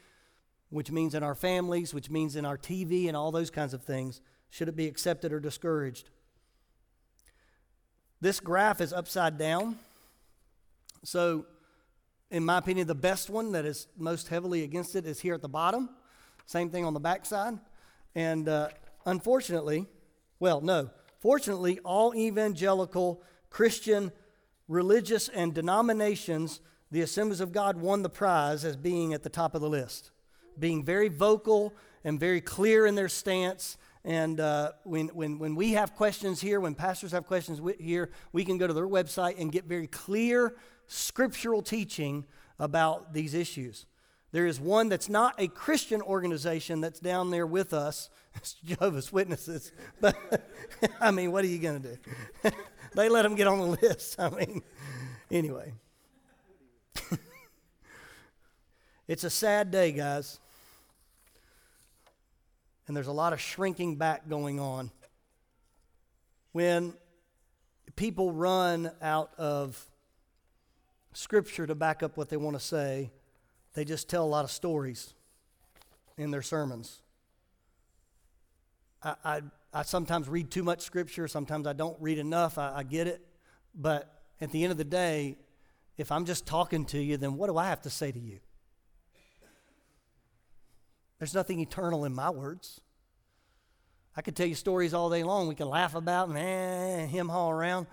which 0.70 0.90
means 0.90 1.14
in 1.14 1.22
our 1.22 1.34
families, 1.34 1.94
which 1.94 2.10
means 2.10 2.34
in 2.34 2.44
our 2.44 2.58
TV 2.58 3.06
and 3.06 3.16
all 3.16 3.30
those 3.30 3.50
kinds 3.50 3.74
of 3.74 3.82
things. 3.82 4.20
Should 4.50 4.68
it 4.68 4.74
be 4.74 4.88
accepted 4.88 5.32
or 5.32 5.38
discouraged? 5.38 6.10
This 8.20 8.40
graph 8.40 8.80
is 8.80 8.92
upside 8.92 9.38
down. 9.38 9.78
So, 11.04 11.46
in 12.30 12.44
my 12.44 12.58
opinion, 12.58 12.86
the 12.86 12.94
best 12.94 13.30
one 13.30 13.52
that 13.52 13.64
is 13.64 13.86
most 13.96 14.28
heavily 14.28 14.64
against 14.64 14.96
it 14.96 15.06
is 15.06 15.20
here 15.20 15.34
at 15.34 15.42
the 15.42 15.48
bottom. 15.48 15.90
Same 16.46 16.70
thing 16.70 16.84
on 16.84 16.94
the 16.94 17.00
backside. 17.00 17.58
And 18.14 18.48
uh, 18.48 18.70
unfortunately, 19.04 19.86
well, 20.40 20.60
no, 20.60 20.90
fortunately, 21.26 21.80
all 21.80 22.14
evangelical 22.14 23.20
Christian 23.50 24.12
religious 24.68 25.28
and 25.28 25.52
denominations, 25.52 26.60
the 26.92 27.00
Assemblies 27.00 27.40
of 27.40 27.50
God 27.50 27.76
won 27.76 28.02
the 28.02 28.08
prize 28.08 28.64
as 28.64 28.76
being 28.76 29.12
at 29.12 29.24
the 29.24 29.28
top 29.28 29.56
of 29.56 29.60
the 29.60 29.68
list, 29.68 30.12
being 30.56 30.84
very 30.84 31.08
vocal 31.08 31.74
and 32.04 32.20
very 32.20 32.40
clear 32.40 32.86
in 32.86 32.94
their 32.94 33.08
stance. 33.08 33.76
And 34.04 34.38
uh, 34.38 34.74
when, 34.84 35.08
when, 35.08 35.40
when 35.40 35.56
we 35.56 35.72
have 35.72 35.96
questions 35.96 36.40
here, 36.40 36.60
when 36.60 36.76
pastors 36.76 37.10
have 37.10 37.26
questions 37.26 37.60
here, 37.80 38.12
we 38.30 38.44
can 38.44 38.56
go 38.56 38.68
to 38.68 38.72
their 38.72 38.86
website 38.86 39.34
and 39.40 39.50
get 39.50 39.64
very 39.64 39.88
clear 39.88 40.54
scriptural 40.86 41.60
teaching 41.60 42.24
about 42.60 43.12
these 43.12 43.34
issues. 43.34 43.86
There 44.36 44.46
is 44.46 44.60
one 44.60 44.90
that's 44.90 45.08
not 45.08 45.34
a 45.38 45.48
Christian 45.48 46.02
organization 46.02 46.82
that's 46.82 47.00
down 47.00 47.30
there 47.30 47.46
with 47.46 47.72
us. 47.72 48.10
It's 48.34 48.52
Jehovah's 48.62 49.10
Witnesses. 49.10 49.72
But, 50.02 50.14
I 51.00 51.10
mean, 51.10 51.32
what 51.32 51.42
are 51.42 51.46
you 51.46 51.58
going 51.58 51.80
to 51.80 51.88
do? 51.88 52.50
they 52.94 53.08
let 53.08 53.22
them 53.22 53.34
get 53.34 53.46
on 53.46 53.60
the 53.60 53.78
list. 53.80 54.20
I 54.20 54.28
mean, 54.28 54.62
anyway. 55.30 55.72
it's 59.08 59.24
a 59.24 59.30
sad 59.30 59.70
day, 59.70 59.92
guys. 59.92 60.38
And 62.86 62.94
there's 62.94 63.06
a 63.06 63.12
lot 63.12 63.32
of 63.32 63.40
shrinking 63.40 63.96
back 63.96 64.28
going 64.28 64.60
on. 64.60 64.90
When 66.52 66.92
people 67.96 68.32
run 68.32 68.90
out 69.00 69.30
of 69.38 69.82
scripture 71.14 71.66
to 71.66 71.74
back 71.74 72.02
up 72.02 72.18
what 72.18 72.28
they 72.28 72.36
want 72.36 72.54
to 72.54 72.62
say. 72.62 73.12
They 73.76 73.84
just 73.84 74.08
tell 74.08 74.24
a 74.24 74.26
lot 74.26 74.42
of 74.42 74.50
stories 74.50 75.12
in 76.16 76.30
their 76.30 76.40
sermons. 76.40 77.02
I, 79.02 79.14
I, 79.22 79.42
I 79.70 79.82
sometimes 79.82 80.30
read 80.30 80.50
too 80.50 80.62
much 80.62 80.80
scripture, 80.80 81.28
sometimes 81.28 81.66
I 81.66 81.74
don't 81.74 81.94
read 82.00 82.16
enough. 82.16 82.56
I, 82.56 82.76
I 82.76 82.82
get 82.84 83.06
it. 83.06 83.20
But 83.74 84.10
at 84.40 84.50
the 84.50 84.62
end 84.62 84.72
of 84.72 84.78
the 84.78 84.84
day, 84.84 85.36
if 85.98 86.10
I'm 86.10 86.24
just 86.24 86.46
talking 86.46 86.86
to 86.86 86.98
you, 86.98 87.18
then 87.18 87.36
what 87.36 87.48
do 87.48 87.58
I 87.58 87.66
have 87.66 87.82
to 87.82 87.90
say 87.90 88.10
to 88.10 88.18
you? 88.18 88.40
There's 91.18 91.34
nothing 91.34 91.60
eternal 91.60 92.06
in 92.06 92.14
my 92.14 92.30
words. 92.30 92.80
I 94.16 94.22
could 94.22 94.34
tell 94.34 94.46
you 94.46 94.54
stories 94.54 94.94
all 94.94 95.10
day 95.10 95.22
long. 95.22 95.48
We 95.48 95.54
can 95.54 95.68
laugh 95.68 95.94
about 95.94 96.30
and 96.30 97.10
him 97.10 97.28
haul 97.28 97.50
around, 97.50 97.88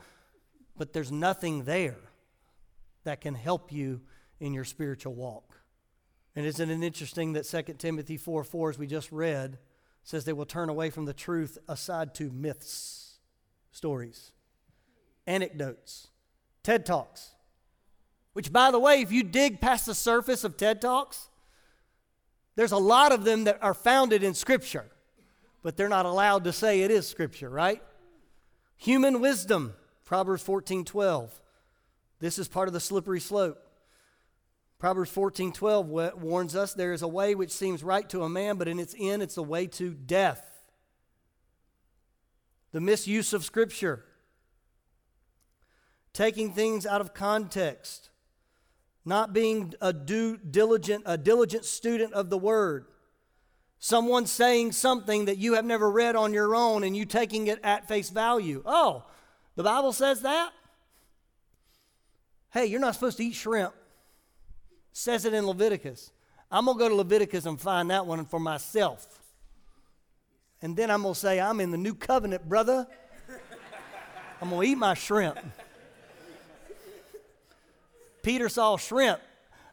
but 0.78 0.94
there's 0.94 1.12
nothing 1.12 1.66
there 1.66 2.00
that 3.04 3.20
can 3.20 3.36
help 3.36 3.74
you 3.74 4.00
in 4.40 4.54
your 4.54 4.64
spiritual 4.64 5.14
walk. 5.14 5.53
And 6.36 6.46
isn't 6.46 6.70
it 6.70 6.84
interesting 6.84 7.34
that 7.34 7.46
2 7.46 7.74
Timothy 7.74 8.18
4 8.18 8.44
4, 8.44 8.70
as 8.72 8.80
we 8.80 8.88
just 8.88 9.12
read, 9.12 9.60
says 10.04 10.26
they 10.26 10.34
will 10.34 10.46
turn 10.46 10.70
away 10.70 10.90
from 10.90 11.06
the 11.06 11.14
truth 11.14 11.58
aside 11.68 12.14
to 12.16 12.32
myths, 12.32 13.20
stories, 13.72 14.32
anecdotes, 15.28 16.08
TED 16.64 16.86
Talks. 16.86 17.32
Which, 18.34 18.52
by 18.52 18.72
the 18.72 18.80
way, 18.80 19.02
if 19.02 19.12
you 19.12 19.22
dig 19.24 19.62
past 19.62 19.86
the 19.86 19.94
surface 19.94 20.44
of 20.44 20.58
TED 20.58 20.82
Talks, 20.82 21.30
there's 22.56 22.72
a 22.72 22.78
lot 22.78 23.12
of 23.12 23.24
them 23.24 23.46
that 23.46 23.60
are 23.62 23.74
founded 23.74 24.24
in 24.24 24.34
Scripture, 24.34 24.86
but 25.62 25.78
they're 25.78 25.90
not 25.90 26.06
allowed 26.06 26.44
to 26.46 26.54
say 26.54 26.82
it 26.82 26.92
is 26.92 27.08
Scripture, 27.08 27.50
right? 27.50 27.82
Human 28.78 29.22
wisdom, 29.22 29.76
Proverbs 30.04 30.44
14 30.44 30.84
12. 30.84 31.42
This 32.20 32.40
is 32.40 32.48
part 32.48 32.68
of 32.68 32.74
the 32.74 32.80
slippery 32.80 33.20
slope. 33.20 33.60
Proverbs 34.84 35.12
14 35.12 35.54
12 35.54 35.88
warns 35.88 36.58
us 36.58 36.74
there 36.74 36.92
is 36.92 37.04
a 37.04 37.08
way 37.08 37.36
which 37.36 37.52
seems 37.52 37.86
right 37.86 38.10
to 38.10 38.24
a 38.24 38.28
man, 38.28 38.58
but 38.58 38.68
in 38.68 38.80
its 38.80 38.94
end, 39.00 39.24
it's 39.24 39.38
a 39.38 39.42
way 39.42 39.66
to 39.66 39.94
death. 39.94 40.62
the 42.74 42.82
misuse 42.82 43.32
of 43.32 43.46
Scripture, 43.46 44.04
taking 46.12 46.52
things 46.52 46.86
out 46.86 47.00
of 47.00 47.14
context, 47.14 48.10
not 49.06 49.32
being 49.32 49.74
a 49.80 49.94
due, 49.94 50.36
diligent, 50.36 51.04
a 51.06 51.18
diligent 51.18 51.64
student 51.64 52.12
of 52.12 52.30
the 52.30 52.38
Word, 52.38 52.88
someone 53.80 54.26
saying 54.26 54.74
something 54.74 55.24
that 55.24 55.38
you 55.38 55.54
have 55.54 55.64
never 55.64 55.90
read 55.90 56.18
on 56.18 56.34
your 56.34 56.54
own 56.54 56.84
and 56.84 56.94
you 56.94 57.06
taking 57.06 57.48
it 57.48 57.62
at 57.64 57.88
face 57.88 58.10
value. 58.10 58.62
Oh, 58.66 59.06
the 59.56 59.64
Bible 59.64 59.94
says 59.94 60.24
that? 60.24 60.52
Hey, 62.52 62.66
you're 62.66 62.82
not 62.82 62.96
supposed 62.96 63.16
to 63.16 63.24
eat 63.24 63.36
shrimp. 63.36 63.74
Says 64.94 65.26
it 65.26 65.34
in 65.34 65.46
Leviticus. 65.46 66.12
I'm 66.52 66.66
going 66.66 66.78
to 66.78 66.84
go 66.84 66.89
to 66.89 66.96
Leviticus 66.96 67.46
and 67.46 67.60
find 67.60 67.89
that 67.89 68.06
one 68.06 68.24
for 68.26 68.39
myself. 68.39 69.20
And 70.62 70.78
then 70.78 70.89
I'm 70.89 71.02
going 71.02 71.16
to 71.16 71.20
say, 71.20 71.41
I'm 71.41 71.60
in 71.60 71.72
the 71.72 71.78
new 71.78 71.96
covenant, 71.96 72.48
brother. 72.48 72.88
I'm 74.41 74.50
going 74.50 74.62
to 74.62 74.72
eat 74.72 74.78
my 74.78 74.94
shrimp. 74.94 75.39
Peter 78.22 78.48
saw 78.48 78.78
shrimp. 78.78 79.20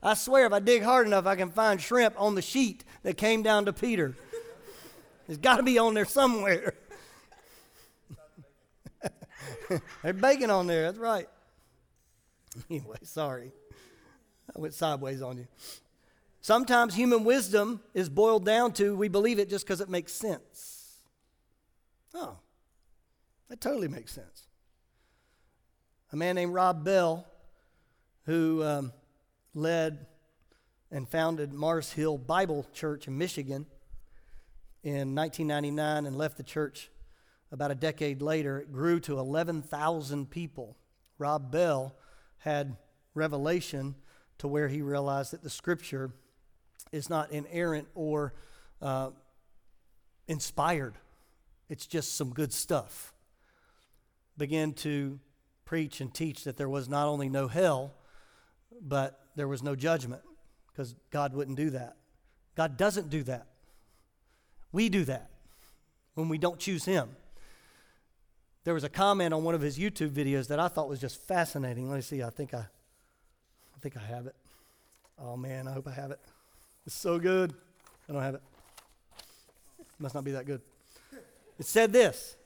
I 0.03 0.15
swear, 0.15 0.47
if 0.47 0.53
I 0.53 0.59
dig 0.59 0.83
hard 0.83 1.07
enough, 1.07 1.27
I 1.27 1.37
can 1.37 1.51
find 1.51 1.81
shrimp 1.81 2.15
on 2.21 2.35
the 2.35 2.43
sheet 2.43 2.85
that 3.03 3.17
came 3.17 3.43
down 3.43 3.67
to 3.67 3.73
Peter. 3.73 4.17
It's 5.29 5.39
got 5.39 5.59
to 5.59 5.63
be 5.63 5.79
on 5.79 5.95
there 5.95 6.07
somewhere. 6.07 6.75
There's 10.03 10.17
bacon 10.17 10.51
on 10.51 10.67
there, 10.67 10.83
that's 10.83 10.99
right. 10.99 11.29
Anyway, 12.69 12.97
sorry. 13.03 13.53
I 14.57 14.61
went 14.61 14.75
sideways 14.75 15.23
on 15.23 15.39
you. 15.39 15.47
Sometimes 16.41 16.95
human 16.95 17.25
wisdom 17.25 17.81
is 17.93 18.09
boiled 18.09 18.45
down 18.45 18.73
to 18.75 18.97
we 18.97 19.09
believe 19.09 19.39
it 19.39 19.51
just 19.51 19.67
because 19.67 19.81
it 19.81 19.89
makes 19.89 20.13
sense. 20.13 20.97
Oh, 22.15 22.39
that 23.49 23.61
totally 23.61 23.89
makes 23.89 24.13
sense. 24.13 24.47
A 26.13 26.17
man 26.17 26.35
named 26.35 26.55
Rob 26.55 26.85
Bell, 26.85 27.27
who 28.25 28.65
um, 28.65 28.93
led 29.55 30.07
and 30.91 31.09
founded 31.09 31.53
Mars 31.53 31.93
Hill 31.93 32.19
Bible 32.19 32.67
Church 32.73 33.07
in 33.07 33.17
Michigan 33.17 33.67
in 34.83 35.15
1999 35.15 36.07
and 36.07 36.17
left 36.17 36.37
the 36.37 36.43
church 36.43 36.91
about 37.53 37.71
a 37.71 37.75
decade 37.75 38.23
later. 38.23 38.59
It 38.59 38.73
grew 38.73 38.99
to 39.01 39.19
11,000 39.19 40.31
people. 40.31 40.77
Rob 41.19 41.53
Bell 41.53 41.95
had 42.39 42.77
revelation 43.15 43.95
to 44.41 44.49
where 44.49 44.69
he 44.69 44.83
realized 44.83 45.33
that 45.33 45.43
the 45.43 45.51
scripture 45.51 46.11
is 46.93 47.09
not 47.09 47.31
inerrant 47.31 47.89
or 47.95 48.35
uh, 48.83 49.11
inspired, 50.27 50.95
it's 51.69 51.87
just 51.87 52.17
some 52.17 52.31
good 52.31 52.53
stuff. 52.53 53.13
Began 54.37 54.73
to 54.75 55.21
preach 55.65 56.01
and 56.01 56.13
teach 56.13 56.45
that 56.45 56.57
there 56.57 56.69
was 56.69 56.89
not 56.89 57.07
only 57.07 57.29
no 57.29 57.49
hell, 57.49 57.93
but 58.81 59.21
there 59.37 59.47
was 59.47 59.63
no 59.63 59.77
judgment 59.77 60.23
because 60.69 60.95
God 61.11 61.35
wouldn't 61.35 61.57
do 61.57 61.71
that. 61.71 61.97
God 62.57 62.77
doesn't 62.77 63.11
do 63.11 63.23
that. 63.25 63.47
We 64.73 64.89
do 64.89 65.05
that 65.05 65.31
when 66.15 66.29
we 66.29 66.39
don't 66.39 66.59
choose 66.59 66.87
Him. 66.87 67.11
There 68.65 68.75
was 68.75 68.85
a 68.85 68.89
comment 68.89 69.35
on 69.35 69.45
one 69.45 69.55
of 69.55 69.61
his 69.63 69.79
YouTube 69.79 70.11
videos 70.11 70.49
that 70.49 70.61
I 70.61 70.69
thought 70.69 70.89
was 70.89 71.01
just 71.01 71.21
fascinating. 71.27 71.89
Let 71.89 71.97
me 71.97 72.03
see. 72.03 72.23
I 72.23 72.31
think 72.31 72.53
I, 72.53 72.67
I 73.81 73.83
think 73.83 73.97
I 73.97 74.15
have 74.15 74.27
it. 74.27 74.35
Oh 75.19 75.39
man, 75.39 75.67
I 75.67 75.73
hope 75.73 75.89
I 75.89 75.93
have 75.93 76.11
it. 76.11 76.21
It's 76.85 76.95
so 76.95 77.19
good. 77.19 77.55
I 78.07 78.13
don't 78.13 78.21
have 78.21 78.35
it. 78.35 78.43
it 79.79 79.87
must 79.99 80.15
not 80.15 80.23
be 80.23 80.33
that 80.33 80.45
good. 80.45 80.61
It 81.59 81.65
said 81.65 81.91
this 81.91 82.37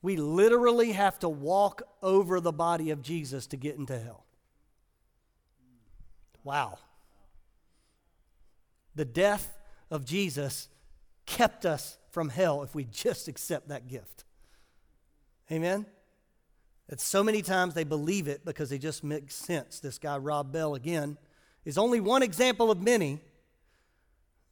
We 0.00 0.16
literally 0.16 0.92
have 0.92 1.18
to 1.18 1.28
walk 1.28 1.82
over 2.02 2.40
the 2.40 2.52
body 2.52 2.88
of 2.88 3.02
Jesus 3.02 3.46
to 3.48 3.58
get 3.58 3.76
into 3.76 3.98
hell. 3.98 4.24
Wow. 6.42 6.78
The 8.94 9.04
death 9.04 9.58
of 9.90 10.06
Jesus 10.06 10.68
kept 11.26 11.66
us 11.66 11.98
from 12.08 12.30
hell 12.30 12.62
if 12.62 12.74
we 12.74 12.84
just 12.84 13.28
accept 13.28 13.68
that 13.68 13.88
gift. 13.88 14.24
Amen? 15.52 15.84
That 16.88 17.00
so 17.00 17.22
many 17.22 17.42
times 17.42 17.74
they 17.74 17.84
believe 17.84 18.28
it 18.28 18.44
because 18.44 18.70
they 18.70 18.78
just 18.78 19.04
make 19.04 19.30
sense. 19.30 19.78
This 19.78 19.98
guy, 19.98 20.16
Rob 20.16 20.52
Bell, 20.52 20.74
again, 20.74 21.18
is 21.64 21.76
only 21.76 22.00
one 22.00 22.22
example 22.22 22.70
of 22.70 22.80
many. 22.80 23.20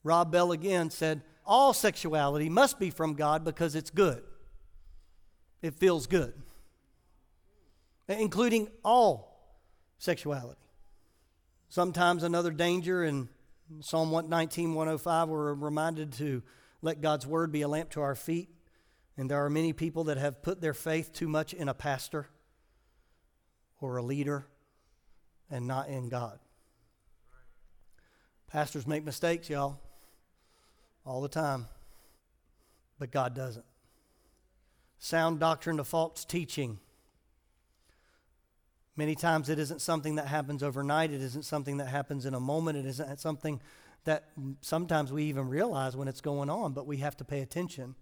Rob 0.05 0.31
Bell 0.31 0.53
again 0.53 0.91
said, 0.91 1.23
All 1.47 1.73
sexuality 1.73 2.51
must 2.51 2.79
be 2.79 2.91
from 2.91 3.15
God 3.15 3.43
because 3.43 3.75
it's 3.75 3.91
good. 3.91 4.23
It 5.63 5.75
feels 5.75 6.07
good, 6.07 6.35
including 8.07 8.69
all 8.85 9.57
sexuality. 9.99 10.61
Sometimes 11.71 12.23
another 12.23 12.51
danger 12.51 13.03
in 13.03 13.31
Psalm 13.81 14.11
119, 14.11 14.75
105, 14.75 15.29
we're 15.29 15.55
reminded 15.55 16.13
to 16.15 16.43
let 16.83 17.01
God's 17.01 17.27
word 17.27 17.51
be 17.51 17.63
a 17.63 17.69
lamp 17.69 17.91
to 17.91 18.03
our 18.03 18.15
feet 18.15 18.51
and 19.17 19.31
there 19.31 19.45
are 19.45 19.51
many 19.51 19.73
people 19.73 20.05
that 20.05 20.19
have 20.19 20.43
put 20.43 20.61
their 20.61 20.75
faith 20.75 21.13
too 21.13 21.29
much 21.29 21.55
in 21.55 21.69
a 21.69 21.75
pastor 21.75 22.29
or 23.81 23.97
a 23.97 24.03
leader 24.03 24.47
and 25.51 25.67
not 25.67 25.89
in 25.89 26.09
God. 26.09 26.39
Pastors 28.47 28.87
make 28.87 29.05
mistakes, 29.05 29.49
y'all, 29.49 29.79
all 31.05 31.21
the 31.21 31.29
time, 31.29 31.67
but 32.99 33.11
God 33.11 33.35
doesn't. 33.35 33.65
Sound 34.99 35.41
doctrine 35.41 35.77
to 35.79 35.85
false 35.85 36.25
teaching. 36.25 36.79
Many 38.97 39.15
times 39.15 39.49
it 39.49 39.59
isn't 39.59 39.83
something 39.83 40.17
that 40.17 40.27
happens 40.27 40.63
overnight. 40.63 41.11
It 41.11 41.21
isn't 41.21 41.45
something 41.45 41.79
that 41.79 41.89
happens 41.89 42.25
in 42.25 42.35
a 42.35 42.41
moment. 42.41 42.79
It 42.79 42.87
isn't 42.87 43.21
something 43.21 43.61
that 44.05 44.25
sometimes 44.61 45.13
we 45.13 45.25
even 45.25 45.49
realize 45.49 45.97
when 45.97 46.09
it's 46.09 46.21
going 46.21 46.49
on, 46.49 46.73
but 46.73 46.87
we 46.87 46.99
have 46.99 47.17
to 47.19 47.25
pay 47.25 47.41
attention 47.41 47.95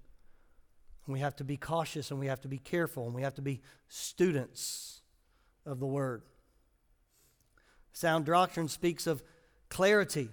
we 1.13 1.21
have 1.21 1.37
to 1.37 1.45
be 1.45 1.57
cautious 1.57 2.11
and 2.11 2.19
we 2.19 2.27
have 2.27 2.41
to 2.41 2.49
be 2.49 2.59
careful 2.59 3.05
and 3.07 3.15
we 3.15 3.23
have 3.23 3.35
to 3.35 3.43
be 3.43 3.61
students 3.89 5.03
of 5.67 5.81
the 5.81 5.87
Word. 5.87 6.23
Sound 7.93 8.25
doctrine 8.25 8.69
speaks 8.69 9.07
of 9.07 9.23
clarity. 9.69 10.31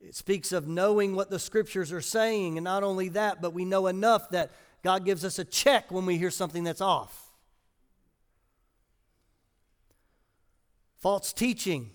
It 0.00 0.14
speaks 0.14 0.52
of 0.52 0.66
knowing 0.66 1.14
what 1.14 1.28
the 1.28 1.38
scriptures 1.38 1.92
are 1.92 2.00
saying, 2.00 2.56
and 2.56 2.64
not 2.64 2.82
only 2.82 3.10
that, 3.10 3.42
but 3.42 3.52
we 3.52 3.66
know 3.66 3.86
enough 3.86 4.30
that 4.30 4.50
God 4.82 5.04
gives 5.04 5.24
us 5.24 5.38
a 5.38 5.44
check 5.44 5.90
when 5.90 6.06
we 6.06 6.16
hear 6.16 6.30
something 6.30 6.64
that's 6.64 6.80
off. 6.80 7.30
False 10.98 11.32
teaching 11.32 11.90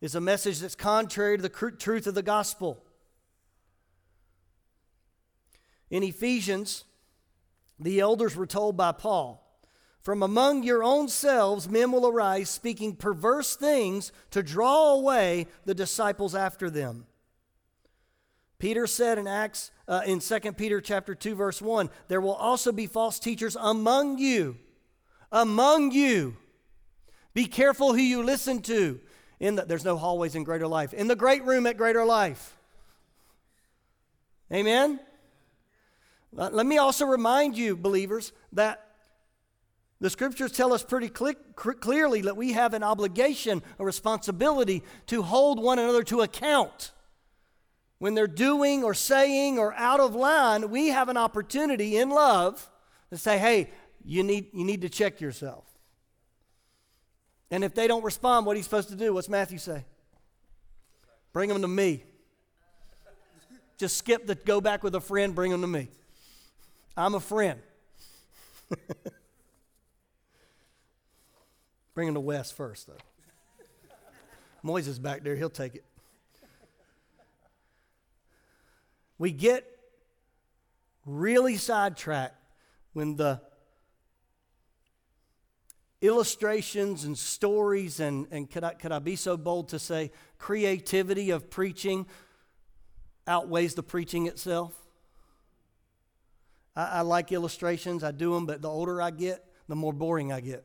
is 0.00 0.14
a 0.14 0.20
message 0.20 0.60
that's 0.60 0.74
contrary 0.74 1.36
to 1.36 1.42
the 1.42 1.48
truth 1.48 2.06
of 2.06 2.14
the 2.14 2.22
gospel. 2.22 2.84
In 5.94 6.02
Ephesians, 6.02 6.86
the 7.78 8.00
elders 8.00 8.34
were 8.34 8.48
told 8.48 8.76
by 8.76 8.90
Paul, 8.90 9.48
From 10.00 10.24
among 10.24 10.64
your 10.64 10.82
own 10.82 11.06
selves 11.06 11.68
men 11.68 11.92
will 11.92 12.08
arise 12.08 12.50
speaking 12.50 12.96
perverse 12.96 13.54
things 13.54 14.10
to 14.32 14.42
draw 14.42 14.94
away 14.94 15.46
the 15.66 15.72
disciples 15.72 16.34
after 16.34 16.68
them. 16.68 17.06
Peter 18.58 18.88
said 18.88 19.18
in 19.18 19.28
Acts 19.28 19.70
uh, 19.86 20.00
in 20.04 20.18
2 20.18 20.40
Peter 20.54 20.80
chapter 20.80 21.14
2 21.14 21.36
verse 21.36 21.62
1, 21.62 21.88
there 22.08 22.20
will 22.20 22.34
also 22.34 22.72
be 22.72 22.88
false 22.88 23.20
teachers 23.20 23.56
among 23.60 24.18
you. 24.18 24.56
Among 25.30 25.92
you. 25.92 26.36
Be 27.34 27.44
careful 27.46 27.92
who 27.92 28.02
you 28.02 28.24
listen 28.24 28.62
to. 28.62 28.98
In 29.38 29.54
the, 29.54 29.62
there's 29.64 29.84
no 29.84 29.96
hallways 29.96 30.34
in 30.34 30.42
greater 30.42 30.66
life. 30.66 30.92
In 30.92 31.06
the 31.06 31.14
great 31.14 31.44
room 31.44 31.68
at 31.68 31.76
greater 31.76 32.04
life. 32.04 32.56
Amen. 34.52 34.98
Let 36.34 36.66
me 36.66 36.78
also 36.78 37.06
remind 37.06 37.56
you, 37.56 37.76
believers, 37.76 38.32
that 38.52 38.84
the 40.00 40.10
scriptures 40.10 40.52
tell 40.52 40.72
us 40.72 40.82
pretty 40.82 41.10
cl- 41.14 41.34
clearly 41.54 42.22
that 42.22 42.36
we 42.36 42.52
have 42.52 42.74
an 42.74 42.82
obligation, 42.82 43.62
a 43.78 43.84
responsibility 43.84 44.82
to 45.06 45.22
hold 45.22 45.62
one 45.62 45.78
another 45.78 46.02
to 46.04 46.22
account. 46.22 46.92
When 47.98 48.14
they're 48.14 48.26
doing 48.26 48.82
or 48.82 48.94
saying 48.94 49.58
or 49.58 49.72
out 49.74 50.00
of 50.00 50.14
line, 50.14 50.70
we 50.70 50.88
have 50.88 51.08
an 51.08 51.16
opportunity 51.16 51.96
in 51.96 52.10
love 52.10 52.68
to 53.10 53.16
say, 53.16 53.38
hey, 53.38 53.70
you 54.04 54.22
need, 54.22 54.48
you 54.52 54.64
need 54.64 54.82
to 54.82 54.88
check 54.88 55.20
yourself. 55.20 55.64
And 57.50 57.62
if 57.62 57.74
they 57.74 57.86
don't 57.86 58.04
respond, 58.04 58.44
what 58.44 58.54
are 58.54 58.56
you 58.56 58.64
supposed 58.64 58.88
to 58.88 58.96
do? 58.96 59.14
What's 59.14 59.28
Matthew 59.28 59.58
say? 59.58 59.84
Bring 61.32 61.48
them 61.48 61.62
to 61.62 61.68
me. 61.68 62.04
Just 63.78 63.96
skip 63.96 64.26
the 64.26 64.34
go 64.34 64.60
back 64.60 64.82
with 64.82 64.94
a 64.96 65.00
friend, 65.00 65.34
bring 65.34 65.52
them 65.52 65.60
to 65.60 65.66
me. 65.66 65.88
I'm 66.96 67.14
a 67.14 67.20
friend. 67.20 67.60
Bring 71.94 72.08
him 72.08 72.14
to 72.14 72.20
Wes 72.20 72.50
first, 72.52 72.86
though. 72.86 72.94
Moises 74.64 75.00
back 75.00 75.22
there, 75.22 75.36
he'll 75.36 75.50
take 75.50 75.74
it. 75.74 75.84
We 79.18 79.30
get 79.30 79.64
really 81.06 81.56
sidetracked 81.56 82.36
when 82.92 83.16
the 83.16 83.40
illustrations 86.00 87.04
and 87.04 87.16
stories 87.16 88.00
and, 88.00 88.26
and 88.30 88.50
could, 88.50 88.64
I, 88.64 88.74
could 88.74 88.92
I 88.92 88.98
be 88.98 89.16
so 89.16 89.36
bold 89.36 89.68
to 89.70 89.78
say 89.78 90.10
creativity 90.38 91.30
of 91.30 91.50
preaching 91.50 92.06
outweighs 93.26 93.74
the 93.74 93.82
preaching 93.82 94.26
itself? 94.26 94.83
I, 96.76 96.84
I 96.84 97.00
like 97.02 97.32
illustrations, 97.32 98.04
I 98.04 98.10
do 98.10 98.34
them, 98.34 98.46
but 98.46 98.62
the 98.62 98.68
older 98.68 99.00
I 99.00 99.10
get, 99.10 99.44
the 99.68 99.76
more 99.76 99.92
boring 99.92 100.32
I 100.32 100.40
get. 100.40 100.64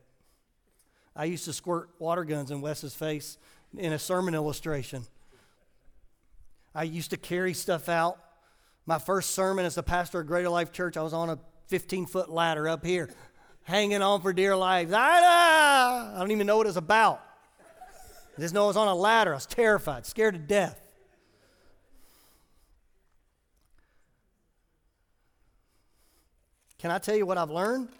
I 1.14 1.24
used 1.24 1.44
to 1.46 1.52
squirt 1.52 1.90
water 1.98 2.24
guns 2.24 2.50
in 2.50 2.60
Wes's 2.60 2.94
face 2.94 3.38
in 3.76 3.92
a 3.92 3.98
sermon 3.98 4.34
illustration. 4.34 5.04
I 6.74 6.84
used 6.84 7.10
to 7.10 7.16
carry 7.16 7.52
stuff 7.54 7.88
out. 7.88 8.18
My 8.86 8.98
first 8.98 9.30
sermon 9.30 9.64
as 9.64 9.76
a 9.76 9.82
pastor 9.82 10.20
of 10.20 10.26
Greater 10.26 10.48
Life 10.48 10.72
Church, 10.72 10.96
I 10.96 11.02
was 11.02 11.12
on 11.12 11.30
a 11.30 11.38
15 11.68 12.06
foot 12.06 12.30
ladder 12.30 12.68
up 12.68 12.84
here, 12.84 13.10
hanging 13.64 14.02
on 14.02 14.20
for 14.20 14.32
dear 14.32 14.56
life. 14.56 14.88
I 14.92 16.16
don't 16.18 16.30
even 16.30 16.46
know 16.46 16.56
what 16.56 16.66
it's 16.66 16.76
about. 16.76 17.20
I 18.36 18.40
just 18.40 18.54
know 18.54 18.64
I 18.64 18.68
was 18.68 18.76
on 18.76 18.88
a 18.88 18.94
ladder. 18.94 19.32
I 19.32 19.36
was 19.36 19.46
terrified, 19.46 20.06
scared 20.06 20.34
to 20.34 20.40
death. 20.40 20.80
Can 26.80 26.90
I 26.90 26.98
tell 26.98 27.14
you 27.14 27.26
what 27.26 27.36
I've 27.36 27.50
learned? 27.50 27.90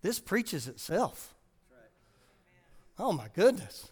This 0.00 0.20
preaches 0.20 0.68
itself. 0.68 1.34
Oh 2.96 3.10
my 3.10 3.26
goodness. 3.34 3.90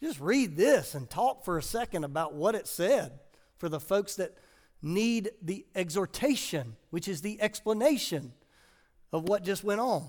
Just 0.00 0.20
read 0.20 0.56
this 0.56 0.94
and 0.94 1.10
talk 1.10 1.44
for 1.44 1.58
a 1.58 1.62
second 1.62 2.04
about 2.04 2.34
what 2.34 2.54
it 2.54 2.68
said 2.68 3.10
for 3.58 3.68
the 3.68 3.80
folks 3.80 4.14
that 4.16 4.36
need 4.80 5.30
the 5.42 5.66
exhortation, 5.74 6.76
which 6.90 7.08
is 7.08 7.22
the 7.22 7.42
explanation 7.42 8.32
of 9.12 9.28
what 9.28 9.42
just 9.42 9.64
went 9.64 9.80
on. 9.80 10.06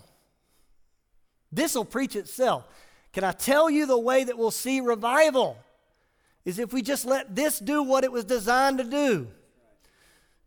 This 1.51 1.73
will 1.73 1.85
preach 1.85 2.15
itself. 2.15 2.67
Can 3.11 3.23
I 3.23 3.31
tell 3.31 3.71
you 3.71 3.87
the 3.87 3.97
way 3.97 4.23
that 4.23 4.37
we'll 4.37 4.51
see 4.51 4.81
revival? 4.81 5.57
Is 6.45 6.59
if 6.59 6.71
we 6.71 6.83
just 6.83 7.05
let 7.05 7.35
this 7.35 7.57
do 7.57 7.81
what 7.81 8.03
it 8.03 8.11
was 8.11 8.23
designed 8.23 8.77
to 8.77 8.83
do 8.83 9.27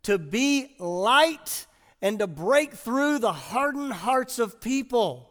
to 0.05 0.17
be 0.17 0.77
light 0.79 1.67
and 2.03 2.19
to 2.19 2.27
break 2.27 2.75
through 2.75 3.19
the 3.19 3.33
hardened 3.33 3.93
hearts 3.93 4.39
of 4.39 4.61
people 4.61 5.31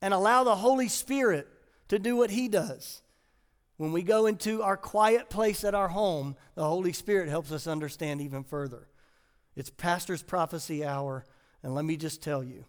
and 0.00 0.14
allow 0.14 0.44
the 0.44 0.56
Holy 0.56 0.88
Spirit 0.88 1.48
to 1.88 1.98
do 1.98 2.16
what 2.16 2.30
He 2.30 2.48
does. 2.48 3.02
When 3.76 3.92
we 3.92 4.02
go 4.02 4.26
into 4.26 4.62
our 4.62 4.76
quiet 4.76 5.30
place 5.30 5.64
at 5.64 5.74
our 5.74 5.88
home, 5.88 6.36
the 6.54 6.64
Holy 6.64 6.92
Spirit 6.92 7.28
helps 7.28 7.52
us 7.52 7.66
understand 7.66 8.20
even 8.20 8.44
further. 8.44 8.88
It's 9.54 9.70
Pastor's 9.70 10.22
Prophecy 10.22 10.84
Hour, 10.84 11.24
and 11.62 11.74
let 11.74 11.84
me 11.84 11.96
just 11.96 12.22
tell 12.22 12.42
you 12.42 12.64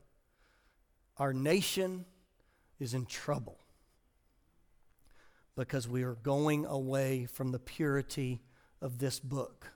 our 1.17 1.33
nation 1.33 2.05
is 2.79 2.93
in 2.93 3.05
trouble 3.05 3.59
because 5.55 5.87
we 5.87 6.03
are 6.03 6.15
going 6.15 6.65
away 6.65 7.25
from 7.25 7.51
the 7.51 7.59
purity 7.59 8.41
of 8.81 8.99
this 8.99 9.19
book. 9.19 9.73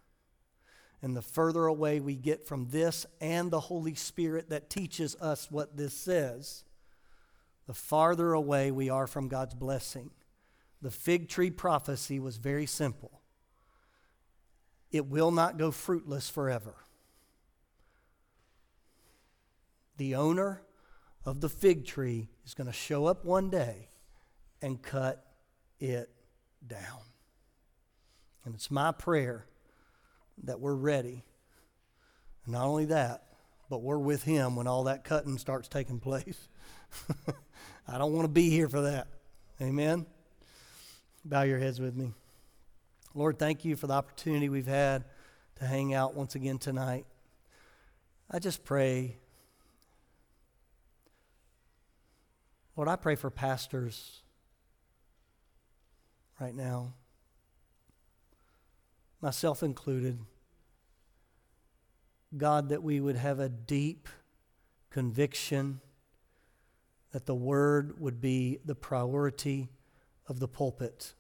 And 1.04 1.18
the 1.18 1.22
further 1.22 1.66
away 1.66 2.00
we 2.00 2.16
get 2.16 2.48
from 2.48 2.70
this 2.70 3.06
and 3.20 3.52
the 3.52 3.60
Holy 3.60 3.94
Spirit 3.94 4.50
that 4.50 4.70
teaches 4.70 5.18
us 5.18 5.52
what 5.52 5.76
this 5.76 5.94
says, 5.94 6.64
the 7.68 7.74
farther 7.74 8.32
away 8.32 8.72
we 8.72 8.90
are 8.90 9.06
from 9.06 9.28
God's 9.28 9.54
blessing. 9.54 10.12
The 10.82 10.92
fig 10.92 11.28
tree 11.28 11.52
prophecy 11.52 12.20
was 12.20 12.38
very 12.38 12.66
simple 12.66 13.20
it 14.92 15.08
will 15.08 15.32
not 15.32 15.58
go 15.58 15.72
fruitless 15.72 16.30
forever. 16.30 16.76
The 19.98 20.16
owner 20.16 20.62
of 21.26 21.42
the 21.42 21.50
fig 21.50 21.86
tree 21.86 22.30
is 22.46 22.54
going 22.54 22.68
to 22.68 22.74
show 22.74 23.08
up 23.08 23.26
one 23.26 23.50
day 23.50 23.90
and 24.62 24.82
cut 24.82 25.26
it 25.80 26.12
down. 26.66 27.02
And 28.46 28.54
it's 28.54 28.70
my 28.70 28.92
prayer 28.92 29.48
that 30.44 30.60
we're 30.60 30.76
ready. 30.76 31.24
Not 32.46 32.66
only 32.66 32.86
that, 32.86 33.24
but 33.70 33.82
we're 33.82 33.98
with 33.98 34.24
Him 34.24 34.56
when 34.56 34.68
all 34.68 34.86
that 34.86 35.04
cutting 35.04 35.38
starts 35.38 35.68
taking 35.68 36.00
place. 36.00 36.50
I 37.88 37.98
don't 37.98 38.14
want 38.14 38.26
to 38.26 38.32
be 38.32 38.50
here 38.50 38.70
for 38.70 38.82
that. 38.82 39.08
Amen. 39.62 40.06
Bow 41.26 41.44
your 41.44 41.60
heads 41.60 41.80
with 41.80 41.96
me. 41.96 42.14
Lord, 43.16 43.38
thank 43.38 43.64
you 43.64 43.76
for 43.76 43.88
the 43.88 43.94
opportunity 43.94 44.50
we've 44.50 44.68
had 44.68 45.06
to 45.56 45.66
hang 45.66 45.94
out 45.94 46.16
once 46.16 46.36
again 46.36 46.58
tonight. 46.58 47.06
I 48.30 48.40
just 48.40 48.64
pray, 48.64 49.18
Lord, 52.76 52.90
I 52.90 52.96
pray 52.96 53.16
for 53.16 53.30
pastors 53.30 54.24
right 56.40 56.56
now, 56.56 56.94
myself 59.24 59.64
included. 59.64 60.20
God, 62.36 62.70
that 62.70 62.84
we 62.84 63.00
would 63.00 63.16
have 63.16 63.40
a 63.40 63.48
deep 63.48 64.10
conviction 64.90 65.80
that 67.14 67.26
the 67.26 67.34
word 67.34 68.02
would 68.02 68.20
be 68.20 68.60
the 68.66 68.76
priority 68.76 69.70
of 70.28 70.40
the 70.40 70.48
pulpit. 70.48 71.14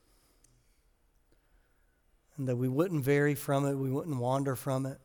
And 2.35 2.45
that 2.49 2.57
we 2.57 2.67
wouldn't 2.67 3.05
vary 3.05 3.35
from 3.35 3.65
it, 3.65 3.75
we 3.75 3.89
wouldn't 3.89 4.17
wander 4.17 4.57
from 4.57 4.85
it. 4.85 4.99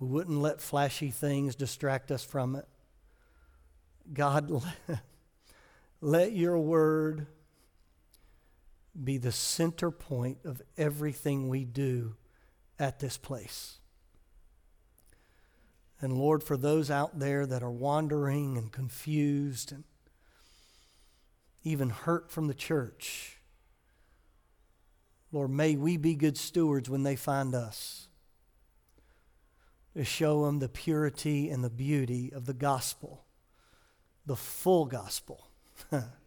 We 0.00 0.08
wouldn't 0.08 0.38
let 0.38 0.60
flashy 0.60 1.10
things 1.10 1.54
distract 1.54 2.10
us 2.10 2.24
from 2.24 2.56
it. 2.56 2.66
God, 4.12 4.50
let, 6.00 6.32
your 6.32 6.58
word 6.58 7.28
be 9.02 9.18
the 9.18 9.32
center 9.32 9.90
point 9.90 10.38
of 10.44 10.62
everything 10.76 11.48
we 11.48 11.64
do 11.64 12.16
at 12.78 13.00
this 13.00 13.16
place. 13.16 13.78
And 16.00 16.12
Lord, 16.18 16.42
for 16.42 16.56
those 16.56 16.90
out 16.90 17.18
there 17.18 17.46
that 17.46 17.62
are 17.62 17.70
wandering 17.70 18.58
and 18.58 18.70
confused 18.70 19.72
and 19.72 19.84
even 21.62 21.90
hurt 21.90 22.30
from 22.30 22.46
the 22.46 22.54
church, 22.54 23.38
Lord, 25.32 25.50
may 25.50 25.76
we 25.76 25.96
be 25.96 26.14
good 26.14 26.36
stewards 26.36 26.88
when 26.88 27.02
they 27.02 27.16
find 27.16 27.54
us 27.54 28.08
to 29.96 30.04
show 30.04 30.44
them 30.44 30.58
the 30.58 30.68
purity 30.68 31.48
and 31.50 31.64
the 31.64 31.70
beauty 31.70 32.32
of 32.32 32.46
the 32.46 32.54
gospel, 32.54 33.24
the 34.26 34.36
full 34.36 34.84
gospel 34.84 35.48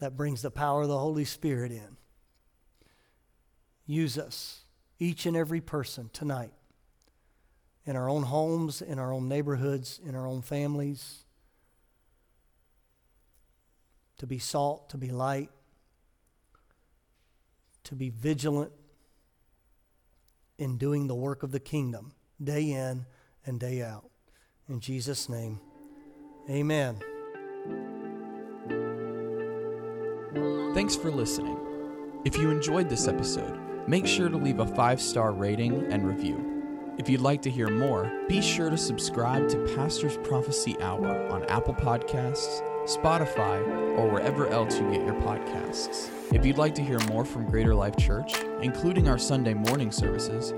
that 0.00 0.16
brings 0.16 0.42
the 0.42 0.50
power 0.50 0.82
of 0.82 0.88
the 0.88 0.98
Holy 0.98 1.24
Spirit 1.24 1.70
in. 1.70 1.96
Use 3.86 4.18
us, 4.18 4.64
each 4.98 5.26
and 5.26 5.36
every 5.36 5.60
person 5.60 6.10
tonight 6.12 6.52
in 7.86 7.96
our 7.96 8.08
own 8.08 8.24
homes, 8.24 8.82
in 8.82 8.98
our 8.98 9.12
own 9.12 9.28
neighborhoods, 9.28 10.00
in 10.04 10.14
our 10.14 10.26
own 10.26 10.42
families, 10.42 11.24
to 14.18 14.26
be 14.26 14.38
salt, 14.38 14.90
to 14.90 14.98
be 14.98 15.10
light, 15.10 15.50
to 17.84 17.94
be 17.94 18.10
vigilant 18.10 18.72
in 20.58 20.76
doing 20.76 21.06
the 21.06 21.14
work 21.14 21.42
of 21.42 21.52
the 21.52 21.60
kingdom 21.60 22.12
day 22.42 22.70
in 22.70 23.06
and 23.46 23.58
day 23.58 23.82
out. 23.82 24.08
In 24.68 24.78
Jesus' 24.80 25.28
name, 25.28 25.58
amen. 26.48 27.00
Thanks 30.72 30.94
for 30.94 31.10
listening. 31.10 31.58
If 32.24 32.38
you 32.38 32.48
enjoyed 32.48 32.88
this 32.88 33.08
episode, 33.08 33.58
make 33.88 34.06
sure 34.06 34.28
to 34.28 34.36
leave 34.36 34.60
a 34.60 34.66
five 34.66 35.00
star 35.00 35.32
rating 35.32 35.92
and 35.92 36.06
review. 36.06 36.46
If 36.96 37.08
you'd 37.08 37.22
like 37.22 37.42
to 37.42 37.50
hear 37.50 37.68
more, 37.68 38.08
be 38.28 38.40
sure 38.40 38.70
to 38.70 38.76
subscribe 38.76 39.48
to 39.48 39.74
Pastor's 39.74 40.16
Prophecy 40.18 40.76
Hour 40.80 41.28
on 41.28 41.42
Apple 41.46 41.74
Podcasts, 41.74 42.62
Spotify, 42.84 43.66
or 43.98 44.08
wherever 44.08 44.46
else 44.46 44.78
you 44.78 44.88
get 44.92 45.04
your 45.04 45.20
podcasts. 45.22 46.08
If 46.32 46.46
you'd 46.46 46.58
like 46.58 46.76
to 46.76 46.82
hear 46.82 47.00
more 47.08 47.24
from 47.24 47.46
Greater 47.46 47.74
Life 47.74 47.96
Church, 47.96 48.38
including 48.62 49.08
our 49.08 49.18
Sunday 49.18 49.54
morning 49.54 49.90
services, 49.90 50.52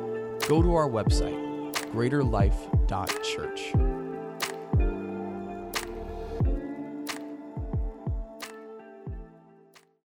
go 0.47 0.61
to 0.61 0.75
our 0.75 0.91
website, 0.91 1.73
greaterlife.church. 1.95 4.12